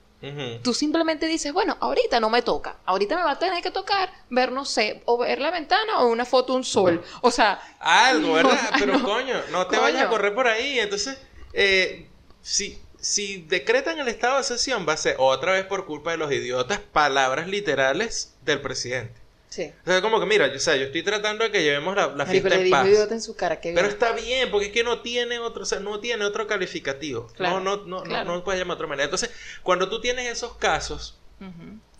Tú 0.63 0.73
simplemente 0.73 1.27
dices, 1.27 1.53
bueno, 1.53 1.77
ahorita 1.81 2.21
no 2.21 2.31
me 2.31 2.43
toca. 2.43 2.77
Ahorita 2.85 3.17
me 3.17 3.25
va 3.25 3.33
a 3.33 3.39
tener 3.39 3.63
que 3.63 3.71
tocar 3.73 4.13
ver, 4.31 4.53
no 4.53 4.65
sé, 4.65 5.03
o 5.05 5.19
ver 5.19 5.41
la 5.41 5.51
ventana 5.51 6.01
o 6.01 6.09
una 6.09 6.25
foto, 6.25 6.55
un 6.55 6.63
sol. 6.65 7.03
O 7.23 7.31
sea, 7.33 7.61
Algo, 7.81 8.35
¿verdad? 8.35 8.71
No, 8.73 8.79
Pero 8.79 8.99
no. 8.99 9.05
coño, 9.05 9.35
no 9.51 9.67
te 9.67 9.77
Coño. 9.77 9.83
vayas 9.83 10.03
a 10.05 10.09
correr 10.09 10.35
por 10.35 10.47
ahí. 10.47 10.79
Entonces, 10.79 11.19
eh, 11.53 12.09
si, 12.41 12.81
si 13.01 13.43
decretan 13.43 13.99
el 13.99 14.09
estado 14.09 14.35
de 14.35 14.41
excepción, 14.43 14.87
va 14.89 14.93
a 14.93 14.97
ser 14.97 15.17
otra 15.19 15.53
vez 15.55 15.65
por 15.67 15.87
culpa 15.87 16.13
de 16.13 16.19
los 16.19 16.31
idiotas, 16.33 16.79
palabras 16.79 17.49
literales 17.49 18.37
del 18.43 18.61
presidente. 18.61 19.22
Sí. 19.53 19.73
O 19.85 19.91
sea, 19.91 20.01
como 20.01 20.19
que 20.19 20.27
mira, 20.27 20.49
yo, 20.49 20.57
o 20.57 20.59
sea, 20.61 20.77
yo 20.77 20.85
estoy 20.85 21.03
tratando 21.03 21.45
de 21.45 21.51
que 21.51 21.63
llevemos 21.63 21.95
la, 21.95 22.09
la 22.09 22.27
fiesta 22.27 22.55
en 22.55 22.71
paz. 22.71 22.87
idiota 22.87 23.15
en 23.15 23.23
su 23.23 23.37
cara, 23.37 23.61
qué 23.61 23.73
Pero 23.75 23.87
está 23.87 24.13
bien, 24.13 24.51
porque 24.51 24.67
es 24.67 24.73
que 24.73 24.83
no 24.83 25.01
tiene 25.03 25.39
otro, 25.39 25.63
o 25.63 25.67
sea, 25.67 25.81
no 25.81 26.01
tiene 26.01 26.25
otro 26.25 26.47
calificativo. 26.47 27.27
Claro, 27.37 27.61
no, 27.61 27.77
no, 27.77 27.87
no, 27.87 28.03
claro. 28.03 28.25
no, 28.25 28.37
no 28.37 28.45
puedes 28.45 28.61
llamar 28.61 28.77
de 28.77 28.79
otra 28.79 28.89
manera. 28.89 29.05
Entonces, 29.05 29.31
cuando 29.63 29.89
tú 29.89 30.01
tienes 30.01 30.27
esos 30.27 30.57
casos 30.57 31.19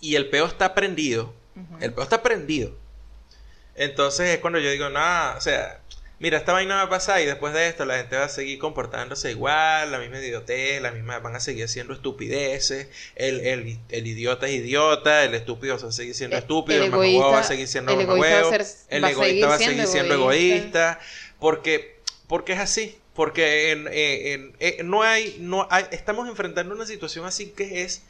y 0.01 0.15
el 0.15 0.31
peo 0.31 0.47
está 0.47 0.75
prendido, 0.75 1.35
el 1.81 1.93
peo 1.93 2.05
está 2.05 2.23
prendido. 2.23 2.77
Entonces 3.75 4.31
es 4.31 4.39
cuando 4.39 4.59
yo 4.59 4.71
digo, 4.71 4.89
nada, 4.91 5.37
o 5.37 5.41
sea, 5.41 5.81
mira, 6.23 6.39
esta 6.39 6.53
vaina 6.53 6.77
va 6.77 6.83
a 6.83 6.89
pasar 6.89 7.21
y 7.21 7.27
después 7.27 7.53
de 7.53 7.69
esto 7.69 7.85
la 7.85 7.97
gente 7.99 8.17
va 8.17 8.25
a 8.25 8.29
seguir 8.31 8.59
comportándose 8.59 9.31
igual, 9.33 9.91
la 9.93 9.99
misma 9.99 10.19
idiotez, 10.21 10.81
la 10.81 10.93
misma, 10.93 11.19
van 11.19 11.37
a 11.37 11.41
seguir 11.41 11.65
haciendo 11.65 11.93
estupideces, 11.93 12.89
el, 13.17 13.41
el, 13.41 13.79
el 13.91 14.07
idiota 14.07 14.47
es 14.47 14.53
idiota, 14.55 15.25
el 15.25 15.35
estúpido 15.35 15.77
va 15.77 15.89
a 15.89 15.93
seguir 15.93 16.15
siendo 16.15 16.37
El- 16.37 16.43
estúpido, 16.45 16.85
el 16.85 16.91
mamahuevo 16.91 17.19
va 17.19 17.27
a 17.27 17.29
egoísta- 17.31 17.49
seguir 17.49 17.69
siendo 17.69 17.93
el 17.93 18.01
egoísta 18.01 18.25
va 18.25 18.39
a 18.39 18.43
mamahuevo, 18.43 18.65
ser- 18.65 18.87
el 18.97 19.05
va 19.05 19.11
egoísta 19.11 19.47
va 19.49 19.55
a 19.55 19.59
seguir 19.59 19.87
siendo 19.87 20.15
egoísta. 20.15 20.57
egoísta, 20.57 21.01
porque, 21.41 21.97
porque 22.29 22.53
es 22.55 22.61
así, 22.61 22.97
porque 23.15 23.73
en, 23.73 23.89
eh, 23.89 24.33
en- 24.33 24.57
eh, 24.61 24.81
no 24.85 25.03
hay, 25.03 25.37
no 25.41 25.67
hay, 25.71 25.85
estamos 25.91 26.29
enfrentando 26.29 26.75
una 26.75 26.87
situación 26.87 27.27
así 27.27 27.51
que 27.51 27.83
es 27.83 28.03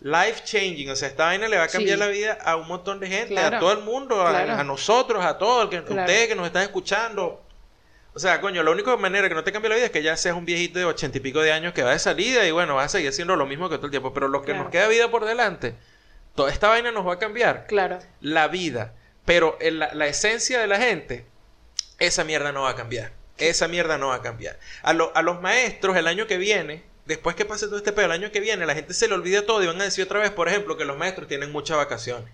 life 0.00 0.42
changing, 0.44 0.88
o 0.90 0.96
sea, 0.96 1.08
esta 1.08 1.24
vaina 1.26 1.48
le 1.48 1.58
va 1.58 1.64
a 1.64 1.68
cambiar 1.68 1.96
Sí. 1.98 2.00
la 2.00 2.06
vida 2.08 2.38
a 2.44 2.56
un 2.56 2.66
montón 2.66 2.98
de 3.00 3.08
gente, 3.08 3.34
Claro. 3.34 3.56
a 3.56 3.60
todo 3.60 3.72
el 3.72 3.80
mundo, 3.80 4.22
a, 4.26 4.30
Claro. 4.30 4.52
a 4.54 4.64
nosotros, 4.64 5.24
a 5.24 5.38
todos, 5.38 5.68
que, 5.68 5.82
Claro. 5.82 6.00
ustedes 6.02 6.28
que 6.28 6.34
nos 6.34 6.46
están 6.46 6.62
escuchando. 6.62 7.44
O 8.18 8.20
sea, 8.20 8.40
coño, 8.40 8.64
la 8.64 8.72
única 8.72 8.96
manera 8.96 9.28
que 9.28 9.34
no 9.36 9.44
te 9.44 9.52
cambie 9.52 9.68
la 9.68 9.76
vida 9.76 9.84
es 9.86 9.92
que 9.92 10.02
ya 10.02 10.16
seas 10.16 10.34
un 10.36 10.44
viejito 10.44 10.80
de 10.80 10.84
ochenta 10.86 11.18
y 11.18 11.20
pico 11.20 11.40
de 11.40 11.52
años 11.52 11.72
que 11.72 11.84
va 11.84 11.92
de 11.92 12.00
salida 12.00 12.44
y 12.44 12.50
bueno, 12.50 12.74
vas 12.74 12.86
a 12.86 12.88
seguir 12.88 13.10
haciendo 13.10 13.36
lo 13.36 13.46
mismo 13.46 13.68
que 13.68 13.76
todo 13.76 13.86
el 13.86 13.92
tiempo. 13.92 14.12
Pero 14.12 14.26
lo 14.26 14.40
que 14.40 14.46
Claro. 14.46 14.64
nos 14.64 14.72
queda 14.72 14.88
vida 14.88 15.08
por 15.08 15.24
delante, 15.24 15.76
toda 16.34 16.50
esta 16.50 16.66
vaina 16.66 16.90
nos 16.90 17.06
va 17.06 17.12
a 17.14 17.18
cambiar 17.20 17.68
Claro. 17.68 18.00
la 18.20 18.48
vida. 18.48 18.92
Pero 19.24 19.56
la, 19.60 19.94
la 19.94 20.08
esencia 20.08 20.58
de 20.58 20.66
la 20.66 20.78
gente, 20.78 21.26
esa 22.00 22.24
mierda 22.24 22.50
no 22.50 22.62
va 22.62 22.70
a 22.70 22.74
cambiar. 22.74 23.12
Esa 23.36 23.68
mierda 23.68 23.98
no 23.98 24.08
va 24.08 24.16
a 24.16 24.22
cambiar. 24.22 24.58
A, 24.82 24.92
lo- 24.94 25.12
a 25.16 25.22
los 25.22 25.40
maestros 25.40 25.96
el 25.96 26.08
año 26.08 26.26
que 26.26 26.38
viene, 26.38 26.82
después 27.06 27.36
que 27.36 27.44
pase 27.44 27.66
todo 27.66 27.76
este 27.76 27.92
pedo, 27.92 28.06
el 28.06 28.10
año 28.12 28.32
que 28.32 28.40
viene, 28.40 28.66
la 28.66 28.74
gente 28.74 28.94
se 28.94 29.06
le 29.06 29.14
olvida 29.14 29.46
todo 29.46 29.62
y 29.62 29.68
van 29.68 29.80
a 29.80 29.84
decir 29.84 30.02
otra 30.02 30.18
vez, 30.18 30.32
por 30.32 30.48
ejemplo, 30.48 30.76
que 30.76 30.84
los 30.84 30.98
maestros 30.98 31.28
tienen 31.28 31.52
muchas 31.52 31.76
vacaciones. 31.76 32.28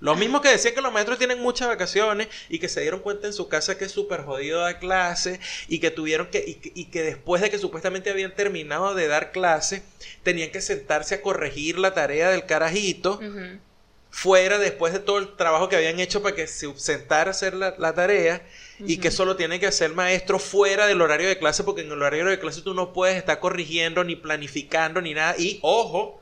Lo 0.00 0.14
mismo 0.14 0.40
que 0.40 0.50
decían 0.50 0.74
que 0.74 0.80
los 0.80 0.92
maestros 0.92 1.18
tienen 1.18 1.40
muchas 1.40 1.66
vacaciones 1.68 2.28
y 2.48 2.60
que 2.60 2.68
se 2.68 2.80
dieron 2.80 3.00
cuenta 3.00 3.26
en 3.26 3.32
su 3.32 3.48
casa 3.48 3.76
que 3.76 3.86
es 3.86 3.92
súper 3.92 4.22
jodido 4.22 4.60
dar 4.60 4.78
clase 4.78 5.40
y 5.66 5.80
que 5.80 5.90
tuvieron 5.90 6.28
que 6.28 6.44
y, 6.46 6.54
que, 6.54 6.72
y 6.74 6.84
que 6.86 7.02
después 7.02 7.42
de 7.42 7.50
que 7.50 7.58
supuestamente 7.58 8.10
habían 8.10 8.34
terminado 8.34 8.94
de 8.94 9.08
dar 9.08 9.32
clase, 9.32 9.82
tenían 10.22 10.50
que 10.50 10.60
sentarse 10.60 11.16
a 11.16 11.22
corregir 11.22 11.78
la 11.78 11.94
tarea 11.94 12.30
del 12.30 12.46
carajito 12.46 13.20
fuera 14.10 14.58
después 14.58 14.92
de 14.92 15.00
todo 15.00 15.18
el 15.18 15.36
trabajo 15.36 15.68
que 15.68 15.76
habían 15.76 16.00
hecho 16.00 16.22
para 16.22 16.34
que 16.34 16.46
se 16.46 16.72
sentara 16.78 17.30
a 17.30 17.32
hacer 17.32 17.54
la, 17.54 17.74
la 17.78 17.94
tarea 17.94 18.46
y 18.78 18.98
que 18.98 19.10
solo 19.10 19.36
tiene 19.36 19.60
que 19.60 19.66
hacer 19.66 19.92
maestro 19.92 20.38
fuera 20.38 20.86
del 20.86 21.02
horario 21.02 21.28
de 21.28 21.38
clase 21.38 21.64
porque 21.64 21.82
en 21.82 21.92
el 21.92 22.02
horario 22.02 22.26
de 22.26 22.38
clase 22.38 22.62
tú 22.62 22.72
no 22.72 22.92
puedes 22.92 23.16
estar 23.16 23.40
corrigiendo 23.40 24.04
ni 24.04 24.16
planificando 24.16 25.00
ni 25.00 25.14
nada. 25.14 25.34
Y 25.38 25.58
ojo 25.62 26.20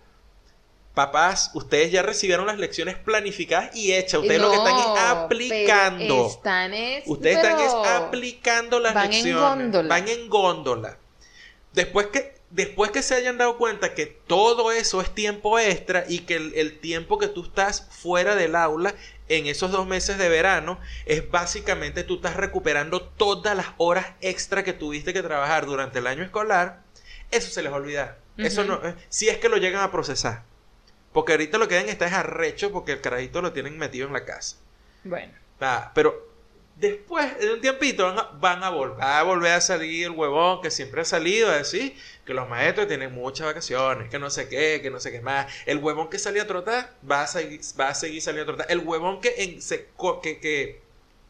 papás 0.96 1.50
ustedes 1.52 1.92
ya 1.92 2.02
recibieron 2.02 2.46
las 2.46 2.56
lecciones 2.58 2.96
planificadas 2.96 3.76
y 3.76 3.92
hechas 3.92 4.22
ustedes 4.22 4.40
lo 4.40 4.50
que 4.50 4.56
están 4.56 4.78
es 4.78 4.86
aplicando 4.96 6.06
pero 6.06 6.26
Están 6.26 6.74
es, 6.74 7.04
Ustedes 7.06 7.36
están 7.36 7.60
es 7.60 7.74
aplicando 7.74 8.80
las 8.80 8.94
van 8.94 9.04
en 9.04 9.10
lecciones. 9.12 9.42
góndola. 9.42 9.88
Van 9.90 10.08
en 10.08 10.28
góndola. 10.30 10.96
Después 11.74 12.06
que, 12.06 12.34
después 12.48 12.90
que 12.92 13.02
se 13.02 13.14
hayan 13.14 13.36
dado 13.36 13.58
cuenta 13.58 13.92
que 13.92 14.06
todo 14.06 14.72
eso 14.72 15.02
es 15.02 15.14
tiempo 15.14 15.58
extra 15.58 16.04
y 16.08 16.20
que 16.20 16.36
el, 16.36 16.54
el 16.54 16.78
tiempo 16.80 17.18
que 17.18 17.28
tú 17.28 17.44
estás 17.44 17.86
fuera 17.90 18.34
del 18.34 18.56
aula 18.56 18.94
en 19.28 19.46
esos 19.46 19.70
dos 19.72 19.86
meses 19.86 20.16
de 20.16 20.30
verano 20.30 20.80
es 21.04 21.30
básicamente 21.30 22.04
tú 22.04 22.14
estás 22.14 22.36
recuperando 22.36 23.02
todas 23.02 23.54
las 23.54 23.66
horas 23.76 24.06
extra 24.22 24.64
que 24.64 24.72
tuviste 24.72 25.12
que 25.12 25.22
trabajar 25.22 25.66
durante 25.66 25.98
el 25.98 26.06
año 26.06 26.22
escolar, 26.24 26.80
eso 27.30 27.50
se 27.50 27.62
les 27.62 27.70
va 27.70 27.76
a 27.76 27.80
olvidar. 27.80 28.18
Eso 28.38 28.64
no, 28.64 28.74
eh, 28.82 28.94
si 29.10 29.28
es 29.28 29.36
que 29.38 29.50
lo 29.50 29.58
llegan 29.58 29.82
a 29.82 29.90
procesar. 29.90 30.44
Porque 31.16 31.32
ahorita 31.32 31.56
lo 31.56 31.66
que 31.66 31.76
ven 31.76 31.88
está 31.88 32.04
es 32.06 32.12
arrecho 32.12 32.70
porque 32.70 32.92
el 32.92 33.00
carajito 33.00 33.40
lo 33.40 33.50
tienen 33.54 33.78
metido 33.78 34.06
en 34.06 34.12
la 34.12 34.26
casa. 34.26 34.56
Bueno. 35.02 35.32
Ah, 35.62 35.90
pero 35.94 36.28
después 36.76 37.38
de 37.38 37.54
un 37.54 37.60
tiempito 37.62 38.04
van 38.04 38.18
a, 38.18 38.22
van 38.34 38.62
a 38.64 38.68
volver 38.68 39.02
a 39.02 39.22
volver 39.22 39.52
a 39.52 39.60
salir 39.62 40.04
el 40.04 40.10
huevón 40.10 40.60
que 40.60 40.70
siempre 40.70 41.00
ha 41.00 41.04
salido 41.06 41.48
a 41.50 41.56
decir 41.56 41.96
que 42.26 42.34
los 42.34 42.46
maestros 42.50 42.86
tienen 42.86 43.14
muchas 43.14 43.46
vacaciones, 43.46 44.10
que 44.10 44.18
no 44.18 44.28
sé 44.28 44.46
qué, 44.50 44.80
que 44.82 44.90
no 44.90 45.00
sé 45.00 45.10
qué 45.10 45.22
más. 45.22 45.46
El 45.64 45.78
huevón 45.78 46.10
que 46.10 46.18
salía 46.18 46.42
a 46.42 46.46
trotar 46.46 46.92
va 47.10 47.22
a 47.22 47.26
seguir, 47.26 47.60
va 47.80 47.88
a 47.88 47.94
seguir 47.94 48.20
saliendo 48.20 48.52
a 48.52 48.56
trotar. 48.56 48.70
El 48.70 48.80
huevón 48.86 49.22
que, 49.22 49.34
en- 49.38 49.62
se, 49.62 49.88
que, 50.22 50.38
que, 50.38 50.82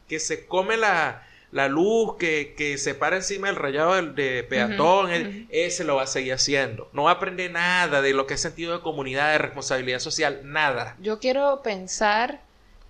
que 0.08 0.18
se 0.18 0.46
come 0.46 0.76
la, 0.76 1.24
la 1.56 1.68
luz, 1.68 2.16
que, 2.18 2.54
que 2.56 2.78
se 2.78 2.94
para 2.94 3.16
encima 3.16 3.48
del 3.48 3.56
rayado 3.56 3.94
del, 3.94 4.14
de 4.14 4.44
peatón, 4.44 5.10
ese 5.50 5.84
lo 5.84 5.96
va 5.96 6.02
a 6.02 6.06
seguir 6.06 6.34
haciendo. 6.34 6.88
No 6.92 7.04
va 7.04 7.12
a 7.12 7.14
aprender 7.14 7.50
nada 7.50 8.02
de 8.02 8.12
lo 8.12 8.26
que 8.26 8.34
es 8.34 8.40
sentido 8.40 8.74
de 8.74 8.82
comunidad, 8.82 9.32
de 9.32 9.38
responsabilidad 9.38 9.98
social, 9.98 10.40
nada. 10.44 10.96
Yo 11.00 11.18
quiero 11.18 11.62
pensar 11.62 12.40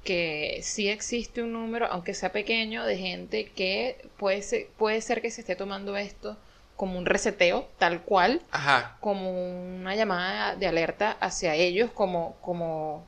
que 0.05 0.61
sí 0.62 0.89
existe 0.89 1.43
un 1.43 1.53
número, 1.53 1.87
aunque 1.87 2.14
sea 2.14 2.33
pequeño, 2.33 2.85
de 2.85 2.97
gente 2.97 3.51
que 3.55 4.09
puede 4.17 4.43
ser, 4.43 4.69
puede 4.77 5.01
ser 5.01 5.23
que 5.23 5.31
se 5.31 5.43
esté 5.43 5.57
tomando 5.57 5.97
esto 5.97 6.37
como 6.77 6.99
un 6.99 7.07
reseteo, 7.07 7.69
tal 7.79 8.03
cual, 8.03 8.43
Ajá. 8.51 8.97
como 9.01 9.31
una 9.77 9.95
llamada 9.95 10.57
de 10.57 10.67
alerta 10.67 11.17
hacia 11.21 11.55
ellos 11.55 11.91
como, 11.93 12.37
como, 12.41 13.05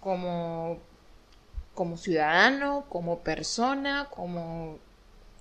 como, 0.00 0.78
como 1.74 1.96
ciudadano, 1.96 2.86
como 2.88 3.20
persona, 3.20 4.08
como 4.10 4.78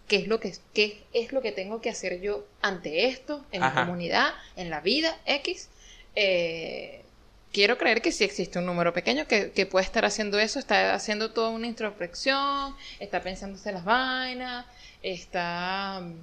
qué 0.08 0.18
es 0.18 0.28
lo 0.28 0.40
que 0.40 0.54
qué 0.74 1.04
es 1.14 1.32
lo 1.32 1.42
que 1.42 1.52
tengo 1.52 1.82
que 1.82 1.90
hacer 1.90 2.20
yo 2.22 2.46
ante 2.62 3.08
esto, 3.08 3.46
en 3.52 3.64
Ajá. 3.64 3.82
mi 3.82 3.86
comunidad, 3.88 4.34
en 4.56 4.70
la 4.70 4.82
vida 4.82 5.18
X. 5.26 5.70
Eh, 6.16 7.04
quiero 7.52 7.78
creer 7.78 8.02
que 8.02 8.12
sí 8.12 8.24
existe 8.24 8.60
un 8.60 8.66
número 8.66 8.94
pequeño 8.94 9.28
que, 9.28 9.52
que 9.52 9.66
puede 9.66 9.86
estar 9.86 10.06
haciendo 10.06 10.40
eso, 10.40 10.60
está 10.60 10.94
haciendo 10.94 11.32
toda 11.32 11.50
una 11.50 11.68
introspección, 11.68 12.76
está 13.00 13.22
pensándose 13.22 13.72
las 13.72 13.86
vainas, 13.86 14.66
está 15.04 16.02
mm, 16.02 16.14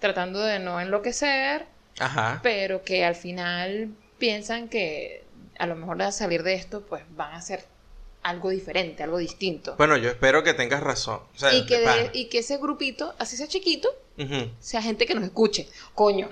tratando 0.00 0.40
de 0.40 0.58
no 0.58 0.80
enloquecer, 0.80 1.66
Ajá. 1.98 2.40
pero 2.42 2.82
que 2.82 3.04
al 3.04 3.14
final 3.14 3.90
piensan 4.18 4.68
que 4.68 5.24
a 5.58 5.66
lo 5.66 5.76
mejor 5.76 6.02
al 6.02 6.12
salir 6.12 6.42
de 6.42 6.54
esto 6.54 6.84
pues 6.86 7.02
van 7.10 7.32
a 7.32 7.36
hacer 7.36 7.64
algo 8.24 8.50
diferente, 8.50 9.02
algo 9.04 9.18
distinto. 9.18 9.76
Bueno, 9.76 9.96
yo 9.96 10.08
espero 10.10 10.42
que 10.42 10.54
tengas 10.54 10.82
razón. 10.82 11.20
O 11.34 11.38
sea, 11.38 11.54
y, 11.54 11.64
que 11.66 11.78
de 11.78 12.10
y 12.14 12.24
que 12.24 12.38
ese 12.38 12.56
grupito, 12.56 13.14
así 13.18 13.36
sea 13.36 13.46
chiquito, 13.46 13.88
sea 14.60 14.82
gente 14.82 15.06
que 15.06 15.14
nos 15.14 15.24
escuche. 15.24 15.68
Coño, 15.94 16.28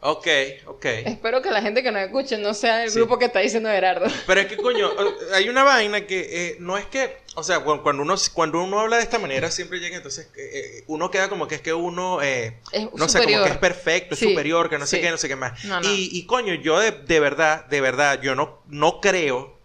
Ok, 0.00 0.26
ok. 0.66 0.84
espero 0.84 1.40
que 1.42 1.50
la 1.50 1.62
gente 1.62 1.82
que 1.82 1.90
nos 1.90 2.02
escuche 2.02 2.36
no 2.38 2.52
sea 2.54 2.84
el 2.84 2.90
Sí. 2.90 2.98
grupo 2.98 3.18
que 3.18 3.24
está 3.24 3.40
diciendo 3.40 3.70
Gerardo. 3.70 4.06
Pero 4.26 4.40
es 4.42 4.46
que, 4.46 4.56
coño, 4.58 4.90
hay 5.32 5.48
una 5.48 5.64
vaina 5.64 6.06
que 6.06 6.20
eh, 6.50 6.56
no 6.60 6.76
es 6.76 6.84
que, 6.84 7.16
o 7.34 7.42
sea, 7.42 7.60
cu- 7.60 7.82
cuando 7.82 8.02
uno, 8.02 8.14
cuando 8.34 8.62
uno 8.62 8.78
habla 8.78 8.98
de 8.98 9.02
esta 9.02 9.18
manera 9.18 9.50
siempre 9.50 9.80
llega, 9.80 9.96
entonces 9.96 10.28
eh, 10.36 10.50
eh, 10.52 10.84
uno 10.86 11.10
queda 11.10 11.28
como 11.30 11.48
que 11.48 11.56
es 11.56 11.60
que 11.62 11.72
uno, 11.72 12.22
eh, 12.22 12.58
Es 12.72 12.86
no 12.94 13.08
sé, 13.08 13.22
como 13.24 13.42
que 13.42 13.50
es 13.50 13.56
perfecto, 13.56 14.14
es 14.14 14.20
Sí, 14.20 14.28
superior, 14.28 14.68
que 14.68 14.78
no 14.78 14.86
sé 14.86 14.96
sí. 14.96 15.02
qué, 15.02 15.10
no 15.10 15.16
sé 15.16 15.28
qué 15.28 15.36
más. 15.36 15.64
No, 15.64 15.80
no. 15.80 15.88
Y, 15.88 16.10
y, 16.12 16.26
coño, 16.26 16.52
yo 16.54 16.78
de, 16.78 16.90
de 16.92 17.18
verdad, 17.18 17.64
de 17.64 17.80
verdad, 17.80 18.20
yo 18.20 18.34
no, 18.34 18.60
no 18.68 19.00
creo 19.00 19.56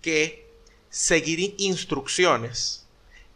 que 0.00 0.43
seguir 0.94 1.56
instrucciones 1.58 2.86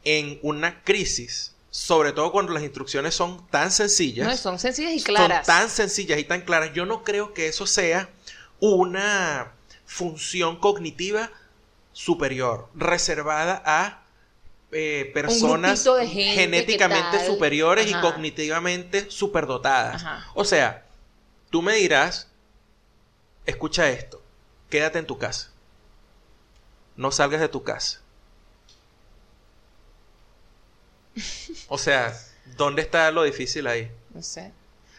en 0.04 0.38
una 0.42 0.80
crisis, 0.84 1.56
sobre 1.72 2.12
todo 2.12 2.30
cuando 2.30 2.52
las 2.52 2.62
instrucciones 2.62 3.16
son 3.16 3.44
tan 3.48 3.72
sencillas, 3.72 4.28
No, 4.28 4.36
son 4.36 4.60
sencillas 4.60 4.92
y 4.92 5.02
claras. 5.02 5.44
son 5.44 5.56
tan 5.56 5.68
sencillas 5.68 6.20
y 6.20 6.24
tan 6.24 6.42
claras. 6.42 6.72
Yo 6.72 6.86
no 6.86 7.02
creo 7.02 7.34
que 7.34 7.48
eso 7.48 7.66
sea 7.66 8.10
una 8.60 9.54
función 9.86 10.60
cognitiva 10.60 11.32
superior, 11.92 12.68
reservada 12.76 13.60
a 13.66 14.04
eh, 14.70 15.10
personas 15.12 15.82
genéticamente 16.12 17.26
superiores 17.26 17.90
y 17.90 17.94
cognitivamente 17.94 19.10
superdotadas. 19.10 19.96
Ajá. 20.04 20.30
O 20.34 20.44
sea, 20.44 20.86
tú 21.50 21.60
me 21.60 21.74
dirás, 21.74 22.28
escucha 23.46 23.90
esto, 23.90 24.22
quédate 24.70 25.00
en 25.00 25.06
tu 25.06 25.18
casa. 25.18 25.50
No 26.98 27.10
salgas 27.12 27.40
de 27.40 27.48
tu 27.48 27.62
casa. 27.62 28.00
O 31.68 31.78
sea, 31.78 32.14
¿dónde 32.56 32.82
está 32.82 33.10
lo 33.10 33.22
difícil 33.24 33.66
ahí? 33.66 33.90
No 34.14 34.22
sé. 34.22 34.52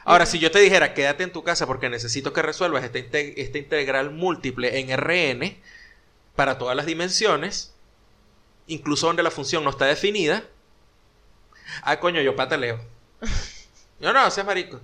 Ahora, 0.05 0.25
si 0.25 0.39
yo 0.39 0.49
te 0.51 0.59
dijera, 0.59 0.93
quédate 0.93 1.23
en 1.23 1.31
tu 1.31 1.43
casa 1.43 1.67
porque 1.67 1.89
necesito 1.89 2.33
que 2.33 2.41
resuelvas 2.41 2.83
esta, 2.83 2.99
inte- 2.99 3.39
esta 3.41 3.57
integral 3.57 4.11
múltiple 4.11 4.79
en 4.79 4.89
RN 4.97 5.57
para 6.35 6.57
todas 6.57 6.75
las 6.75 6.85
dimensiones, 6.85 7.73
incluso 8.67 9.07
donde 9.07 9.23
la 9.23 9.31
función 9.31 9.63
no 9.63 9.69
está 9.69 9.85
definida, 9.85 10.43
ah, 11.83 11.99
coño, 11.99 12.21
yo 12.21 12.35
pataleo. 12.35 12.79
Yo 14.01 14.13
no, 14.13 14.31
seas 14.31 14.47
marico. 14.47 14.79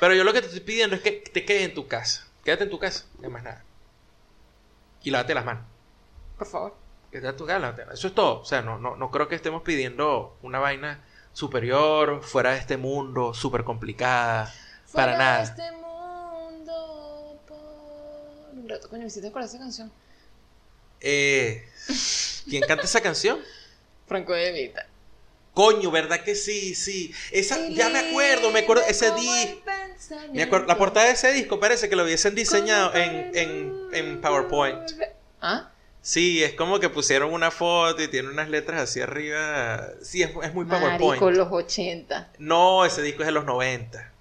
Pero 0.00 0.14
yo 0.16 0.24
lo 0.24 0.32
que 0.32 0.40
te 0.40 0.46
estoy 0.48 0.62
pidiendo 0.62 0.96
es 0.96 1.02
que 1.02 1.12
te 1.12 1.44
quedes 1.44 1.62
en 1.62 1.74
tu 1.74 1.86
casa. 1.86 2.26
Quédate 2.44 2.64
en 2.64 2.70
tu 2.70 2.78
casa, 2.80 3.04
no 3.20 3.30
más 3.30 3.44
nada. 3.44 3.62
Y 5.04 5.12
lávate 5.12 5.32
las 5.32 5.44
manos. 5.44 5.64
Por 6.38 6.46
favor. 6.46 6.74
Quédate 7.10 7.28
en 7.28 7.36
tu 7.36 7.46
lávate- 7.46 7.86
Eso 7.92 8.06
es 8.08 8.14
todo. 8.14 8.40
O 8.40 8.44
sea, 8.44 8.62
no, 8.62 8.78
no, 8.78 8.96
no 8.96 9.10
creo 9.10 9.28
que 9.28 9.34
estemos 9.34 9.62
pidiendo 9.62 10.36
una 10.42 10.58
vaina 10.58 11.04
superior, 11.32 12.22
fuera 12.22 12.52
de 12.52 12.58
este 12.58 12.76
mundo, 12.76 13.34
súper 13.34 13.64
complicada. 13.64 14.52
Para 14.92 15.16
nada. 15.16 15.38
de 15.38 15.44
este 15.44 15.72
mundo 15.72 17.40
por 17.48 17.58
un 18.58 18.68
rato. 18.68 18.88
Coño, 18.88 19.06
hiciste 19.06 19.30
con 19.32 19.42
esa 19.42 19.58
canción. 19.58 19.90
Eh, 21.00 21.66
¿Quién 22.48 22.62
canta 22.66 22.84
esa 22.84 23.00
canción? 23.00 23.38
Franco 24.06 24.32
de 24.34 24.52
Vita. 24.52 24.86
Coño, 25.54 25.90
¿verdad 25.90 26.20
que 26.22 26.34
sí? 26.34 26.74
Sí. 26.74 27.14
Esa, 27.30 27.68
ya 27.68 27.88
me 27.90 27.98
acuerdo, 27.98 28.50
me 28.50 28.60
acuerdo, 28.60 28.82
ese 28.88 29.10
disco. 29.14 29.60
Me 30.32 30.42
acuerdo, 30.44 30.66
la 30.66 30.78
portada 30.78 31.06
de 31.06 31.12
ese 31.12 31.30
disco 31.32 31.60
parece 31.60 31.88
que 31.90 31.96
lo 31.96 32.04
hubiesen 32.04 32.34
diseñado 32.34 32.94
en, 32.94 33.36
en, 33.36 33.72
en 33.92 34.20
PowerPoint. 34.22 34.90
¿Ah? 35.42 35.71
Sí, 36.02 36.42
es 36.42 36.54
como 36.54 36.80
que 36.80 36.88
pusieron 36.88 37.32
una 37.32 37.52
foto 37.52 38.02
y 38.02 38.08
tiene 38.08 38.28
unas 38.28 38.48
letras 38.48 38.80
así 38.80 39.00
arriba. 39.00 39.88
Sí, 40.02 40.22
es, 40.22 40.30
es 40.42 40.52
muy 40.52 40.64
PowerPoint. 40.64 41.00
Marico, 41.00 41.30
los 41.30 41.48
80. 41.52 42.32
No, 42.38 42.84
ese 42.84 43.02
disco 43.02 43.22
es 43.22 43.26
de 43.26 43.32
los 43.32 43.44
90. 43.44 44.12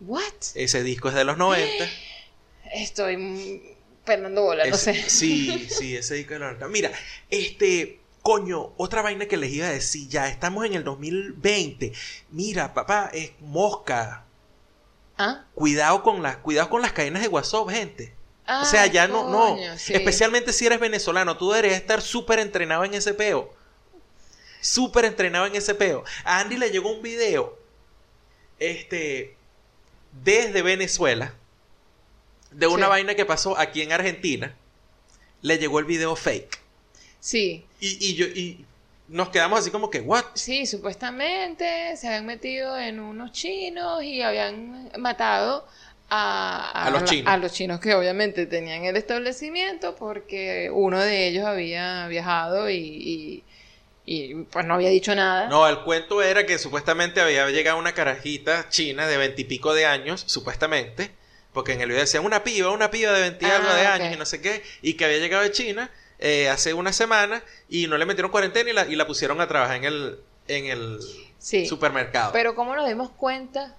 ¿What? 0.00 0.22
Ese 0.56 0.82
disco 0.82 1.08
es 1.08 1.14
de 1.14 1.24
los 1.24 1.38
90. 1.38 1.88
Estoy 2.74 3.76
perdando 4.04 4.42
bola, 4.42 4.66
no 4.66 4.76
sé. 4.76 5.08
Sí, 5.08 5.68
sí, 5.70 5.96
ese 5.96 6.14
disco 6.16 6.34
es 6.34 6.40
de 6.40 6.46
los 6.46 6.58
90. 6.58 6.68
Mira, 6.68 6.90
este, 7.30 8.00
coño, 8.22 8.72
otra 8.76 9.00
vaina 9.02 9.26
que 9.26 9.36
les 9.36 9.52
iba 9.52 9.68
a 9.68 9.72
decir, 9.72 10.08
ya 10.08 10.28
estamos 10.28 10.66
en 10.66 10.74
el 10.74 10.82
2020. 10.82 11.92
Mira, 12.30 12.74
papá, 12.74 13.10
es 13.14 13.30
mosca. 13.38 14.24
¿Ah? 15.16 15.44
Cuidado 15.54 16.02
con 16.02 16.24
las, 16.24 16.38
cuidado 16.38 16.68
con 16.70 16.82
las 16.82 16.92
cadenas 16.92 17.22
de 17.22 17.28
WhatsApp, 17.28 17.68
gente. 17.68 18.13
O 18.46 18.64
sea, 18.64 18.86
ya 18.86 19.08
no, 19.08 19.28
no. 19.30 19.56
sí. 19.78 19.94
Especialmente 19.94 20.52
si 20.52 20.66
eres 20.66 20.78
venezolano, 20.80 21.36
tú 21.36 21.50
deberías 21.50 21.80
estar 21.80 22.02
súper 22.02 22.38
entrenado 22.38 22.84
en 22.84 22.94
ese 22.94 23.14
peo. 23.14 23.52
Súper 24.60 25.04
entrenado 25.06 25.46
en 25.46 25.56
ese 25.56 25.74
peo. 25.74 26.04
A 26.24 26.40
Andy 26.40 26.56
le 26.56 26.70
llegó 26.70 26.90
un 26.90 27.02
video, 27.02 27.58
este, 28.58 29.36
desde 30.24 30.62
Venezuela, 30.62 31.34
de 32.50 32.66
una 32.66 32.86
Sí. 32.86 32.90
vaina 32.90 33.14
que 33.14 33.24
pasó 33.24 33.58
aquí 33.58 33.82
en 33.82 33.92
Argentina. 33.92 34.54
Le 35.42 35.58
llegó 35.58 35.78
el 35.78 35.84
video 35.84 36.14
fake. 36.16 36.58
Sí, 37.20 37.64
Y, 37.80 38.10
y 38.10 38.14
yo, 38.14 38.26
y 38.26 38.64
nos 39.08 39.28
quedamos 39.30 39.58
así 39.60 39.70
como 39.70 39.90
que, 39.90 40.00
¿what? 40.00 40.24
sí, 40.34 40.66
supuestamente 40.66 41.96
se 41.96 42.06
habían 42.08 42.26
metido 42.26 42.78
en 42.78 43.00
unos 43.00 43.32
chinos 43.32 44.02
y 44.02 44.20
habían 44.22 44.90
matado 44.98 45.66
a, 46.16 46.84
A 46.86 46.90
los 46.90 47.04
chinos. 47.04 47.32
a 47.32 47.36
los 47.36 47.52
chinos 47.52 47.80
que 47.80 47.94
obviamente 47.94 48.46
tenían 48.46 48.84
el 48.84 48.96
establecimiento 48.96 49.96
porque 49.96 50.70
uno 50.72 51.00
de 51.00 51.28
ellos 51.28 51.44
había 51.44 52.06
viajado 52.08 52.70
y, 52.70 52.76
y, 52.76 53.44
y, 54.06 54.34
pues 54.44 54.64
no 54.66 54.74
había 54.74 54.90
dicho 54.90 55.14
nada. 55.14 55.48
No, 55.48 55.66
el 55.68 55.80
cuento 55.80 56.22
era 56.22 56.46
que 56.46 56.58
supuestamente 56.58 57.20
había 57.20 57.48
llegado 57.50 57.78
una 57.78 57.92
carajita 57.94 58.68
china 58.68 59.06
de 59.06 59.16
veintipico 59.16 59.74
de 59.74 59.86
años, 59.86 60.22
supuestamente, 60.26 61.10
porque 61.52 61.72
en 61.72 61.80
el 61.80 61.88
video 61.88 62.00
decían 62.02 62.24
una 62.24 62.44
piba, 62.44 62.70
una 62.70 62.90
piba 62.90 63.12
de 63.12 63.20
veinti 63.22 63.46
Ah, 63.46 63.56
algo 63.56 63.72
de 63.74 63.82
ok. 63.86 63.88
años 63.88 64.14
y 64.14 64.18
no 64.18 64.26
sé 64.26 64.40
qué, 64.40 64.62
y 64.82 64.94
que 64.94 65.04
había 65.06 65.18
llegado 65.18 65.42
de 65.42 65.52
China 65.52 65.90
eh, 66.18 66.48
hace 66.48 66.74
una 66.74 66.92
semana 66.92 67.42
y 67.68 67.86
no 67.88 67.96
le 67.98 68.06
metieron 68.06 68.30
cuarentena 68.30 68.70
y 68.70 68.72
la, 68.72 68.86
y 68.86 68.94
la 68.96 69.06
pusieron 69.06 69.40
a 69.40 69.48
trabajar 69.48 69.76
en 69.76 69.84
el, 69.84 70.18
en 70.48 70.66
el 70.66 70.98
Sí, 71.38 71.66
supermercado. 71.66 72.32
pero 72.32 72.54
¿cómo 72.54 72.74
nos 72.74 72.88
dimos 72.88 73.10
cuenta 73.10 73.76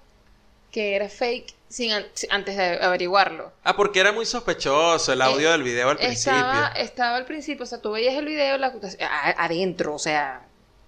que 0.76 0.94
era 0.94 1.08
fake 1.08 1.54
sin, 1.70 1.90
an- 1.92 2.04
antes 2.28 2.54
de 2.54 2.84
averiguarlo? 2.84 3.50
Ah, 3.64 3.74
porque 3.74 3.98
era 3.98 4.12
muy 4.12 4.26
sospechoso 4.26 5.10
el 5.10 5.22
audio 5.22 5.48
Eh, 5.48 5.52
del 5.52 5.62
video 5.62 5.88
al 5.88 5.96
principio. 5.96 6.36
Estaba, 6.36 6.66
estaba 6.76 7.16
al 7.16 7.24
principio, 7.24 7.64
o 7.64 7.66
sea, 7.66 7.80
tú 7.80 7.92
veías 7.92 8.14
el 8.14 8.26
video 8.26 8.58
la, 8.58 8.74
adentro, 9.38 9.94
o 9.94 9.98
sea, 9.98 10.42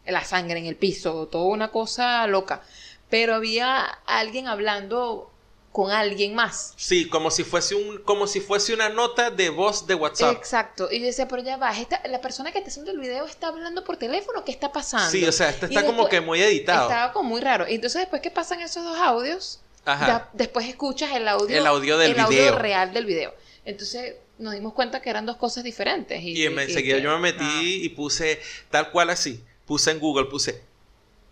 la 0.06 0.22
sangre 0.26 0.58
en 0.58 0.66
el 0.66 0.76
piso, 0.76 1.26
toda 1.28 1.44
una 1.46 1.70
cosa 1.70 2.26
loca. 2.26 2.60
Pero 3.08 3.34
había 3.34 3.80
alguien 4.04 4.46
hablando 4.46 5.30
con 5.72 5.90
alguien 5.90 6.34
más. 6.34 6.74
Sí, 6.76 7.08
como 7.08 7.30
si 7.30 7.44
fuese 7.44 7.74
un, 7.74 8.02
como 8.02 8.26
si 8.26 8.40
fuese 8.40 8.74
una 8.74 8.90
nota 8.90 9.30
de 9.30 9.48
voz 9.48 9.86
de 9.86 9.94
WhatsApp. 9.94 10.36
Exacto. 10.36 10.88
Y 10.92 11.00
yo 11.00 11.06
decía, 11.06 11.26
pero 11.28 11.42
ya 11.42 11.56
va, 11.56 11.70
esta- 11.70 12.02
la 12.08 12.20
persona 12.20 12.52
que 12.52 12.58
está 12.58 12.68
haciendo 12.70 12.90
el 12.90 12.98
video 12.98 13.24
está 13.24 13.48
hablando 13.48 13.84
por 13.84 13.96
teléfono, 13.96 14.44
¿qué 14.44 14.52
está 14.52 14.70
pasando? 14.70 15.10
Sí, 15.10 15.24
o 15.24 15.32
sea, 15.32 15.48
esto 15.48 15.64
está 15.64 15.86
como 15.86 16.08
que 16.10 16.20
muy 16.20 16.42
editado. 16.42 16.90
Estaba 16.90 17.12
como 17.14 17.30
muy 17.30 17.40
raro. 17.40 17.66
Y 17.66 17.76
entonces 17.76 18.02
después 18.02 18.20
que 18.20 18.30
pasan 18.30 18.60
esos 18.60 18.84
dos 18.84 18.98
audios, 18.98 19.60
Ajá. 19.88 20.06
ya 20.06 20.30
después 20.34 20.66
escuchas 20.68 21.10
el 21.14 21.26
audio, 21.28 21.56
El 21.58 21.66
audio 21.66 21.96
del 21.98 22.12
el 22.12 22.20
audio 22.20 22.38
video. 22.38 22.58
real 22.58 22.92
del 22.92 23.06
video. 23.06 23.34
Entonces 23.64 24.14
nos 24.38 24.54
dimos 24.54 24.72
cuenta 24.74 25.00
que 25.02 25.10
eran 25.10 25.26
dos 25.26 25.36
cosas 25.36 25.64
diferentes. 25.64 26.20
Y, 26.22 26.32
Y 26.42 26.46
en- 26.46 26.54
y- 26.58 26.62
enseguida 26.62 26.98
yo 26.98 27.10
me 27.18 27.32
metí 27.32 27.84
y 27.84 27.88
puse 27.90 28.40
tal 28.70 28.90
cual 28.90 29.10
así. 29.10 29.42
Puse 29.66 29.90
en 29.90 29.98
Google, 30.00 30.26
puse 30.26 30.62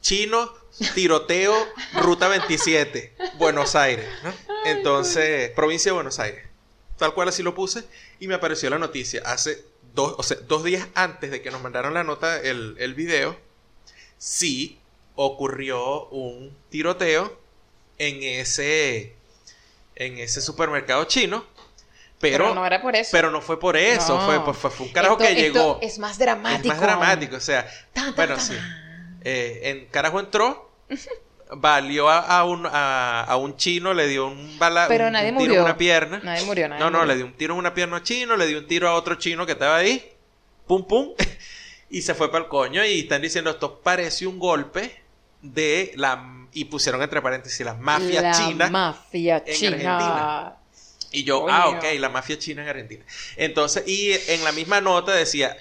chino, 0.00 0.52
tiroteo, 0.94 1.54
ruta 1.94 2.28
27, 2.28 3.14
Buenos 3.38 3.74
Aires. 3.74 4.06
¿no? 4.22 4.32
Entonces, 4.66 5.50
provincia 5.50 5.90
de 5.90 5.94
Buenos 5.94 6.18
Aires. 6.18 6.44
Tal 6.98 7.12
cual 7.14 7.28
así 7.28 7.42
lo 7.42 7.54
puse 7.54 7.84
y 8.20 8.28
me 8.28 8.34
apareció 8.34 8.70
la 8.70 8.78
noticia. 8.78 9.22
Hace 9.24 9.64
dos, 9.94 10.14
o 10.18 10.22
sea, 10.22 10.36
dos 10.48 10.64
días 10.64 10.86
antes 10.94 11.30
de 11.30 11.42
que 11.42 11.50
nos 11.50 11.62
mandaron 11.62 11.94
la 11.94 12.04
nota, 12.04 12.40
el, 12.40 12.76
el 12.78 12.94
video, 12.94 13.36
sí 14.18 14.78
ocurrió 15.14 16.06
un 16.08 16.56
tiroteo 16.70 17.38
en 17.98 18.22
ese, 18.22 19.14
en 19.94 20.18
ese 20.18 20.40
supermercado 20.40 21.04
chino. 21.04 21.44
Pero, 22.18 22.44
Pero 22.44 22.54
no 22.54 22.64
era 22.66 22.80
por 22.80 22.96
eso. 22.96 23.10
pero 23.12 23.30
no 23.30 23.42
fue 23.42 23.60
por 23.60 23.76
eso, 23.76 24.18
No. 24.18 24.24
fue, 24.42 24.54
fue, 24.54 24.70
fue- 24.70 24.86
un 24.86 24.92
carajo 24.92 25.14
Esto- 25.20 25.24
que 25.34 25.46
esto 25.46 25.58
llegó. 25.58 25.78
Es 25.82 25.98
más 25.98 26.18
dramático. 26.18 26.62
Es 26.62 26.66
más 26.68 26.80
dramático, 26.80 27.36
o 27.36 27.40
sea, 27.40 27.66
Tan, 27.92 28.06
tan, 28.06 28.14
bueno, 28.16 28.36
tan. 28.36 28.44
sí. 28.46 28.54
Eh, 29.22 29.60
en 29.64 29.86
carajo 29.86 30.18
entró, 30.20 30.70
valió 31.56 32.08
a, 32.08 32.20
a 32.20 32.44
un, 32.44 32.64
a, 32.66 33.22
a 33.22 33.36
un 33.36 33.56
chino, 33.56 33.92
le 33.92 34.08
dio 34.08 34.26
un 34.28 34.58
bala, 34.58 34.86
Pero 34.88 35.06
un, 35.08 35.12
nadie 35.12 35.30
un 35.30 35.36
tiro 35.36 35.48
murió. 35.48 35.60
en 35.60 35.64
una 35.66 35.76
pierna. 35.76 36.20
Nadie 36.22 36.44
murió, 36.46 36.68
nadie 36.68 36.80
no, 36.82 36.90
no, 36.90 36.98
murió. 37.00 37.12
le 37.12 37.16
dio 37.16 37.26
un 37.26 37.32
tiro 37.34 37.52
en 37.54 37.58
una 37.60 37.74
pierna 37.74 37.98
a 37.98 38.02
chino, 38.02 38.36
le 38.36 38.46
dio 38.46 38.58
un 38.58 38.66
tiro 38.66 38.88
a 38.88 38.94
otro 38.94 39.16
chino 39.16 39.44
que 39.44 39.52
estaba 39.52 39.76
ahí, 39.76 40.10
pum 40.66 40.86
pum, 40.86 41.10
y 41.90 42.00
se 42.00 42.14
fue 42.14 42.30
para 42.32 42.44
el 42.44 42.48
coño 42.50 42.82
y 42.84 43.00
están 43.00 43.20
diciendo 43.20 43.50
esto 43.50 43.78
parece 43.80 44.26
un 44.26 44.38
golpe 44.38 45.02
de 45.42 45.92
la 45.96 46.16
y 46.56 46.64
pusieron 46.64 47.02
entre 47.02 47.20
paréntesis 47.20 47.66
la 47.66 47.74
mafia 47.74 48.22
la 48.22 48.32
china 48.32 48.70
mafia 48.70 49.42
en 49.44 49.54
china. 49.54 49.76
Argentina. 49.76 50.56
Y 51.12 51.22
yo, 51.22 51.46
ah, 51.50 51.68
ok, 51.68 51.84
la 51.98 52.08
mafia 52.08 52.38
china 52.38 52.62
en 52.62 52.68
Argentina. 52.70 53.04
Entonces, 53.36 53.86
y 53.86 54.12
en 54.28 54.42
la 54.42 54.52
misma 54.52 54.80
nota 54.80 55.12
decía, 55.12 55.54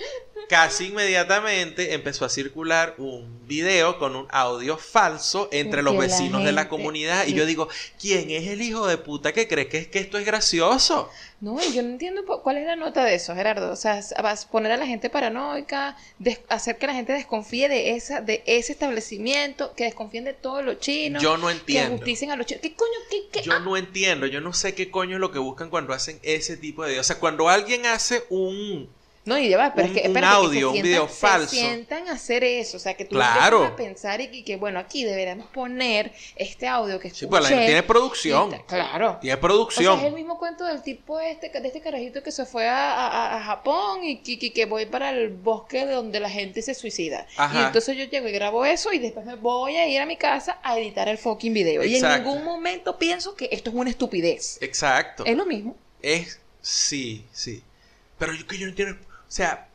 casi 0.48 0.88
inmediatamente 0.88 1.94
empezó 1.94 2.24
a 2.24 2.30
circular 2.30 2.96
un 2.98 3.46
video 3.46 4.00
con 4.00 4.16
un 4.16 4.28
audio 4.32 4.78
falso 4.78 5.50
entre 5.52 5.84
los 5.84 5.96
la 5.96 6.00
vecinos 6.00 6.46
de 6.46 6.54
la 6.54 6.70
comunidad. 6.70 7.28
Y 7.28 7.34
yo 7.34 7.46
digo, 7.46 7.68
¿quién 8.00 8.32
es 8.32 8.48
el 8.48 8.62
hijo 8.62 8.88
de 8.88 8.98
puta 8.98 9.34
que 9.34 9.50
cree 9.50 9.68
que, 9.68 9.80
es 9.80 9.88
que 9.88 10.00
esto 10.00 10.18
es 10.18 10.26
gracioso? 10.26 11.10
No, 11.42 11.60
yo 11.74 11.84
no 11.84 11.90
entiendo 11.90 12.24
cuál 12.26 12.58
es 12.58 12.66
la 12.66 12.76
nota 12.76 13.04
de 13.04 13.16
eso, 13.16 13.36
Gerardo. 13.36 13.72
O 13.72 13.76
sea, 13.76 14.00
vas 14.24 14.46
a 14.46 14.50
poner 14.50 14.72
a 14.72 14.78
la 14.78 14.88
gente 14.88 15.10
paranoica, 15.10 15.98
hacer 16.48 16.78
que 16.78 16.88
la 16.88 16.94
gente 16.94 17.14
desconfíe 17.14 17.68
de 17.68 17.92
esa, 17.92 18.22
de 18.22 18.42
ese 18.46 18.72
establecimiento, 18.72 19.74
que 19.76 19.84
desconfíen 19.84 20.24
de 20.24 20.34
todos 20.34 20.64
los 20.64 20.80
chinos, 20.80 21.22
Yo 21.22 21.38
no 21.38 21.48
que 21.48 21.54
entiendo. 21.54 21.96
ajusticen 21.96 22.32
a 22.32 22.36
los 22.38 22.46
chinos. 22.46 22.62
¿Qué 22.62 22.74
coño? 22.74 22.90
¿Qué? 23.10 23.28
qué? 23.32 23.42
Yo 23.42 23.60
no 23.60 23.76
entiendo, 23.78 24.26
yo 24.28 24.40
no 24.42 24.54
sé 24.54 24.74
qué 24.76 24.90
coño 24.90 25.16
es 25.16 25.20
lo 25.20 25.32
que 25.32 25.40
buscan 25.40 25.70
cuando 25.70 25.94
hacen 25.94 26.20
ese 26.24 26.58
tipo 26.58 26.86
de. 26.86 27.00
O 27.00 27.04
sea, 27.04 27.20
cuando 27.20 27.50
alguien 27.50 27.86
hace 27.86 28.24
un... 28.30 28.90
No, 29.26 29.38
y 29.40 29.50
ya 29.50 29.58
va, 29.58 29.74
pero 29.74 29.88
un- 29.88 29.96
es 29.96 30.02
que, 30.02 30.08
un 30.08 30.16
espérate, 30.16 30.36
que 30.36 30.42
se 30.42 30.46
audio, 30.48 30.68
un 30.70 30.74
sientan- 30.76 30.84
video 30.84 31.08
se 31.08 31.14
falso. 31.16 31.50
sientan 31.56 32.08
a 32.08 32.12
hacer 32.14 32.44
eso, 32.44 32.78
o 32.78 32.80
sea, 32.80 32.94
que 32.94 33.06
tú 33.06 33.16
Claro. 33.16 33.58
empiezas 33.66 33.74
a 33.74 33.76
pensar 33.76 34.22
y 34.22 34.28
que, 34.30 34.44
que, 34.44 34.56
bueno, 34.58 34.80
aquí 34.80 35.04
deberíamos 35.04 35.48
poner 35.48 36.14
este 36.36 36.68
audio 36.68 37.00
que 37.00 37.10
Sí, 37.10 37.26
pues 37.26 37.42
la 37.42 37.50
gente 37.50 37.64
escuché, 37.64 37.74
tiene 37.74 37.84
producción. 37.84 38.54
está- 38.54 38.66
Claro. 38.68 39.18
Tiene 39.20 39.34
O 39.34 39.38
sea, 39.38 39.42
producción. 39.42 40.00
es 40.00 40.06
el 40.06 40.14
mismo 40.14 40.38
cuento 40.38 40.64
del 40.66 40.82
tipo 40.84 41.20
este, 41.20 41.50
de 41.50 41.68
este 41.68 41.82
carajito 41.82 42.22
que 42.22 42.32
se 42.32 42.46
fue 42.46 42.68
a, 42.68 42.94
a- 42.94 43.38
a 43.38 43.44
Japón 43.44 44.04
y 44.04 44.18
que, 44.22 44.38
que- 44.38 44.54
que 44.54 44.66
voy 44.66 44.86
para 44.86 45.10
el 45.10 45.30
bosque 45.30 45.86
de 45.88 45.94
donde 45.94 46.20
la 46.20 46.30
gente 46.30 46.62
se 46.62 46.76
suicida. 46.76 47.26
Ajá. 47.36 47.62
Y 47.62 47.66
entonces 47.66 47.98
yo 47.98 48.04
llego 48.06 48.28
y 48.28 48.32
grabo 48.32 48.64
eso 48.64 48.94
y 48.94 49.00
después 49.00 49.26
me 49.26 49.36
voy 49.36 49.76
a 49.78 49.88
ir 49.88 50.00
a 50.02 50.06
mi 50.06 50.18
casa 50.18 50.60
a 50.62 50.78
editar 50.80 51.10
el 51.10 51.18
fucking 51.18 51.54
video. 51.54 51.84
Y 51.84 51.96
en 51.96 52.08
ningún 52.08 52.44
momento 52.44 53.00
pienso 53.00 53.36
que 53.36 53.50
esto 53.52 53.72
es 53.72 53.76
una 53.76 53.90
estupidez. 53.90 54.60
Exacto. 54.62 55.26
Es 55.26 55.36
lo 55.36 55.46
mismo. 55.48 55.76
Es, 56.04 56.40
sí, 56.62 57.26
sí. 57.32 57.64
Pero 58.20 58.34
yo 58.34 58.46
que 58.48 58.58
yo 58.58 58.66
no 58.66 58.70
entiendo, 58.70 58.96
o 58.96 59.15
sea, 59.36 59.68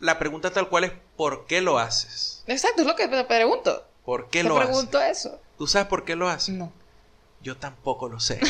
la 0.00 0.18
pregunta 0.18 0.50
tal 0.52 0.68
cual 0.68 0.84
es, 0.84 0.92
¿por 1.16 1.46
qué 1.46 1.60
lo 1.60 1.78
haces? 1.78 2.44
Exacto, 2.46 2.82
es 2.82 2.86
lo 2.86 2.94
que 2.96 3.08
te 3.08 3.24
pregunto. 3.24 3.84
¿Por 4.04 4.28
qué 4.30 4.42
Te 4.42 4.48
lo 4.48 4.56
haces? 4.56 4.68
pregunto 4.68 5.00
eso. 5.00 5.40
¿Tú 5.58 5.66
sabes 5.66 5.88
por 5.88 6.04
qué 6.04 6.16
lo 6.16 6.28
haces? 6.28 6.54
No. 6.54 6.72
Yo 7.42 7.56
tampoco 7.56 8.08
lo 8.08 8.20
sé. 8.20 8.40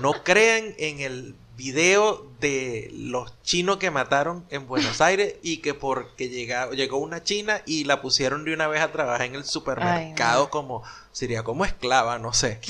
No 0.00 0.24
crean 0.24 0.74
en 0.78 1.00
el 1.00 1.36
video 1.56 2.30
de 2.40 2.90
los 2.92 3.32
chinos 3.42 3.78
que 3.78 3.90
mataron 3.90 4.44
en 4.50 4.66
Buenos 4.66 5.00
Aires 5.00 5.36
y 5.42 5.58
que 5.58 5.74
porque 5.74 6.28
llega- 6.28 6.70
llegó 6.70 6.98
una 6.98 7.22
china 7.22 7.62
y 7.66 7.84
la 7.84 8.02
pusieron 8.02 8.44
de 8.44 8.52
una 8.52 8.66
vez 8.68 8.82
a 8.82 8.92
trabajar 8.92 9.22
en 9.26 9.34
el 9.34 9.44
supermercado 9.44 10.50
como, 10.50 10.82
sería 11.12 11.42
como 11.42 11.64
esclava, 11.64 12.18
no 12.18 12.32
sé. 12.34 12.60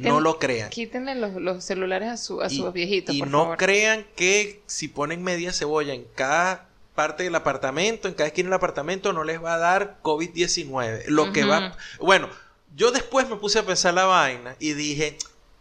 No 0.00 0.20
lo 0.20 0.38
crean. 0.38 0.70
Quítenle 0.70 1.14
los, 1.14 1.34
los 1.34 1.64
celulares 1.64 2.08
a, 2.10 2.16
su, 2.16 2.42
a 2.42 2.46
y, 2.48 2.56
sus 2.58 2.72
viejitos, 2.72 3.14
y 3.14 3.20
por 3.20 3.28
no 3.28 3.42
favor. 3.44 3.56
crean 3.58 4.06
que 4.16 4.62
si 4.66 4.88
ponen 4.88 5.22
media 5.22 5.52
cebolla 5.52 5.94
en 5.94 6.04
cada 6.14 6.68
parte 6.94 7.24
del 7.24 7.34
apartamento, 7.34 8.06
en 8.08 8.14
cada 8.14 8.28
esquina 8.28 8.48
del 8.50 8.54
apartamento, 8.54 9.12
no 9.12 9.24
les 9.24 9.42
va 9.42 9.54
a 9.54 9.58
dar 9.58 9.98
COVID-19. 10.02 11.06
Lo 11.06 11.32
que 11.32 11.44
va... 11.44 11.76
Bueno, 11.98 12.28
yo 12.76 12.90
después 12.92 13.28
me 13.28 13.36
puse 13.36 13.58
a 13.58 13.64
pensar 13.66 13.94
la 13.94 14.04
vaina 14.04 14.54
y 14.60 14.74
dije, 14.74 15.16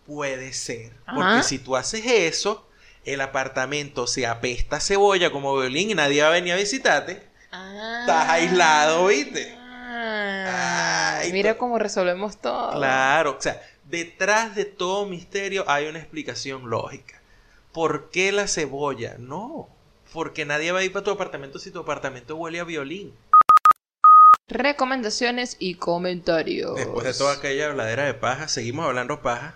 puede 0.05 0.51
ser. 0.53 0.91
Porque 1.15 1.43
si 1.43 1.59
tú 1.59 1.75
haces 1.75 2.05
eso, 2.05 2.67
el 3.05 3.21
apartamento 3.21 4.07
se 4.07 4.25
apesta 4.25 4.77
a 4.77 4.79
cebolla 4.79 5.31
como 5.31 5.55
violín 5.57 5.91
y 5.91 5.95
nadie 5.95 6.21
va 6.21 6.29
a 6.29 6.31
venir 6.31 6.53
a 6.53 6.57
visitarte. 6.57 7.23
Ah. 7.51 7.99
Estás 8.01 8.29
aislado, 8.29 9.07
¿viste? 9.07 9.55
Ah, 9.57 11.21
y 11.27 11.31
Mira 11.31 11.57
cómo 11.57 11.77
resolvemos 11.79 12.37
todo. 12.37 12.71
Claro, 12.73 13.37
o 13.37 13.41
sea, 13.41 13.61
detrás 13.85 14.55
de 14.55 14.65
todo 14.65 15.05
misterio 15.05 15.65
hay 15.67 15.87
una 15.87 15.99
explicación 15.99 16.69
lógica. 16.69 17.21
¿Por 17.71 18.09
qué 18.09 18.31
la 18.31 18.47
cebolla? 18.47 19.15
No, 19.19 19.69
porque 20.11 20.45
nadie 20.45 20.71
va 20.71 20.79
a 20.79 20.83
ir 20.83 20.91
para 20.91 21.05
tu 21.05 21.11
apartamento 21.11 21.59
si 21.59 21.71
tu 21.71 21.79
apartamento 21.79 22.35
huele 22.35 22.59
a 22.59 22.63
violín. 22.63 23.13
Recomendaciones 24.47 25.55
y 25.59 25.75
comentarios. 25.75 26.75
Después 26.75 27.05
de 27.05 27.13
toda 27.13 27.35
aquella 27.35 27.69
habladera 27.69 28.03
de 28.03 28.13
paja, 28.13 28.47
seguimos 28.47 28.85
hablando 28.85 29.21
paja. 29.21 29.55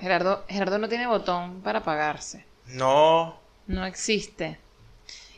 Gerardo, 0.00 0.44
Gerardo 0.48 0.78
no 0.78 0.88
tiene 0.88 1.06
botón 1.06 1.60
para 1.62 1.80
apagarse. 1.80 2.45
No, 2.68 3.40
No 3.66 3.84
existe. 3.86 4.58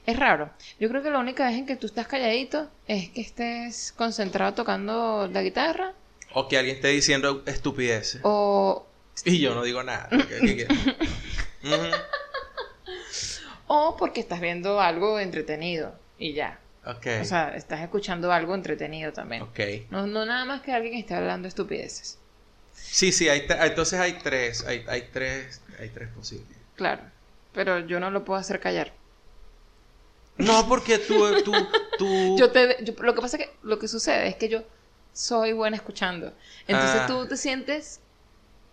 Es 0.06 0.18
raro. 0.18 0.50
Yo 0.80 0.88
creo 0.88 1.02
que 1.02 1.10
la 1.10 1.18
única 1.18 1.46
vez 1.46 1.56
en 1.56 1.66
que 1.66 1.76
tú 1.76 1.86
estás 1.86 2.06
calladito 2.06 2.70
es 2.86 3.10
que 3.10 3.20
estés 3.20 3.92
concentrado 3.92 4.54
tocando 4.54 5.28
la 5.30 5.42
guitarra 5.42 5.92
o 6.32 6.48
que 6.48 6.56
alguien 6.58 6.76
esté 6.76 6.88
diciendo 6.88 7.42
estupideces. 7.46 8.20
o, 8.24 8.86
Y 9.24 9.38
yo 9.40 9.54
no 9.54 9.62
digo 9.62 9.82
nada. 9.82 10.08
O 13.70 13.96
porque 13.98 14.20
estás 14.20 14.40
viendo 14.40 14.80
algo 14.80 15.18
entretenido 15.20 15.94
y 16.18 16.32
ya. 16.32 16.58
Ok. 16.86 17.06
O 17.20 17.24
sea, 17.24 17.54
estás 17.54 17.80
escuchando 17.82 18.32
algo 18.32 18.54
entretenido 18.54 19.12
también. 19.12 19.42
ok. 19.42 19.60
No, 19.90 20.06
no 20.06 20.24
nada 20.24 20.46
más 20.46 20.62
que 20.62 20.72
alguien 20.72 20.94
esté 20.94 21.14
hablando 21.14 21.48
estupideces. 21.48 22.18
Sí, 22.72 23.12
sí, 23.12 23.28
hay 23.28 23.44
entonces 23.46 24.00
hay 24.00 24.14
tres, 24.22 24.64
hay, 24.64 24.84
hay 24.88 25.08
tres, 25.12 25.60
hay 25.78 25.90
tres 25.90 26.08
posibles. 26.10 26.56
Claro. 26.76 27.02
Pero 27.52 27.80
yo 27.80 27.98
no 28.00 28.10
lo 28.10 28.24
puedo 28.24 28.38
hacer 28.38 28.60
callar. 28.60 28.92
No, 30.36 30.68
porque 30.68 30.98
tú, 30.98 31.24
tú, 31.44 31.52
tú... 31.98 32.36
Yo 32.38 32.50
te, 32.52 32.76
yo- 32.84 32.94
lo 33.00 33.14
que 33.14 33.20
pasa 33.20 33.36
es 33.36 33.44
que 33.46 33.50
lo 33.62 33.78
que 33.78 33.88
sucede 33.88 34.28
es 34.28 34.36
que 34.36 34.48
yo 34.48 34.62
soy 35.12 35.52
buena 35.52 35.76
escuchando. 35.76 36.32
Entonces 36.68 37.00
Ah. 37.02 37.06
tú 37.08 37.26
te 37.26 37.36
sientes 37.36 38.00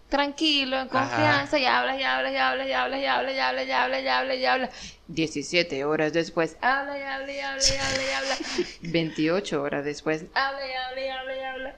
tranquilo, 0.10 0.80
en 0.80 0.88
confianza, 0.88 1.58
y 1.58 1.66
hablas, 1.66 2.00
y 2.00 2.04
hablas, 2.04 2.32
y 2.32 2.38
hablas, 2.38 2.68
y 2.68 2.72
hablas, 2.72 3.00
y 3.02 3.06
hablas, 3.06 3.34
y 3.36 3.40
hablas, 3.40 3.68
y 3.68 3.72
hablas, 3.72 4.04
y 4.04 4.08
hablas, 4.08 4.38
y 4.38 4.46
hablas. 4.46 4.70
17 5.08 5.84
horas 5.86 6.14
después, 6.14 6.56
habla, 6.62 7.00
y 7.00 7.02
habla, 7.02 7.34
y 7.34 7.40
habla, 7.40 7.64
y 7.64 7.78
habla, 7.78 8.04
y 8.04 8.12
habla. 8.12 8.38
28 8.82 9.62
horas 9.64 9.84
después, 9.84 10.26
habla, 10.36 10.60
y 10.68 10.72
habla, 10.74 11.02
y 11.02 11.10
habla, 11.10 11.36
y 11.36 11.40
habla. 11.44 11.76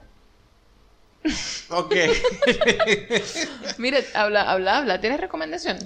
Ok. 1.70 1.94
Mire, 3.78 4.04
habla, 4.14 4.50
habla, 4.50 4.78
habla. 4.78 5.00
¿Tienes 5.00 5.20
recomendación? 5.20 5.78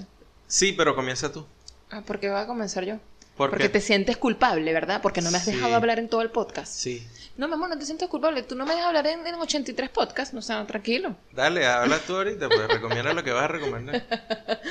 Sí, 0.53 0.73
pero 0.73 0.95
comienza 0.95 1.31
tú. 1.31 1.45
Ah, 1.89 2.01
¿por 2.01 2.19
qué 2.19 2.29
voy 2.29 2.39
a 2.39 2.45
comenzar 2.47 2.85
yo? 2.85 2.95
¿Por 3.37 3.49
Porque 3.49 3.63
qué? 3.63 3.69
te 3.69 3.81
sientes 3.81 4.17
culpable, 4.17 4.71
¿verdad? 4.73 5.01
Porque 5.01 5.21
no 5.21 5.31
me 5.31 5.37
has 5.37 5.45
Sí. 5.45 5.51
dejado 5.53 5.75
hablar 5.75 5.97
en 5.97 6.07
todo 6.07 6.21
el 6.21 6.29
podcast. 6.29 6.71
Sí. 6.71 7.05
No, 7.35 7.47
mi 7.47 7.55
amor, 7.55 7.69
no 7.69 7.77
te 7.79 7.85
sientes 7.85 8.07
culpable. 8.07 8.43
Tú 8.43 8.55
no 8.55 8.63
me 8.63 8.73
dejas 8.73 8.87
hablar 8.87 9.07
en, 9.07 9.25
en 9.25 9.33
83 9.35 9.89
podcasts. 9.89 10.33
No, 10.35 10.39
o 10.39 10.43
sea, 10.43 10.63
tranquilo. 10.67 11.15
Dale, 11.31 11.65
habla 11.65 11.97
tú 12.05 12.15
ahorita, 12.15 12.47
pues 12.47 12.67
recomienda 12.67 13.11
lo 13.13 13.23
que 13.23 13.31
vas 13.31 13.45
a 13.45 13.47
recomendar. 13.47 14.03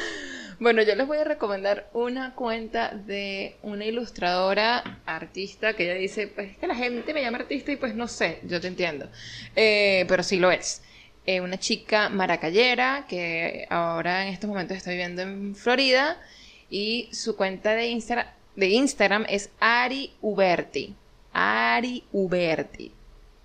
Bueno, 0.60 0.80
yo 0.82 0.94
les 0.94 1.08
voy 1.08 1.18
a 1.18 1.24
recomendar 1.24 1.88
una 1.92 2.36
cuenta 2.36 2.90
de 2.90 3.56
una 3.62 3.84
ilustradora 3.84 5.00
artista 5.06 5.72
que 5.74 5.84
ella 5.90 5.94
dice, 5.94 6.28
pues 6.28 6.52
es 6.52 6.58
que 6.58 6.68
la 6.68 6.76
gente 6.76 7.12
me 7.12 7.20
llama 7.20 7.38
artista 7.38 7.72
y 7.72 7.76
pues 7.76 7.96
no 7.96 8.06
sé, 8.06 8.38
yo 8.44 8.60
te 8.60 8.68
entiendo. 8.68 9.08
Eh, 9.56 10.04
pero 10.06 10.22
sí 10.22 10.36
lo 10.36 10.52
es. 10.52 10.82
Eh, 11.24 11.40
una 11.40 11.58
chica 11.58 12.08
maracayera 12.08 13.06
que 13.08 13.66
ahora 13.70 14.26
en 14.26 14.32
estos 14.34 14.48
momentos 14.48 14.76
está 14.76 14.90
viviendo 14.90 15.22
en 15.22 15.54
Florida 15.54 16.20
y 16.68 17.08
su 17.12 17.36
cuenta 17.36 17.74
de, 17.74 17.90
Insta- 17.90 18.32
de 18.56 18.68
Instagram 18.70 19.24
es 19.28 19.50
Ari 19.60 20.12
Uberti. 20.20 20.94
Ari 21.32 22.04
Uberti. 22.12 22.92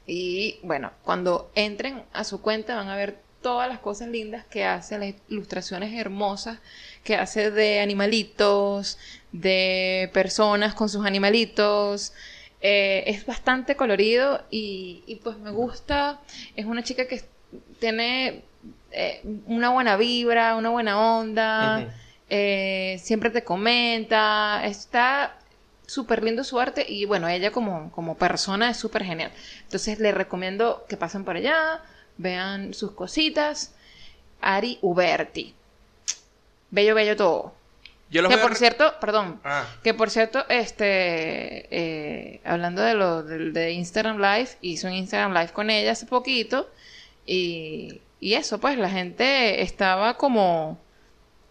Y 0.07 0.59
bueno, 0.63 0.91
cuando 1.03 1.51
entren 1.53 2.01
a 2.13 2.23
su 2.23 2.41
cuenta 2.41 2.75
van 2.75 2.87
a 2.89 2.95
ver 2.95 3.19
todas 3.41 3.69
las 3.69 3.79
cosas 3.79 4.07
lindas 4.07 4.45
que 4.45 4.63
hace, 4.65 4.97
las 4.97 5.13
ilustraciones 5.29 5.93
hermosas 5.93 6.59
que 7.03 7.15
hace 7.15 7.51
de 7.51 7.79
animalitos, 7.81 8.97
de 9.31 10.09
personas 10.13 10.73
con 10.73 10.89
sus 10.89 11.05
animalitos. 11.05 12.13
Eh, 12.61 13.03
es 13.05 13.25
bastante 13.25 13.75
colorido 13.75 14.43
y, 14.49 15.03
y, 15.05 15.17
pues 15.17 15.37
me 15.37 15.51
gusta. 15.51 16.19
Es 16.55 16.65
una 16.65 16.83
chica 16.83 17.07
que 17.07 17.21
tiene 17.79 18.43
eh, 18.91 19.21
una 19.45 19.69
buena 19.69 19.97
vibra, 19.97 20.55
una 20.55 20.69
buena 20.69 21.17
onda. 21.17 21.87
Eh, 22.29 22.99
siempre 23.01 23.29
te 23.29 23.43
comenta. 23.43 24.65
Está 24.65 25.37
súper 25.85 26.23
lindo 26.23 26.43
su 26.43 26.59
arte 26.59 26.85
y 26.87 27.05
bueno, 27.05 27.27
ella 27.29 27.51
como, 27.51 27.91
como 27.91 28.17
persona 28.17 28.69
es 28.69 28.77
súper 28.77 29.03
genial. 29.03 29.31
Entonces 29.63 29.99
les 29.99 30.13
recomiendo 30.13 30.85
que 30.89 30.97
pasen 30.97 31.23
por 31.23 31.37
allá, 31.37 31.81
vean 32.17 32.73
sus 32.73 32.91
cositas. 32.91 33.73
Ari 34.41 34.77
Uberti. 34.81 35.55
Bello, 36.69 36.93
bello 36.95 37.15
todo. 37.15 37.53
Yo 38.09 38.21
los 38.21 38.31
Que 38.31 38.39
a 38.39 38.41
por 38.41 38.55
cierto, 38.55 38.93
perdón, 39.01 39.41
Ah, 39.43 39.65
que 39.83 39.93
por 39.93 40.09
cierto, 40.09 40.45
este, 40.47 41.67
eh, 41.75 42.41
hablando 42.45 42.81
de 42.81 42.93
lo 42.93 43.23
del- 43.23 43.51
de, 43.51 43.71
Instagram 43.71 44.17
Live, 44.17 44.49
hice 44.61 44.87
un 44.87 44.93
Instagram 44.93 45.33
Live 45.33 45.49
con 45.51 45.69
ella 45.69 45.91
hace 45.91 46.05
poquito 46.05 46.69
y, 47.27 48.01
y 48.19 48.33
eso, 48.33 48.59
pues 48.59 48.77
la 48.79 48.89
gente 48.89 49.61
estaba 49.61 50.17
como, 50.17 50.79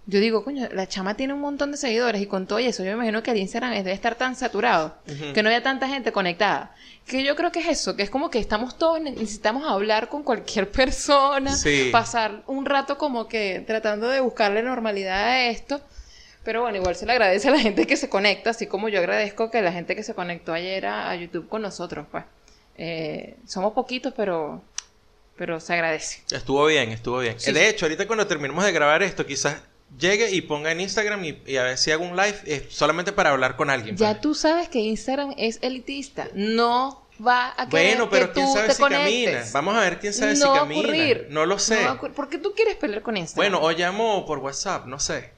yo 0.07 0.19
digo, 0.19 0.43
coño, 0.43 0.69
la 0.73 0.89
chama 0.89 1.15
tiene 1.15 1.35
un 1.35 1.41
montón 1.41 1.71
de 1.71 1.77
seguidores 1.77 2.21
y 2.21 2.27
con 2.27 2.47
todo 2.47 2.59
eso, 2.59 2.83
yo 2.83 2.89
me 2.91 2.95
imagino 2.97 3.23
que 3.23 3.31
el 3.31 3.37
Instagram 3.39 3.73
debe 3.73 3.93
estar 3.93 4.15
tan 4.17 4.35
saturado, 4.35 4.97
que 5.35 5.43
no 5.43 5.49
haya 5.49 5.63
tanta 5.63 5.87
gente 5.87 6.11
conectada, 6.11 6.75
que 7.07 7.23
yo 7.23 7.37
creo 7.37 7.53
que 7.53 7.61
es 7.61 7.69
eso, 7.69 7.95
que 7.95 8.03
es 8.03 8.11
como 8.11 8.31
que 8.31 8.39
estamos 8.41 8.79
todos, 8.79 9.01
necesitamos 9.01 9.65
hablar 9.69 10.09
con 10.09 10.23
cualquier 10.25 10.69
persona, 10.73 11.53
Sí. 11.55 11.91
pasar 11.93 12.43
un 12.49 12.65
rato 12.65 12.99
como 12.99 13.29
que 13.29 13.63
tratando 13.67 14.09
de 14.09 14.21
buscarle 14.21 14.63
normalidad 14.63 15.23
a 15.25 15.43
esto. 15.49 15.81
Pero 16.45 16.63
bueno, 16.63 16.77
igual 16.79 16.95
se 16.95 17.07
le 17.07 17.11
agradece 17.13 17.49
a 17.49 17.51
la 17.51 17.59
gente 17.59 17.89
que 17.89 17.97
se 17.97 18.09
conecta, 18.09 18.51
así 18.51 18.69
como 18.69 18.89
yo 18.89 19.01
agradezco 19.01 19.51
que 19.51 19.63
la 19.63 19.73
gente 19.73 19.97
que 19.97 20.05
se 20.05 20.15
conectó 20.15 20.53
ayer 20.53 20.87
a, 20.87 21.11
a 21.11 21.17
YouTube 21.17 21.49
con 21.49 21.61
nosotros, 21.63 22.07
pues. 22.09 22.23
Eh, 22.79 23.37
somos 23.49 23.73
poquitos, 23.73 24.13
pero, 24.17 24.63
pero 25.37 25.61
se 25.61 25.73
agradece. 25.75 26.23
estuvo 26.31 26.65
bien, 26.67 26.91
estuvo 26.91 27.19
bien. 27.19 27.39
Sí, 27.39 27.53
de 27.53 27.61
sí. 27.61 27.67
hecho, 27.67 27.85
ahorita 27.87 28.07
cuando 28.07 28.27
terminemos 28.27 28.65
de 28.65 28.73
grabar 28.73 29.03
esto, 29.03 29.27
quizás 29.27 29.57
llegue 29.99 30.31
y 30.31 30.41
ponga 30.43 30.73
en 30.73 30.81
Instagram 30.81 31.25
y, 31.25 31.43
y 31.47 31.57
a 31.57 31.63
ver 31.63 31.79
si 31.79 31.91
hago 31.93 32.05
un 32.05 32.17
live 32.17 32.39
eh, 32.47 32.67
solamente 32.71 33.13
para 33.13 33.31
hablar 33.31 33.57
con 33.57 33.71
alguien. 33.71 33.97
Ya 33.97 34.11
pues. 34.13 34.21
tú 34.21 34.35
sabes 34.35 34.69
que 34.69 34.79
Instagram 34.81 35.35
es 35.37 35.59
elitista. 35.63 36.29
No 36.35 37.07
va 37.25 37.55
a 37.57 37.69
querer 37.69 37.97
Bueno, 37.97 38.11
pero 38.11 38.27
que 38.29 38.33
quién 38.35 38.47
tú 38.47 38.53
sabe 38.53 38.69
te 38.69 38.75
si 38.75 38.83
camina. 38.83 38.99
conectes. 39.05 39.53
Vamos 39.53 39.77
a 39.77 39.81
ver 39.81 39.99
quién 40.01 40.13
sabe 40.13 40.33
no 40.33 40.37
si 40.37 40.43
va 40.49 40.57
a 40.57 40.59
camina. 40.61 40.81
ocurrir. 40.83 41.27
No 41.31 41.47
lo 41.47 41.59
sé. 41.59 41.89
ocurrir. 41.89 42.15
¿Por 42.15 42.29
qué 42.29 42.39
tú 42.39 42.53
quieres 42.55 42.77
pelear 42.77 43.03
con 43.03 43.17
Instagram? 43.17 43.53
bueno, 43.53 43.67
o 43.67 43.71
llamo 43.73 44.27
por 44.27 44.39
WhatsApp, 44.39 44.87
no 44.87 44.99
sé. 44.99 45.31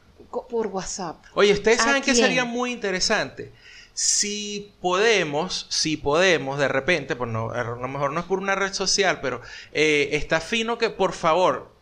Por 0.51 0.67
WhatsApp. 0.67 1.25
Oye, 1.35 1.53
ustedes 1.53 1.81
¿A 1.81 1.85
saben 1.85 2.03
que 2.03 2.15
sería 2.15 2.45
muy 2.45 2.71
interesante. 2.73 3.53
Si 4.01 4.77
podemos, 4.81 5.67
si 5.71 5.97
podemos, 5.97 6.57
de 6.61 6.69
repente, 6.69 7.17
pues 7.17 7.29
no, 7.29 7.51
a 7.51 7.65
lo 7.65 7.89
mejor 7.89 8.13
no 8.13 8.21
es 8.21 8.27
por 8.27 8.39
una 8.39 8.55
red 8.55 8.73
social, 8.73 9.19
pero 9.21 9.41
eh, 9.73 10.11
está 10.13 10.41
fino 10.41 10.79
que 10.79 10.89
por 10.89 11.15
favor, 11.15 11.73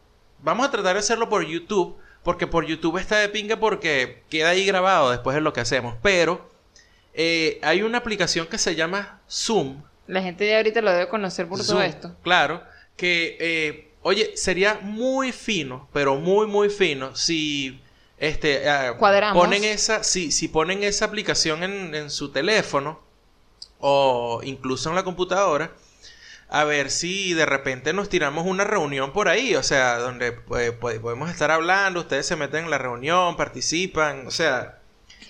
vamos 0.43 0.67
a 0.67 0.71
tratar 0.71 0.95
de 0.95 1.01
hacerlo 1.01 1.29
por 1.29 1.45
YouTube, 1.45 1.95
porque 2.23 2.47
por 2.47 2.64
YouTube 2.64 2.97
está 2.97 3.19
de 3.19 3.29
pinga 3.29 3.61
porque 3.61 4.23
queda 4.31 4.49
ahí 4.49 4.64
grabado 4.64 5.11
después 5.11 5.35
de 5.35 5.43
lo 5.43 5.53
que 5.53 5.61
hacemos. 5.61 5.95
Pero 6.01 6.49
eh, 7.12 7.59
hay 7.61 7.83
una 7.83 7.99
aplicación 7.99 8.47
que 8.47 8.57
se 8.57 8.75
llama 8.75 9.21
Zoom. 9.31 9.83
La 10.07 10.23
gente 10.23 10.49
ya 10.49 10.57
ahorita 10.57 10.81
lo 10.81 10.93
debe 10.93 11.09
conocer 11.11 11.47
por 11.47 11.59
todo 11.67 11.83
esto. 11.83 12.17
Claro, 12.23 12.62
que, 12.97 13.37
eh, 13.39 13.91
oye, 14.01 14.35
sería 14.39 14.79
muy 14.81 15.33
fino, 15.33 15.87
pero 15.93 16.17
muy, 16.17 16.47
muy 16.47 16.71
fino 16.71 17.14
si 17.14 17.79
este, 18.19 18.69
ah, 18.69 18.95
Cuadramos. 18.99 19.43
ponen 19.43 19.64
esa, 19.64 20.03
si, 20.05 20.31
si 20.33 20.49
ponen 20.49 20.83
esa 20.83 21.05
aplicación 21.05 21.62
en, 21.62 21.95
en 21.95 22.11
su 22.11 22.31
teléfono 22.33 23.01
o 23.79 24.41
incluso 24.43 24.89
en 24.89 24.95
la 24.97 25.05
computadora, 25.05 25.73
a 26.49 26.64
ver 26.64 26.91
si 26.91 27.35
de 27.35 27.45
repente 27.45 27.93
nos 27.93 28.09
tiramos 28.09 28.47
una 28.47 28.64
reunión 28.64 29.12
por 29.12 29.29
ahí, 29.29 29.55
o 29.57 29.62
sea, 29.62 29.99
donde 29.99 30.33
pues, 30.33 30.73
pues, 30.73 30.99
podemos 31.01 31.29
estar 31.31 31.51
hablando, 31.51 32.01
ustedes 32.01 32.27
se 32.27 32.37
meten 32.37 32.64
en 32.64 32.71
la 32.71 32.79
reunión, 32.79 33.37
participan, 33.37 34.27
o 34.27 34.31
sea, 34.31 34.79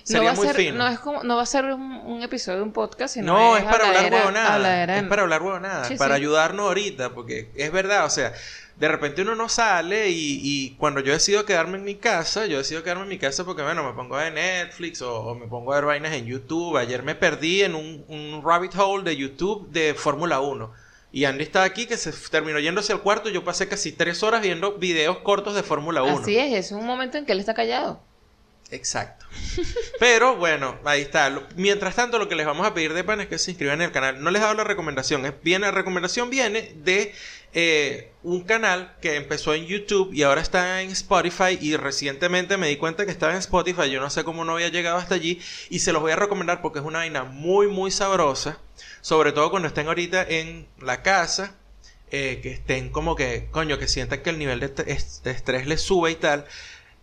No 0.08 0.20
sería 0.20 0.30
a 0.30 0.34
muy 0.34 0.46
ser, 0.46 0.56
fino. 0.56 0.78
no, 0.78 0.86
es 0.88 0.98
como, 1.00 1.22
no 1.24 1.36
va 1.36 1.42
a 1.42 1.46
ser 1.46 1.64
un, 1.64 1.80
un 1.82 2.22
episodio 2.22 2.58
de 2.58 2.64
un 2.64 2.72
podcast, 2.72 3.14
sino 3.14 3.32
No, 3.32 3.56
es, 3.56 3.64
para 3.64 3.86
hablar 3.86 4.12
huevonada. 4.12 4.98
Es 4.98 5.02
para 5.04 5.22
hablar 5.22 5.42
huevonada. 5.42 5.88
Para 5.96 6.14
ayudarnos 6.14 6.66
ahorita, 6.66 7.14
porque 7.14 7.50
es 7.56 7.72
verdad, 7.72 8.04
o 8.04 8.10
sea, 8.10 8.32
de 8.78 8.88
repente 8.88 9.22
uno 9.22 9.34
no 9.34 9.48
sale 9.48 10.10
y, 10.10 10.40
y 10.42 10.70
cuando 10.72 11.00
yo 11.00 11.12
decido 11.12 11.46
quedarme 11.46 11.78
en 11.78 11.84
mi 11.84 11.94
casa, 11.94 12.46
yo 12.46 12.58
decido 12.58 12.82
quedarme 12.82 13.04
en 13.04 13.08
mi 13.08 13.18
casa 13.18 13.44
porque, 13.44 13.62
bueno, 13.62 13.82
me 13.82 13.94
pongo 13.94 14.16
a 14.16 14.24
ver 14.24 14.34
Netflix 14.34 15.00
o, 15.02 15.34
me 15.34 15.46
pongo 15.46 15.72
a 15.72 15.76
ver 15.76 15.86
vainas 15.86 16.12
en 16.12 16.26
YouTube. 16.26 16.76
Ayer 16.76 17.02
me 17.02 17.14
perdí 17.14 17.62
en 17.62 17.74
un, 17.74 18.04
un 18.08 18.42
rabbit 18.44 18.74
hole 18.76 19.04
de 19.04 19.16
YouTube 19.16 19.70
de 19.70 19.94
Fórmula 19.94 20.40
1. 20.40 20.70
Y 21.12 21.24
Andy 21.24 21.44
está 21.44 21.62
aquí 21.62 21.86
que 21.86 21.96
se 21.96 22.12
terminó 22.30 22.58
yéndose 22.58 22.92
al 22.92 23.00
cuarto. 23.00 23.30
Yo 23.30 23.44
pasé 23.44 23.68
casi 23.68 23.92
tres 23.92 24.22
horas 24.22 24.42
viendo 24.42 24.74
videos 24.74 25.18
cortos 25.18 25.54
de 25.54 25.62
Fórmula 25.62 26.02
1. 26.02 26.18
Así 26.18 26.36
es, 26.36 26.52
es 26.52 26.72
un 26.72 26.84
momento 26.84 27.16
en 27.16 27.24
que 27.24 27.32
él 27.32 27.40
está 27.40 27.54
callado. 27.54 28.02
Exacto. 28.70 29.26
Pero 30.00 30.36
bueno, 30.36 30.80
ahí 30.84 31.02
está. 31.02 31.46
Mientras 31.54 31.94
tanto, 31.94 32.18
lo 32.18 32.28
que 32.28 32.34
les 32.34 32.46
vamos 32.46 32.66
a 32.66 32.74
pedir 32.74 32.94
de 32.94 33.04
pan 33.04 33.20
es 33.20 33.28
que 33.28 33.38
se 33.38 33.52
inscriban 33.52 33.80
en 33.80 33.86
el 33.86 33.92
canal. 33.92 34.22
No 34.22 34.30
les 34.30 34.40
he 34.40 34.44
dado 34.44 34.56
la 34.56 34.64
recomendación. 34.64 35.24
Es, 35.24 35.34
la 35.60 35.70
recomendación 35.70 36.30
viene 36.30 36.72
de 36.76 37.14
eh, 37.52 38.12
un 38.24 38.42
canal 38.42 38.96
que 39.00 39.14
empezó 39.14 39.54
en 39.54 39.66
YouTube 39.66 40.12
y 40.12 40.22
ahora 40.24 40.40
está 40.40 40.82
en 40.82 40.90
Spotify. 40.90 41.56
Y 41.60 41.76
recientemente 41.76 42.56
me 42.56 42.66
di 42.68 42.76
cuenta 42.76 43.04
que 43.06 43.12
estaba 43.12 43.32
en 43.32 43.38
Spotify. 43.38 43.88
Yo 43.88 44.00
no 44.00 44.10
sé 44.10 44.24
cómo 44.24 44.44
no 44.44 44.54
había 44.54 44.68
llegado 44.68 44.96
hasta 44.98 45.14
allí. 45.14 45.40
Y 45.70 45.78
se 45.78 45.92
los 45.92 46.02
voy 46.02 46.10
a 46.12 46.16
recomendar 46.16 46.60
porque 46.60 46.80
es 46.80 46.84
una 46.84 46.98
vaina 46.98 47.22
muy, 47.24 47.68
muy 47.68 47.92
sabrosa. 47.92 48.58
Sobre 49.00 49.30
todo 49.32 49.50
cuando 49.50 49.68
estén 49.68 49.86
ahorita 49.86 50.24
en 50.28 50.66
la 50.80 51.02
casa. 51.02 51.54
eh, 52.10 52.40
que 52.42 52.52
estén 52.52 52.90
como 52.90 53.16
que, 53.16 53.48
coño, 53.50 53.78
que 53.78 53.88
sientan 53.88 54.22
que 54.22 54.30
el 54.30 54.38
nivel 54.38 54.60
de, 54.60 54.68
de 54.68 55.30
estrés 55.30 55.66
les 55.66 55.80
sube 55.82 56.10
y 56.12 56.16
tal. 56.16 56.46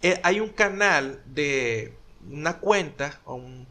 Eh, 0.04 0.20
hay 0.24 0.40
un 0.40 0.50
canal 0.50 1.22
de 1.26 1.94
una 2.30 2.58
cuenta 2.60 3.20
o 3.26 3.36
un 3.36 3.66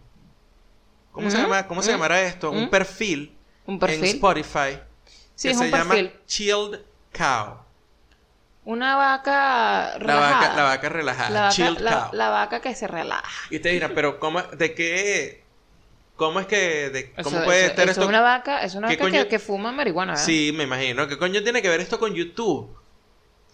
¿cómo 1.13 1.31
se 1.31 1.37
llama? 1.39 1.67
¿Cómo 1.69 1.83
se 1.83 1.93
llamará 1.93 2.23
esto? 2.23 2.51
Un 2.51 2.69
perfil, 2.71 3.37
Un 3.67 3.75
en 3.75 3.81
perfil. 3.81 4.05
Spotify 4.05 4.79
Sí, 5.35 5.49
que 5.49 5.53
es 5.53 5.59
se 5.59 5.65
un 5.67 5.71
llama. 5.71 5.95
Chilled 6.27 6.81
Cow. 7.17 7.59
Una 8.65 8.97
vaca 8.97 9.33
La 9.33 9.99
relajada. 9.99 10.31
vaca, 10.41 10.57
la 10.57 10.63
vaca 10.63 10.89
relajada, 10.89 11.31
La 11.31 11.41
vaca, 11.43 11.55
Chilled 11.55 11.79
la- 11.81 11.91
Cow. 12.09 12.09
la 12.13 12.29
vaca 12.31 12.61
que 12.61 12.75
se 12.75 12.87
relaja. 12.87 13.47
Y 13.51 13.59
te 13.59 13.71
dirán, 13.71 13.93
pero 13.95 14.19
¿cómo, 14.19 14.41
de 14.43 14.75
qué 14.75 15.43
¿Cómo 16.15 16.39
es 16.41 16.47
que 16.47 16.91
de, 16.91 17.01
Eso- 17.17 17.23
cómo 17.25 17.43
puede 17.43 17.61
eso- 17.63 17.71
estar 17.71 17.85
eso 17.85 17.91
esto? 17.93 18.03
es 18.03 18.09
una 18.09 18.21
vaca, 18.21 18.63
es 18.63 18.75
una 18.75 18.87
¿Qué 18.89 18.97
vaca 18.97 19.11
que, 19.11 19.19
coño? 19.19 19.29
que 19.29 19.39
fuma 19.41 19.73
marihuana, 19.73 20.13
¿verdad? 20.13 20.25
Sí, 20.25 20.53
me 20.55 20.65
imagino. 20.65 21.09
¿Qué 21.09 21.19
coño 21.19 21.43
tiene 21.43 21.63
que 21.63 21.69
ver 21.69 21.81
esto 21.81 21.99
con 21.99 22.15
YouTube? 22.15 22.71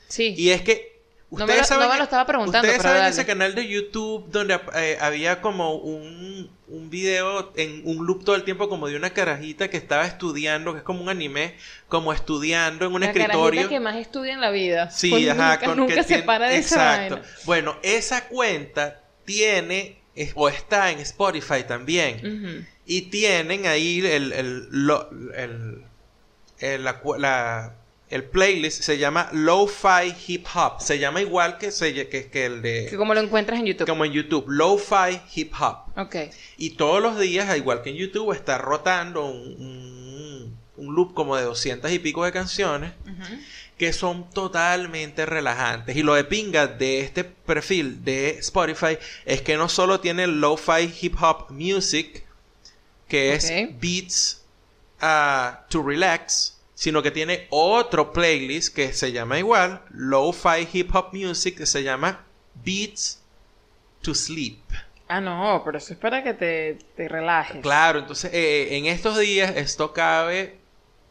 Sí. 0.08 0.34
Y 0.36 0.50
es 0.50 0.60
que 0.62 0.97
No 1.30 1.44
ustedes 1.44 1.48
me 1.56 1.58
lo- 1.60 1.64
saben 1.66 1.82
no 1.82 1.88
me 1.88 1.92
que- 1.94 1.98
lo 1.98 2.04
estaba 2.04 2.26
preguntando, 2.26 2.58
Ustedes 2.58 2.76
pero 2.78 2.82
saben 2.88 3.02
dale. 3.02 3.10
ese 3.12 3.26
canal 3.26 3.54
de 3.54 3.68
YouTube 3.68 4.30
donde 4.30 4.58
eh, 4.76 4.96
había 5.00 5.42
como 5.42 5.74
un, 5.74 6.50
un 6.68 6.88
video 6.90 7.52
en 7.56 7.82
un 7.84 8.06
loop 8.06 8.24
todo 8.24 8.34
el 8.34 8.44
tiempo 8.44 8.70
como 8.70 8.88
de 8.88 8.96
una 8.96 9.10
carajita 9.10 9.68
que 9.68 9.76
estaba 9.76 10.06
estudiando, 10.06 10.72
que 10.72 10.78
es 10.78 10.84
como 10.84 11.02
un 11.02 11.10
anime, 11.10 11.54
como 11.88 12.14
estudiando 12.14 12.86
en 12.86 12.94
un 12.94 13.00
la 13.02 13.08
escritorio. 13.08 13.68
que 13.68 13.78
más 13.78 13.96
estudia 13.96 14.32
en 14.32 14.40
la 14.40 14.50
vida. 14.50 14.90
Sí, 14.90 15.10
Pues 15.10 15.28
ajá, 15.28 15.52
nunca, 15.56 15.66
con 15.66 15.76
nunca 15.76 15.94
que 15.96 16.02
se 16.02 16.08
tiene- 16.08 16.22
para 16.22 16.48
de 16.48 16.56
Exacto. 16.56 17.16
esa 17.16 17.16
vaina. 17.26 17.28
Bueno, 17.44 17.76
esa 17.82 18.26
cuenta 18.28 19.02
tiene 19.26 19.98
es- 20.14 20.32
o 20.34 20.48
está 20.48 20.90
en 20.90 20.98
Spotify 21.00 21.62
también. 21.68 22.66
Y 22.86 23.02
tienen 23.02 23.66
ahí 23.66 23.98
el, 24.06 24.32
el, 24.32 24.68
lo- 24.70 25.10
el, 25.36 25.84
el- 26.58 26.84
la 26.84 27.00
cu- 27.00 27.16
la- 27.16 27.74
el 28.10 28.24
playlist, 28.24 28.82
se 28.82 28.98
llama 28.98 29.28
Lo-Fi 29.32 30.14
Hip 30.26 30.46
Hop. 30.54 30.80
Se 30.80 30.98
llama 30.98 31.20
igual 31.20 31.58
que, 31.58 31.70
se, 31.70 31.92
que, 32.08 32.28
que 32.28 32.46
el 32.46 32.62
Que 32.62 32.88
de... 32.90 32.96
como 32.96 33.14
lo 33.14 33.20
encuentras 33.20 33.60
en 33.60 33.66
YouTube. 33.66 33.86
Como 33.86 34.04
en 34.04 34.12
YouTube, 34.12 34.44
Lo-Fi 34.48 35.20
Hip 35.34 35.52
Hop. 35.60 35.98
Ok. 35.98 36.16
Y 36.56 36.70
todos 36.70 37.02
los 37.02 37.18
días, 37.18 37.48
al 37.48 37.58
igual 37.58 37.82
que 37.82 37.90
en 37.90 37.96
YouTube, 37.96 38.32
está 38.32 38.58
rotando 38.58 39.26
un, 39.26 39.56
un, 39.58 40.58
un 40.76 40.94
loop 40.94 41.12
como 41.14 41.36
de 41.36 41.42
200 41.42 41.90
y 41.92 41.98
pico 41.98 42.24
de 42.24 42.32
canciones 42.32 42.92
que 43.78 43.92
son 43.92 44.28
totalmente 44.30 45.24
relajantes. 45.24 45.96
Y 45.96 46.02
lo 46.02 46.14
de 46.14 46.24
pinga 46.24 46.66
de 46.66 47.00
este 47.00 47.24
perfil 47.24 48.04
de 48.04 48.30
Spotify 48.40 48.98
es 49.24 49.40
que 49.40 49.56
no 49.56 49.68
solo 49.68 50.00
tiene 50.00 50.26
lo-fi 50.26 50.92
hip 51.00 51.14
hop 51.22 51.50
music, 51.50 52.24
que 53.06 53.34
es 53.34 53.50
beats 53.80 54.42
ah, 55.00 55.64
to 55.70 55.82
relax, 55.82 56.57
sino 56.78 57.02
que 57.02 57.10
tiene 57.10 57.48
otro 57.50 58.12
playlist 58.12 58.72
que 58.72 58.92
se 58.92 59.10
llama 59.10 59.36
igual, 59.36 59.82
lo-fi 59.90 60.68
hip 60.72 60.94
hop 60.94 61.08
music, 61.12 61.56
que 61.56 61.66
se 61.66 61.82
llama 61.82 62.24
beats 62.54 63.20
to 64.00 64.14
sleep. 64.14 64.60
Ah, 65.08 65.20
no, 65.20 65.60
pero 65.64 65.78
eso 65.78 65.92
es 65.92 65.98
para 65.98 66.22
que 66.22 66.34
te, 66.34 66.78
te 66.96 67.08
relajes. 67.08 67.62
Claro, 67.62 67.98
entonces 67.98 68.30
eh, 68.32 68.76
en 68.76 68.86
estos 68.86 69.18
días 69.18 69.56
esto 69.56 69.92
cabe, 69.92 70.60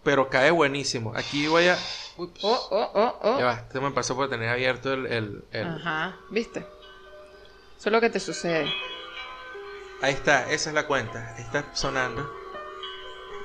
pero 0.06 0.30
cabe 0.30 0.52
buenísimo. 0.52 1.12
Aquí 1.14 1.48
voy 1.48 1.68
a... 1.68 1.78
Ups. 2.16 2.40
Oh, 2.46 2.68
oh, 2.72 2.92
oh, 2.94 3.20
oh. 3.24 3.40
Ya 3.40 3.46
va, 3.46 3.54
esto 3.56 3.82
me 3.82 3.92
pasó 3.92 4.16
por 4.16 4.30
tener 4.30 4.48
abierto 4.48 4.94
el... 4.94 5.06
el- 5.08 5.44
el- 5.52 5.68
Ajá, 5.68 6.18
¿viste? 6.32 6.60
Eso 6.60 7.90
es 7.90 7.92
lo 7.92 8.00
que 8.00 8.10
te 8.10 8.22
sucede. 8.22 8.74
Ahí 10.02 10.14
está, 10.14 10.50
esa 10.50 10.70
es 10.70 10.74
la 10.76 10.88
cuenta. 10.88 11.36
Está 11.38 11.76
sonando. 11.76 12.32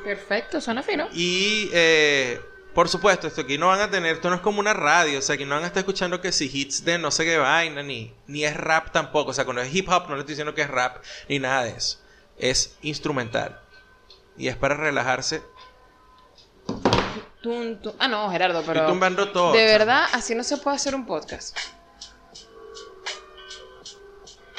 Perfecto, 0.05 0.61
suena 0.61 0.83
fino. 0.83 1.09
Y 1.13 1.71
eh, 1.73 2.41
por 2.75 2.89
supuesto, 2.89 3.27
esto 3.27 3.43
aquí 3.43 3.59
no 3.59 3.69
van 3.69 3.81
a 3.81 3.91
tener, 3.91 4.15
esto 4.15 4.31
no 4.31 4.37
es 4.37 4.41
como 4.41 4.61
una 4.61 4.73
radio, 4.73 5.19
o 5.19 5.23
sea, 5.23 5.35
aquí 5.35 5.45
no 5.45 5.55
van 5.55 5.65
a 5.65 5.67
estar 5.67 5.81
escuchando 5.81 6.21
que 6.21 6.33
si 6.33 6.51
hits 6.53 6.85
de 6.85 6.99
no 6.99 7.11
sé 7.11 7.25
qué 7.25 7.37
vaina, 7.37 7.83
ni, 7.83 8.15
ni 8.27 8.45
es 8.45 8.57
rap 8.57 8.91
tampoco. 8.93 9.31
O 9.31 9.35
sea, 9.35 9.45
cuando 9.45 9.63
es 9.63 9.75
hip 9.75 9.89
hop 9.89 10.09
no 10.09 10.15
le 10.15 10.21
estoy 10.21 10.33
diciendo 10.33 10.55
que 10.55 10.63
es 10.63 10.71
rap, 10.71 11.03
ni 11.29 11.39
nada 11.39 11.65
de 11.65 11.71
eso. 11.71 11.99
Es 12.39 12.77
instrumental. 12.83 13.61
Y 14.37 14.49
es 14.49 14.57
para 14.57 14.75
relajarse. 14.75 15.43
Tum, 17.43 17.77
tum. 17.83 17.93
Ah, 17.99 18.09
no, 18.09 18.31
Gerardo, 18.31 18.61
Estoy 18.61 18.75
pero. 18.75 18.87
tumbando 18.87 19.31
todo. 19.31 19.53
De 19.53 19.65
verdad, 19.65 20.07
así 20.13 20.35
no 20.35 20.43
se 20.43 20.57
puede 20.57 20.77
hacer 20.77 20.95
un 20.95 21.05
podcast. 21.05 21.57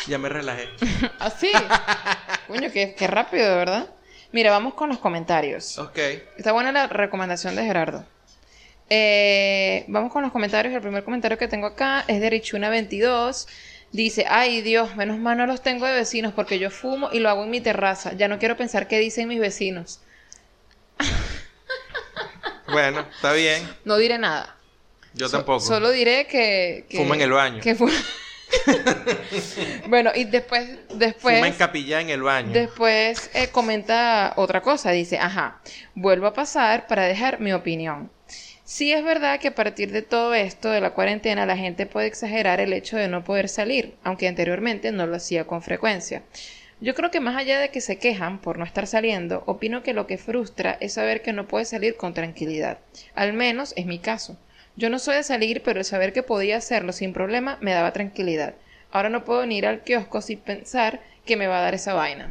Ya 0.06 0.18
me 0.18 0.28
relajé. 0.30 0.70
Así. 1.20 1.52
Coño, 2.48 2.70
qué, 2.72 2.94
qué 2.94 3.08
rápido, 3.08 3.56
verdad. 3.56 3.90
Mira, 4.34 4.52
vamos 4.52 4.74
con 4.74 4.90
los 4.90 4.98
comentarios. 5.00 5.78
Ok. 5.80 5.98
Está 6.38 6.52
buena 6.52 6.72
la 6.74 6.88
recomendación 6.88 7.56
de 7.56 7.64
Gerardo. 7.64 8.06
Eh, 8.90 9.86
vamos 9.88 10.12
con 10.12 10.22
los 10.24 10.32
comentarios. 10.34 10.74
El 10.74 10.82
primer 10.82 11.04
comentario 11.06 11.38
que 11.38 11.48
tengo 11.48 11.68
acá 11.68 12.04
es 12.08 12.20
de 12.20 12.30
Richuna22. 12.32 13.48
Dice, 13.92 14.26
ay 14.28 14.62
Dios, 14.62 14.96
menos 14.96 15.20
mal 15.20 15.38
no 15.38 15.46
los 15.46 15.62
tengo 15.62 15.86
de 15.86 15.94
vecinos 15.94 16.34
porque 16.34 16.58
yo 16.60 16.70
fumo 16.72 17.10
y 17.14 17.20
lo 17.20 17.30
hago 17.30 17.44
en 17.44 17.52
mi 17.52 17.62
terraza. 17.62 18.14
Ya 18.14 18.28
no 18.28 18.40
quiero 18.40 18.58
pensar 18.58 18.88
qué 18.88 19.00
dicen 19.00 19.28
mis 19.30 19.40
vecinos. 19.40 20.02
Bueno, 22.72 23.02
está 23.14 23.34
bien. 23.34 23.68
No 23.86 23.98
diré 23.98 24.18
nada. 24.18 24.56
Yo 25.14 25.28
So- 25.28 25.38
tampoco. 25.38 25.60
Solo 25.60 25.92
diré 25.92 26.26
que... 26.26 26.86
que 26.90 26.98
Fuma 26.98 27.14
en 27.16 27.22
el 27.22 27.32
baño. 27.32 27.62
que 27.62 27.76
fu- 27.76 27.88
bueno, 29.88 30.12
y 30.16 30.26
después... 30.26 30.68
después 30.94 31.36
Fuma 31.36 31.48
en 31.48 31.54
capilla 31.54 32.02
en 32.02 32.10
el 32.10 32.22
baño. 32.22 32.52
Después 32.52 33.30
eh, 33.34 33.50
comenta 33.50 34.34
otra 34.36 34.62
cosa, 34.62 34.92
dice, 34.92 35.18
ajá, 35.18 35.62
vuelvo 35.96 36.28
a 36.28 36.34
pasar 36.34 36.88
para 36.88 37.04
dejar 37.04 37.40
mi 37.40 37.54
opinión. 37.54 38.10
Sí 38.64 38.94
es 38.94 39.04
verdad 39.04 39.40
que 39.40 39.50
a 39.50 39.56
partir 39.56 39.92
de 39.92 40.02
todo 40.02 40.34
esto 40.34 40.70
de 40.70 40.80
la 40.80 40.94
cuarentena 40.94 41.46
la 41.46 41.58
gente 41.58 41.86
puede 41.86 42.08
exagerar 42.08 42.60
el 42.62 42.72
hecho 42.72 42.98
de 42.98 43.10
no 43.10 43.24
poder 43.24 43.50
salir, 43.50 43.96
aunque 44.04 44.28
anteriormente 44.28 44.92
no 44.92 45.06
lo 45.06 45.18
hacía 45.18 45.46
con 45.46 45.62
frecuencia. 45.62 46.24
Yo 46.80 46.96
creo 46.96 47.12
que 47.12 47.20
más 47.20 47.36
allá 47.36 47.60
de 47.60 47.70
que 47.70 47.82
se 47.82 47.98
quejan 47.98 48.40
por 48.40 48.58
no 48.58 48.66
estar 48.66 48.88
saliendo, 48.88 49.44
opino 49.46 49.84
que 49.84 49.94
lo 49.94 50.08
que 50.08 50.18
frustra 50.18 50.78
es 50.80 50.94
saber 50.94 51.22
que 51.22 51.34
no 51.34 51.48
puedes 51.48 51.70
salir 51.70 51.96
con 51.96 52.14
tranquilidad. 52.14 52.80
Al 53.16 53.34
menos 53.34 53.74
es 53.78 53.86
mi 53.86 54.00
caso. 54.00 54.38
Yo 54.76 54.90
no 54.90 55.00
soy 55.00 55.16
de 55.16 55.24
salir, 55.24 55.62
pero 55.64 55.80
el 55.80 55.86
saber 55.86 56.14
que 56.14 56.24
podía 56.24 56.58
hacerlo 56.58 56.94
sin 56.94 57.14
problema 57.14 57.58
me 57.62 57.72
daba 57.74 57.94
tranquilidad. 57.94 58.56
Ahora 58.92 59.10
no 59.10 59.24
puedo 59.24 59.46
ni 59.46 59.58
ir 59.58 59.66
al 59.68 59.84
kiosco 59.84 60.22
sin 60.22 60.40
pensar 60.40 61.02
que 61.26 61.38
me 61.38 61.48
va 61.48 61.60
a 61.60 61.62
dar 61.62 61.74
esa 61.76 61.94
vaina. 61.94 62.30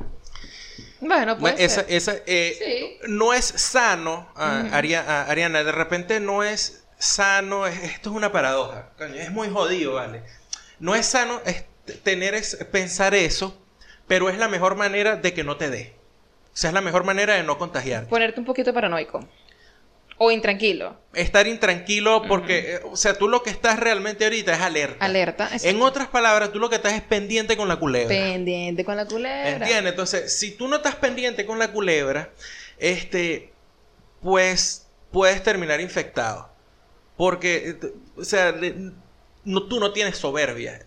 Bueno, 1.01 1.36
Bueno, 1.36 1.57
esa, 1.59 1.80
esa, 1.88 2.14
eh, 2.26 2.57
Sí. 3.01 3.09
no 3.09 3.32
es 3.34 3.45
sano, 3.45 4.28
ah, 4.36 4.62
Ujú. 4.66 4.74
Aria- 4.74 5.05
ah, 5.07 5.26
Ariana, 5.28 5.64
de 5.64 5.72
repente 5.72 6.20
no 6.20 6.45
es 6.45 6.84
sano, 6.99 7.66
es- 7.66 7.82
esto 7.82 8.11
es 8.11 8.16
una 8.16 8.30
paradoja, 8.30 8.90
es 9.16 9.30
muy 9.32 9.49
jodido, 9.49 9.95
¿vale? 9.95 10.22
No 10.78 10.95
es 10.95 11.07
sano 11.07 11.40
es 11.45 11.64
tener 12.05 12.34
es, 12.34 12.57
pensar 12.70 13.14
eso, 13.14 13.61
pero 14.07 14.30
es 14.30 14.38
la 14.38 14.47
mejor 14.49 14.76
manera 14.76 15.16
de 15.16 15.34
que 15.34 15.43
no 15.43 15.57
te 15.57 15.70
dé. 15.70 15.95
O 16.55 16.57
sea, 16.57 16.70
es 16.70 16.74
la 16.74 16.80
mejor 16.80 17.03
manera 17.03 17.34
de 17.34 17.43
no 17.43 17.59
contagiarte. 17.59 18.09
Ponerte 18.09 18.38
un 18.38 18.47
poquito 18.47 18.72
paranoico. 18.72 19.26
O 20.25 20.31
intranquilo. 20.31 20.97
Estar 21.14 21.49
intranquilo 21.49 22.23
porque, 22.29 22.77
eh, 22.77 22.81
o 22.85 22.97
sea, 22.97 23.18
tú 23.18 23.27
lo 23.27 23.43
que 23.43 23.51
estás 23.51 23.81
realmente 23.81 24.23
ahorita 24.23 24.53
es 24.53 24.61
alerta. 24.61 25.05
Alerta. 25.05 25.51
En 25.64 25.83
otras 25.83 26.07
palabras, 26.07 26.53
tú 26.53 26.61
lo 26.61 26.70
que 26.70 26.77
estás 26.77 26.93
es 26.93 27.03
pendiente 27.03 27.57
con 27.57 27.66
la 27.66 27.75
culebra. 27.75 28.09
Pendiente 28.09 28.85
con 28.85 28.97
la 28.97 29.07
culebra. 29.07 29.51
¿Entiendes? 29.51 29.91
Entonces, 29.91 30.39
si 30.39 30.53
tú 30.53 30.68
no 30.68 30.77
estás 30.77 30.95
pendiente 30.95 31.45
con 31.45 31.59
la 31.59 31.73
culebra, 31.73 32.31
este, 32.79 33.53
pues 34.20 34.87
puedes 35.11 35.43
terminar 35.43 35.81
infectado. 35.81 36.49
Porque, 37.16 37.70
eh, 37.83 37.93
o 38.16 38.23
sea, 38.23 38.55
no, 39.43 39.64
tú 39.64 39.81
no 39.81 39.93
tienes 39.93 40.18
soberbia. 40.18 40.87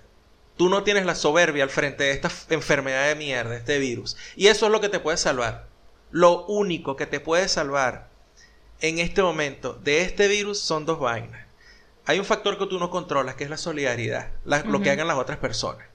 Tú 0.55 0.69
no 0.69 0.83
tienes 0.83 1.05
la 1.05 1.13
soberbia 1.15 1.65
al 1.65 1.69
frente 1.69 2.05
de 2.05 2.11
esta 2.11 2.31
enfermedad 2.51 3.09
de 3.09 3.15
mierda, 3.15 3.57
este 3.57 3.79
virus. 3.79 4.15
Y 4.37 4.47
eso 4.47 4.67
es 4.67 4.71
lo 4.71 4.79
que 4.79 4.87
te 4.87 5.01
puede 5.01 5.17
salvar. 5.17 5.67
Lo 6.09 6.45
único 6.45 6.95
que 6.95 7.05
te 7.05 7.19
puede 7.19 7.49
salvar 7.49 8.14
en 8.81 8.99
este 8.99 9.21
momento 9.21 9.73
de 9.73 10.01
este 10.01 10.27
virus 10.27 10.59
son 10.59 10.85
dos 10.85 10.99
vainas. 10.99 11.45
Hay 12.05 12.19
un 12.19 12.25
factor 12.25 12.57
que 12.59 12.67
tú 12.67 12.77
no 12.79 12.89
controlas, 12.91 13.35
que 13.35 13.43
es 13.45 13.49
la 13.49 13.57
solidaridad, 13.57 14.29
la- 14.45 14.61
lo 14.63 14.81
que 14.81 14.91
hagan 14.91 15.07
las 15.07 15.17
otras 15.17 15.37
personas. 15.39 15.87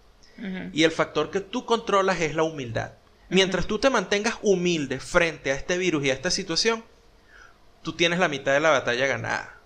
Y 0.73 0.85
el 0.85 0.91
factor 0.91 1.31
que 1.31 1.41
tú 1.41 1.65
controlas 1.67 2.21
es 2.21 2.35
la 2.35 2.43
humildad. 2.43 2.93
Mientras 3.29 3.67
tú 3.67 3.79
te 3.79 3.91
mantengas 3.91 4.39
humilde 4.43 4.99
frente 4.99 5.53
a 5.53 5.55
este 5.55 5.77
virus 5.79 6.05
y 6.05 6.11
a 6.11 6.15
esta 6.15 6.31
situación, 6.31 6.83
tú 7.83 7.93
tienes 7.95 8.19
la 8.19 8.29
mitad 8.29 8.53
de 8.53 8.61
la 8.61 8.71
batalla 8.71 9.07
ganada. 9.07 9.57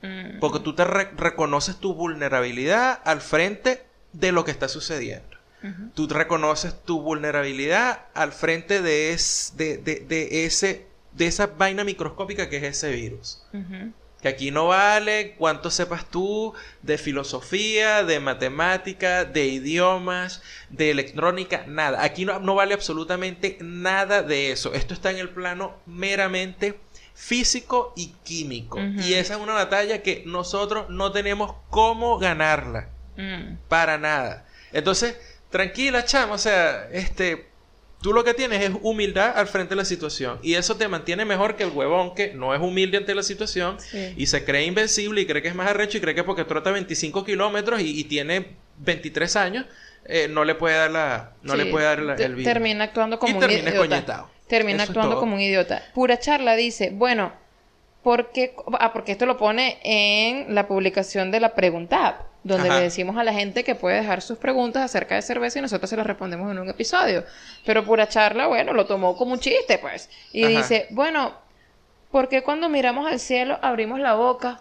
Porque 0.41 0.61
tú 0.61 0.75
te 0.75 0.85
re- 0.85 1.11
reconoces 1.17 1.77
tu 1.77 1.95
vulnerabilidad 1.95 3.01
al 3.05 3.21
frente 3.23 3.85
de 4.13 4.33
lo 4.33 4.45
que 4.45 4.51
está 4.51 4.69
sucediendo. 4.69 5.35
Tú 5.95 6.07
reconoces 6.09 6.75
tu 6.85 7.01
vulnerabilidad 7.01 8.03
al 8.13 8.33
frente 8.33 8.83
de, 8.83 9.13
es, 9.15 9.55
de, 9.57 9.79
de, 9.79 10.01
de 10.01 10.45
ese, 10.45 10.87
de 11.15 11.27
esa 11.27 11.47
vaina 11.47 11.85
microscópica 11.85 12.49
que 12.49 12.59
es 12.59 12.65
ese 12.65 12.91
virus. 12.91 13.43
Que 14.21 14.29
aquí 14.29 14.51
no 14.51 14.69
vale 14.69 15.35
cuánto 15.37 15.71
sepas 15.71 16.09
tú 16.11 16.55
de 16.81 16.97
filosofía, 16.97 18.05
de 18.05 18.21
matemática, 18.21 19.25
de 19.25 19.47
idiomas, 19.47 20.43
de 20.71 20.91
electrónica, 20.91 21.65
nada. 21.67 22.03
Aquí 22.03 22.25
no, 22.25 22.41
no 22.41 22.55
vale 22.55 22.73
absolutamente 22.73 23.59
nada 23.61 24.23
de 24.23 24.51
eso. 24.51 24.73
Esto 24.73 24.95
está 24.95 25.11
en 25.11 25.19
el 25.19 25.29
plano 25.29 25.77
meramente 25.85 26.79
físico 27.15 27.93
y 27.97 28.15
químico. 28.25 28.81
Y 28.81 29.15
esa 29.15 29.35
es 29.35 29.41
una 29.41 29.53
batalla 29.55 30.03
que 30.03 30.25
nosotros 30.27 30.89
no 30.89 31.13
tenemos 31.13 31.55
cómo 31.71 32.19
ganarla. 32.19 32.89
Mm. 33.17 33.57
Para 33.69 33.99
nada. 33.99 34.47
Entonces, 34.73 35.17
tranquila, 35.51 36.05
chama. 36.05 36.35
O 36.35 36.39
sea, 36.39 36.89
este... 36.91 37.54
Tú 38.05 38.13
lo 38.13 38.23
que 38.23 38.35
tienes 38.35 38.63
es 38.63 38.71
humildad 38.83 39.33
al 39.35 39.47
frente 39.47 39.71
de 39.71 39.77
la 39.77 39.87
situación. 39.87 40.39
Y 40.43 40.55
eso 40.57 40.77
te 40.77 40.87
mantiene 40.89 41.25
mejor 41.25 41.57
que 41.57 41.63
el 41.65 41.71
huevón 41.71 42.15
que 42.15 42.35
no 42.35 42.55
es 42.55 42.61
humilde 42.61 42.99
ante 42.99 43.15
la 43.15 43.23
situación 43.23 43.81
Sí. 43.81 44.13
y 44.15 44.27
se 44.27 44.45
cree 44.45 44.67
invencible 44.67 45.23
y 45.23 45.27
cree 45.27 45.41
que 45.41 45.49
es 45.49 45.55
más 45.55 45.71
arrecho 45.71 45.97
y 45.97 46.01
cree 46.03 46.15
que 46.15 46.23
porque 46.23 46.45
trota 46.45 46.71
25 46.71 47.25
kilómetros 47.25 47.81
y, 47.81 47.99
y 47.99 48.05
tiene 48.05 48.57
23 48.77 49.37
años, 49.37 49.65
eh, 50.05 50.29
no 50.29 50.45
le 50.45 50.55
puede 50.55 50.77
dar 50.77 50.91
la, 50.91 51.33
no 51.43 51.57
le 51.57 51.65
puede 51.65 51.87
dar 51.87 51.99
la- 52.03 52.15
el 52.17 52.35
virus. 52.35 52.53
Termina 52.53 52.85
actuando 52.85 53.19
como 53.19 53.31
Y 53.33 53.35
un 53.37 53.41
termina 53.41 53.71
idiota. 53.71 54.27
Termina 54.49 54.83
Eso 54.83 54.93
actuando 54.93 55.19
como 55.19 55.35
un 55.37 55.41
idiota. 55.41 55.83
Pura 55.95 56.19
charla 56.19 56.57
dice, 56.57 56.91
bueno, 56.93 57.33
¿por 58.03 58.33
qué? 58.33 58.55
Ah, 58.79 58.93
porque 58.93 59.13
esto 59.13 59.25
lo 59.25 59.39
pone 59.39 59.79
en 59.83 60.55
la 60.55 60.69
publicación 60.69 61.31
de 61.31 61.41
la 61.41 61.55
Pregunta 61.55 62.07
App, 62.09 62.21
donde 62.45 62.69
Ajá. 62.69 62.77
le 62.79 62.85
decimos 62.85 63.17
a 63.17 63.25
la 63.25 63.33
gente 63.33 63.65
que 63.65 63.75
puede 63.75 63.97
dejar 63.97 64.23
sus 64.23 64.39
preguntas 64.39 64.83
acerca 64.83 65.15
de 65.17 65.23
cerveza 65.23 65.59
y 65.59 65.63
nosotros 65.63 65.91
se 65.91 65.97
las 65.97 66.07
respondemos 66.07 66.51
en 66.53 66.59
un 66.59 66.69
episodio. 66.69 67.25
Pero 67.65 67.85
pura 67.85 68.09
charla, 68.09 68.47
bueno, 68.47 68.73
lo 68.75 68.87
tomó 68.87 69.17
como 69.17 69.33
un 69.33 69.41
chiste, 69.41 69.79
pues. 69.79 70.09
Y 70.33 70.45
Ajá. 70.45 70.57
dice, 70.59 70.87
bueno, 70.91 71.33
¿por 72.13 72.29
qué 72.29 72.43
cuando 72.43 72.69
miramos 72.69 73.11
al 73.11 73.19
cielo 73.19 73.59
abrimos 73.63 73.99
la 73.99 74.15
boca? 74.15 74.61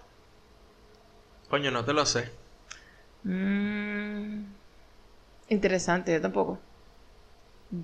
Coño, 1.49 1.69
no 1.71 1.83
te 1.85 1.93
lo 1.93 2.05
sé. 2.05 2.31
Mm, 3.23 4.43
interesante, 5.49 6.13
yo 6.13 6.21
tampoco. 6.21 6.59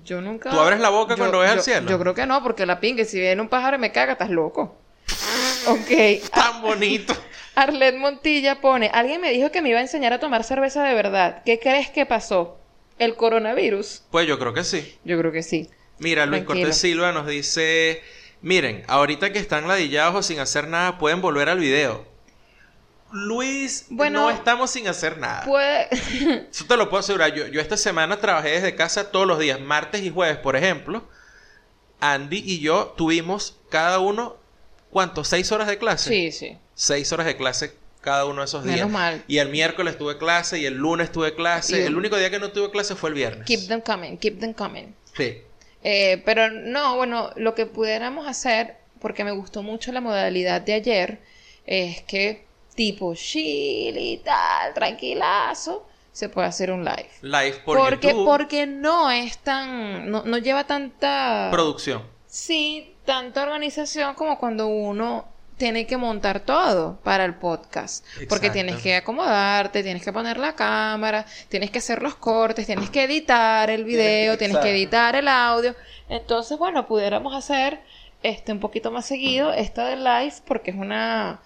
Yo 0.04 0.20
nunca. 0.20 0.50
¿Tú 0.50 0.58
abres 0.60 0.80
la 0.80 0.88
boca 0.88 1.14
yo- 1.14 1.18
cuando 1.18 1.40
ves 1.40 1.50
al 1.50 1.60
cielo? 1.60 1.90
Yo 1.90 1.98
creo 1.98 2.14
que 2.14 2.24
no, 2.26 2.42
porque 2.42 2.64
la 2.64 2.80
pingue, 2.80 3.04
si 3.04 3.18
viene 3.20 3.40
un 3.42 3.48
pájaro 3.48 3.76
y 3.76 3.80
me 3.80 3.92
caga, 3.92 4.12
estás 4.12 4.30
loco. 4.30 4.76
ok. 5.66 6.30
Tan 6.32 6.62
bonito. 6.62 7.12
Arlet 7.54 7.96
Montilla 7.96 8.60
pone: 8.60 8.90
Alguien 8.92 9.20
me 9.20 9.30
dijo 9.30 9.50
que 9.50 9.62
me 9.62 9.70
iba 9.70 9.78
a 9.78 9.82
enseñar 9.82 10.12
a 10.12 10.20
tomar 10.20 10.44
cerveza 10.44 10.84
de 10.84 10.94
verdad. 10.94 11.42
¿Qué 11.44 11.58
crees 11.58 11.90
que 11.90 12.06
pasó? 12.06 12.58
¿El 12.98 13.16
coronavirus? 13.16 14.02
Pues 14.10 14.26
yo 14.26 14.38
creo 14.38 14.52
que 14.52 14.64
sí. 14.64 14.96
Yo 15.04 15.18
creo 15.18 15.32
que 15.32 15.42
sí. 15.42 15.70
Mira, 15.98 16.26
Luis 16.26 16.44
Tranquilo. 16.44 16.66
Cortés 16.66 16.78
Silva 16.78 17.12
nos 17.12 17.26
dice, 17.26 18.02
miren, 18.42 18.84
ahorita 18.88 19.32
que 19.32 19.38
están 19.38 19.68
ladillados 19.68 20.14
o 20.14 20.22
sin 20.22 20.38
hacer 20.38 20.68
nada, 20.68 20.98
pueden 20.98 21.20
volver 21.20 21.48
al 21.48 21.58
video. 21.58 22.06
Luis, 23.12 23.86
Bueno, 23.90 24.22
no 24.22 24.30
estamos 24.30 24.70
sin 24.70 24.86
hacer 24.86 25.18
nada. 25.18 25.44
Puede. 25.44 25.88
Eso 26.50 26.64
te 26.66 26.76
lo 26.76 26.88
puedo 26.88 27.00
asegurar. 27.00 27.34
Yo, 27.34 27.48
yo 27.48 27.60
esta 27.60 27.76
semana 27.76 28.18
trabajé 28.20 28.50
desde 28.50 28.76
casa 28.76 29.10
todos 29.10 29.26
los 29.26 29.38
días, 29.38 29.60
martes 29.60 30.02
y 30.02 30.10
jueves, 30.10 30.38
por 30.38 30.56
ejemplo. 30.56 31.08
Andy 32.00 32.42
y 32.44 32.60
yo 32.60 32.94
tuvimos 32.96 33.58
cada 33.68 33.98
uno, 33.98 34.36
¿cuánto? 34.90 35.24
¿Seis 35.24 35.50
horas 35.52 35.66
de 35.68 35.78
clase? 35.78 36.08
sí, 36.08 36.32
sí. 36.32 36.56
Seis 36.82 37.12
horas 37.12 37.26
de 37.26 37.36
clase 37.36 37.74
cada 38.00 38.24
uno 38.24 38.40
de 38.40 38.46
esos 38.46 38.64
días. 38.64 38.76
Menos 38.76 38.90
mal. 38.90 39.22
Y 39.28 39.36
el 39.36 39.50
miércoles 39.50 39.98
tuve 39.98 40.16
clase 40.16 40.58
y 40.58 40.64
el 40.64 40.74
lunes 40.78 41.12
tuve 41.12 41.34
clase. 41.34 41.78
Y- 41.78 41.84
El 41.84 41.94
único 41.94 42.16
día 42.16 42.30
que 42.30 42.38
no 42.38 42.52
tuve 42.52 42.70
clase 42.70 42.94
fue 42.96 43.10
el 43.10 43.14
viernes. 43.16 43.44
Keep 43.46 43.68
them 43.68 43.82
coming, 43.82 44.16
keep 44.16 44.40
them 44.40 44.54
coming. 44.54 44.94
Sí. 45.14 45.42
Eh, 45.82 46.22
pero 46.24 46.50
no, 46.50 46.96
bueno, 46.96 47.32
lo 47.36 47.54
que 47.54 47.66
pudiéramos 47.66 48.26
hacer, 48.26 48.78
porque 48.98 49.24
me 49.24 49.30
gustó 49.32 49.62
mucho 49.62 49.92
la 49.92 50.00
modalidad 50.00 50.62
de 50.62 50.72
ayer, 50.72 51.20
es 51.66 52.00
que 52.04 52.46
tipo 52.74 53.14
chill 53.14 53.98
y 53.98 54.16
tal, 54.24 54.72
tranquilazo, 54.72 55.86
se 56.12 56.30
puede 56.30 56.48
hacer 56.48 56.70
un 56.70 56.82
live. 56.82 57.10
Live 57.20 57.60
por 57.62 57.76
porque, 57.76 58.08
YouTube. 58.08 58.24
porque 58.24 58.66
no 58.66 59.10
es 59.10 59.36
tan, 59.36 60.10
no, 60.10 60.22
no 60.24 60.38
lleva 60.38 60.64
tanta, 60.64 61.48
Producción. 61.52 62.02
sí, 62.26 62.94
tanta 63.04 63.42
organización 63.42 64.14
como 64.14 64.38
cuando 64.38 64.66
uno 64.66 65.26
tiene 65.60 65.86
que 65.86 65.98
montar 65.98 66.40
todo 66.40 66.98
para 67.04 67.26
el 67.26 67.34
podcast. 67.34 68.04
Porque 68.30 68.48
tienes 68.48 68.80
que 68.82 68.96
acomodarte, 68.96 69.82
tienes 69.82 70.02
que 70.02 70.10
poner 70.10 70.38
la 70.38 70.54
cámara, 70.54 71.26
tienes 71.50 71.70
que 71.70 71.78
hacer 71.78 72.02
los 72.02 72.14
cortes, 72.14 72.64
tienes 72.64 72.88
que 72.88 73.04
editar 73.04 73.68
el 73.68 73.84
video, 73.84 74.38
tienes 74.38 74.56
que 74.56 74.70
editar 74.70 75.14
el 75.14 75.28
audio. 75.28 75.76
Entonces, 76.08 76.58
bueno, 76.58 76.86
pudiéramos 76.86 77.34
hacer 77.34 77.80
este 78.22 78.52
un 78.52 78.60
poquito 78.60 78.90
más 78.90 79.04
seguido 79.04 79.52
esta 79.52 79.86
de 79.86 79.96
live 79.96 80.34
porque 80.46 80.70
es 80.70 80.76
una 80.76 81.40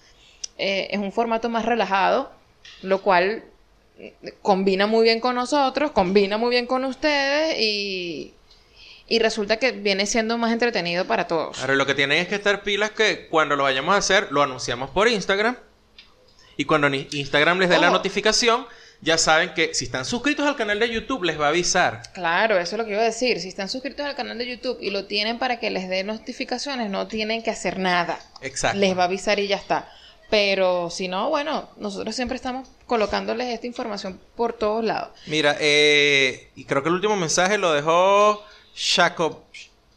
eh, 0.58 0.88
es 0.90 0.98
un 1.00 1.10
formato 1.10 1.48
más 1.48 1.64
relajado, 1.64 2.30
lo 2.82 3.02
cual 3.02 3.42
eh, 3.98 4.14
combina 4.42 4.86
muy 4.86 5.02
bien 5.02 5.18
con 5.18 5.34
nosotros, 5.34 5.90
combina 5.90 6.38
muy 6.38 6.50
bien 6.50 6.66
con 6.66 6.84
ustedes 6.84 7.58
y 7.58 8.32
y 9.08 9.18
resulta 9.18 9.58
que 9.58 9.72
viene 9.72 10.06
siendo 10.06 10.38
más 10.38 10.52
entretenido 10.52 11.06
para 11.06 11.26
todos. 11.26 11.60
Ahora, 11.60 11.74
lo 11.74 11.86
que 11.86 11.94
tienen 11.94 12.18
es 12.18 12.28
que 12.28 12.34
estar 12.36 12.62
pilas 12.62 12.90
que 12.90 13.28
cuando 13.28 13.56
lo 13.56 13.64
vayamos 13.64 13.94
a 13.94 13.98
hacer, 13.98 14.28
lo 14.30 14.42
anunciamos 14.42 14.90
por 14.90 15.08
Instagram. 15.08 15.56
Y 16.56 16.64
cuando 16.64 16.88
Instagram 16.88 17.58
les 17.58 17.68
dé 17.68 17.78
la 17.78 17.90
notificación, 17.90 18.66
ya 19.00 19.18
saben 19.18 19.52
que 19.54 19.74
si 19.74 19.84
están 19.84 20.04
suscritos 20.04 20.46
al 20.46 20.56
canal 20.56 20.78
de 20.78 20.88
YouTube, 20.88 21.24
les 21.24 21.38
va 21.38 21.46
a 21.46 21.48
avisar. 21.48 22.02
Claro, 22.14 22.58
eso 22.58 22.76
es 22.76 22.78
lo 22.78 22.84
que 22.86 22.92
iba 22.92 23.02
a 23.02 23.04
decir. 23.04 23.40
Si 23.40 23.48
están 23.48 23.68
suscritos 23.68 24.06
al 24.06 24.14
canal 24.14 24.38
de 24.38 24.46
YouTube 24.46 24.78
y 24.80 24.90
lo 24.90 25.04
tienen 25.06 25.38
para 25.38 25.58
que 25.58 25.70
les 25.70 25.88
dé 25.88 26.04
notificaciones, 26.04 26.90
no 26.90 27.06
tienen 27.06 27.42
que 27.42 27.50
hacer 27.50 27.78
nada. 27.78 28.18
Exacto. 28.40 28.78
Les 28.78 28.96
va 28.96 29.02
a 29.02 29.06
avisar 29.06 29.38
y 29.40 29.48
ya 29.48 29.56
está. 29.56 29.90
Pero 30.30 30.88
si 30.90 31.08
no, 31.08 31.28
bueno, 31.28 31.68
nosotros 31.76 32.16
siempre 32.16 32.36
estamos 32.36 32.68
colocándoles 32.86 33.48
esta 33.48 33.66
información 33.66 34.18
por 34.36 34.54
todos 34.54 34.82
lados. 34.82 35.10
Mira, 35.26 35.56
eh, 35.60 36.50
y 36.54 36.64
creo 36.64 36.82
que 36.82 36.88
el 36.88 36.94
último 36.94 37.16
mensaje 37.16 37.58
lo 37.58 37.72
dejó 37.72 38.42
Shaco, 38.74 39.44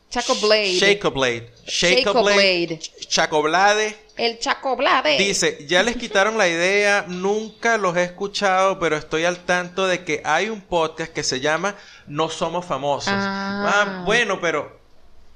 Chaco 0.10 0.36
Blade. 0.36 0.78
Shaco 0.80 1.12
Blade. 1.12 1.50
Shaco 1.66 1.96
Shaco 1.98 2.24
Blade. 2.24 2.36
Blade. 2.68 2.80
Chaco 3.08 3.42
Blade. 3.42 3.96
El 4.18 4.40
Chaco 4.40 4.76
Blade. 4.76 5.18
Dice, 5.18 5.66
ya 5.68 5.84
les 5.84 5.96
quitaron 5.98 6.38
la 6.38 6.48
idea, 6.48 7.06
nunca 7.08 7.78
los 7.78 7.96
he 7.98 8.04
escuchado, 8.04 8.80
pero 8.80 8.96
estoy 8.98 9.26
al 9.26 9.38
tanto 9.46 9.86
de 9.88 10.04
que 10.04 10.22
hay 10.26 10.50
un 10.50 10.62
podcast 10.62 11.12
que 11.14 11.24
se 11.24 11.40
llama 11.40 11.76
No 12.08 12.30
Somos 12.30 12.66
Famosos. 12.66 13.14
Ah. 13.16 13.74
Ah, 13.86 14.04
bueno, 14.06 14.40
pero 14.42 14.76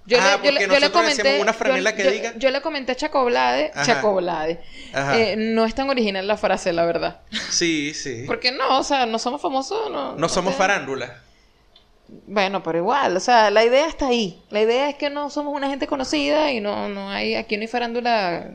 Yo, 0.07 0.17
Ah, 0.19 0.37
le, 0.41 0.45
yo, 0.47 0.51
le, 0.51 0.59
porque 0.59 0.61
yo 0.61 0.67
le 0.67 0.67
nosotros 0.79 0.91
comenté. 1.03 1.23
decíamos 1.23 1.41
una 1.43 1.53
franela 1.53 1.91
yo- 1.91 1.95
que 1.97 2.03
yo- 2.05 2.11
diga. 2.11 2.33
yo 2.35 2.49
le 2.49 2.61
comenté 2.61 2.91
a 2.93 2.95
Chaco 2.95 3.23
Blade. 3.23 3.71
Ajá. 3.75 3.85
Chaco 3.85 4.15
Blade. 4.15 4.59
Ajá. 4.93 5.19
Eh, 5.19 5.35
no 5.37 5.63
es 5.65 5.75
tan 5.75 5.89
original 5.91 6.25
la 6.27 6.37
frase, 6.37 6.73
la 6.73 6.85
verdad. 6.85 7.21
sí, 7.51 7.93
sí. 7.93 8.23
Porque 8.25 8.51
no, 8.51 8.79
o 8.79 8.83
sea, 8.83 9.05
no 9.05 9.19
somos 9.19 9.39
famosos. 9.41 9.91
No, 9.91 10.15
No 10.15 10.27
somos 10.29 10.53
te- 10.53 10.57
farándula. 10.57 11.21
Bueno, 12.27 12.61
pero 12.61 12.77
igual, 12.77 13.15
o 13.15 13.19
sea, 13.21 13.49
la 13.51 13.63
idea 13.63 13.87
está 13.87 14.07
ahí. 14.07 14.41
La 14.49 14.61
idea 14.61 14.89
es 14.89 14.95
que 14.95 15.09
no 15.09 15.29
somos 15.29 15.55
una 15.55 15.69
gente 15.69 15.87
conocida 15.87 16.51
y 16.51 16.59
no, 16.59 16.89
no 16.89 17.09
hay, 17.09 17.35
aquí 17.35 17.55
no 17.55 17.61
hay 17.61 17.67
farándula 17.67 18.51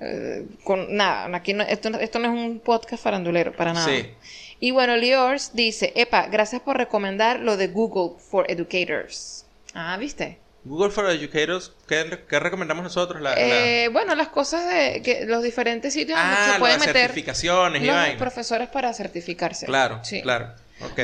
eh, 0.00 0.46
con 0.64 0.96
nada. 0.96 1.34
Aquí 1.36 1.52
no, 1.52 1.62
esto, 1.62 1.88
esto 2.00 2.18
no 2.18 2.26
es 2.26 2.32
un 2.50 2.58
podcast 2.60 3.02
farandulero, 3.02 3.52
para 3.54 3.72
nada. 3.72 3.86
Sí. 3.86 4.10
Y 4.58 4.72
bueno, 4.72 4.96
Liors 4.96 5.52
dice, 5.54 5.92
epa, 5.94 6.26
gracias 6.26 6.62
por 6.62 6.76
recomendar 6.76 7.40
lo 7.40 7.56
de 7.56 7.68
Google 7.68 8.18
for 8.18 8.50
Educators. 8.50 9.44
Ah, 9.72 9.96
¿viste? 9.96 10.38
Google 10.64 10.90
for 10.90 11.08
Educators, 11.08 11.72
¿qué, 11.88 12.24
qué 12.28 12.38
recomendamos 12.40 12.82
nosotros? 12.84 13.22
La, 13.22 13.30
la- 13.30 13.40
Eh, 13.40 13.88
bueno, 13.88 14.14
las 14.14 14.28
cosas 14.28 14.68
de 14.68 15.00
que 15.00 15.24
los 15.26 15.42
diferentes 15.42 15.94
sitios 15.94 16.18
donde 16.18 16.34
Ah, 16.36 16.50
se 16.54 16.58
pueden 16.58 16.80
de 16.80 16.86
meter 16.86 17.02
certificaciones 17.02 17.82
y 17.82 17.86
los 17.86 17.96
vaina. 17.96 18.18
profesores 18.18 18.68
para 18.68 18.92
certificarse. 18.92 19.64
Claro, 19.64 20.00
Sí. 20.04 20.20
claro. 20.20 20.48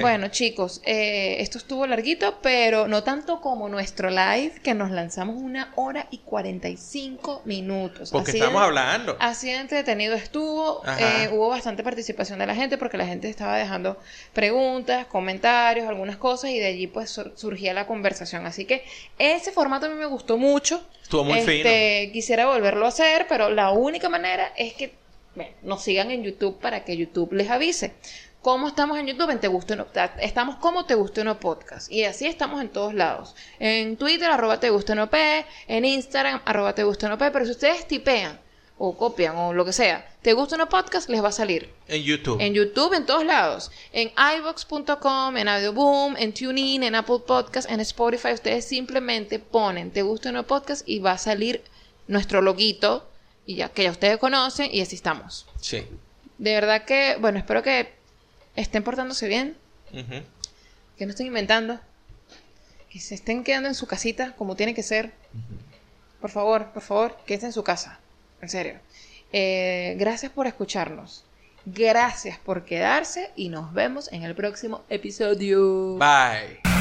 Bueno, 0.01 0.29
chicos, 0.29 0.81
eh, 0.85 1.37
esto 1.41 1.59
estuvo 1.59 1.87
larguito, 1.87 2.39
pero 2.43 2.89
no 2.89 3.03
tanto 3.03 3.41
como 3.41 3.69
nuestro 3.69 4.09
live, 4.11 4.53
que 4.63 4.75
nos 4.75 4.91
lanzamos 4.91 5.37
una 5.41 5.73
hora 5.77 6.07
y 6.11 6.19
45 6.19 7.43
minutos. 7.45 8.11
Porque 8.11 8.31
Así 8.33 8.39
estamos 8.39 8.61
de- 8.61 8.67
hablando. 8.67 9.17
Así 9.21 9.49
de 9.49 9.57
entretenido 9.59 10.15
estuvo. 10.15 10.83
Eh, 10.99 11.29
hubo 11.33 11.49
bastante 11.49 11.83
participación 11.83 12.39
de 12.39 12.47
la 12.47 12.55
gente 12.55 12.79
porque 12.79 12.97
la 12.97 13.07
gente 13.07 13.29
estaba 13.29 13.57
dejando 13.57 13.99
preguntas, 14.33 15.07
comentarios, 15.07 15.87
algunas 15.89 16.17
cosas 16.17 16.51
y 16.51 16.59
de 16.59 16.67
allí 16.67 16.87
pues 16.87 17.11
sur- 17.11 17.33
surgía 17.37 17.75
la 17.75 17.87
conversación. 17.87 18.47
Así 18.47 18.65
que 18.65 18.85
ese 19.19 19.53
formato 19.53 19.87
a 19.87 19.89
mí 19.89 19.95
me 19.97 20.07
gustó 20.07 20.37
mucho. 20.39 20.83
Estuvo 21.03 21.25
muy 21.25 21.39
Este, 21.39 22.11
Quisiera 22.13 22.47
volverlo 22.47 22.85
a 22.87 22.89
hacer, 22.89 23.27
pero 23.29 23.51
la 23.51 23.71
única 23.71 24.09
manera 24.09 24.53
es 24.57 24.73
que 24.75 24.93
bueno, 25.35 25.51
nos 25.63 25.83
sigan 25.83 26.11
en 26.11 26.23
YouTube 26.23 26.59
para 26.61 26.83
que 26.85 26.97
YouTube 26.97 27.35
les 27.35 27.51
avise. 27.51 27.93
¿Cómo 28.47 28.69
estamos 28.69 28.97
en 28.97 29.09
YouTube? 29.09 29.31
En 29.31 29.41
Te 29.41 29.49
Guste 29.49 29.73
o 29.73 29.77
No. 29.77 29.87
ta- 29.87 30.15
Estamos 30.21 30.55
como 30.55 30.85
Te 30.87 30.95
Guste 30.95 31.23
o 31.23 31.25
No 31.25 31.41
Podcast. 31.41 31.91
Y 31.91 32.05
así 32.05 32.27
estamos 32.29 32.61
en 32.61 32.69
todos 32.69 32.95
lados. 32.95 33.35
En 33.59 33.97
Twitter, 33.97 34.31
arroba 34.31 34.61
Te 34.61 34.71
Guste 34.71 34.93
o 34.93 34.95
No 34.95 35.11
P. 35.11 35.45
En 35.67 35.85
Instagram, 35.85 36.41
arroba 36.45 36.73
Te 36.73 36.85
Guste 36.85 37.07
o 37.07 37.09
No 37.09 37.19
P. 37.19 37.29
Pero 37.33 37.45
si 37.45 37.51
ustedes 37.51 37.89
tipean 37.89 38.39
o 38.79 38.97
copian 38.97 39.35
o 39.37 39.53
lo 39.53 39.65
que 39.65 39.73
sea. 39.73 40.09
¿Te 40.23 40.33
gusta 40.33 40.55
una 40.55 40.69
podcast? 40.69 41.09
Les 41.09 41.25
va 41.25 41.31
a 41.31 41.33
salir. 41.33 41.75
En 41.89 42.01
YouTube. 42.05 42.41
En 42.41 42.55
YouTube, 42.55 42.93
en 42.95 43.05
todos 43.05 43.25
lados. 43.25 43.73
En 43.93 44.13
iVox.com, 44.39 45.37
en 45.37 45.49
Audioboom, 45.49 46.15
en 46.17 46.33
TuneIn, 46.33 46.85
en 46.85 46.95
Apple 46.95 47.23
Podcast, 47.27 47.69
en 47.69 47.81
Spotify. 47.81 48.33
Ustedes 48.33 48.65
simplemente 48.65 49.41
ponen 49.41 49.91
Te 49.91 50.03
gusta 50.03 50.31
una 50.31 50.45
podcast 50.45 50.89
y 50.89 51.01
va 51.01 51.11
a 51.11 51.19
salir 51.19 51.65
nuestro 52.07 52.41
loguito 52.43 53.09
y 53.45 53.57
ya 53.57 53.71
que 53.71 53.83
ya 53.83 53.91
ustedes 53.91 54.19
conocen 54.19 54.69
y 54.73 54.83
así 54.83 54.95
estamos. 54.95 55.47
Sí. 55.61 55.85
De 56.39 56.55
verdad 56.55 56.85
que, 56.85 57.17
bueno, 57.19 57.39
espero 57.41 57.65
que 57.65 57.96
estén 58.57 58.83
portándose 58.83 59.29
bien, 59.29 59.57
que 60.97 61.07
no 61.07 61.11
estén 61.11 61.27
inventando, 61.27 61.81
que 62.91 62.99
se 63.01 63.15
estén 63.15 63.45
quedando 63.45 63.69
en 63.69 63.75
su 63.75 63.87
casita 63.87 64.35
como 64.37 64.57
tiene 64.57 64.75
que 64.75 64.83
ser. 64.83 65.13
Por 66.21 66.31
favor, 66.31 66.73
por 66.73 66.83
favor, 66.83 67.17
quédense 67.27 67.47
en 67.47 67.53
su 67.53 67.63
casa. 67.63 68.01
En 68.41 68.49
serio. 68.49 68.81
Eh, 69.33 69.97
gracias 69.99 70.33
por 70.33 70.47
escucharnos. 70.47 71.25
Gracias 71.67 72.39
por 72.39 72.65
quedarse 72.65 73.31
y 73.35 73.49
nos 73.49 73.73
vemos 73.73 74.11
en 74.13 74.23
el 74.23 74.35
próximo 74.35 74.85
episodio. 74.89 75.97
Bye. 75.99 76.76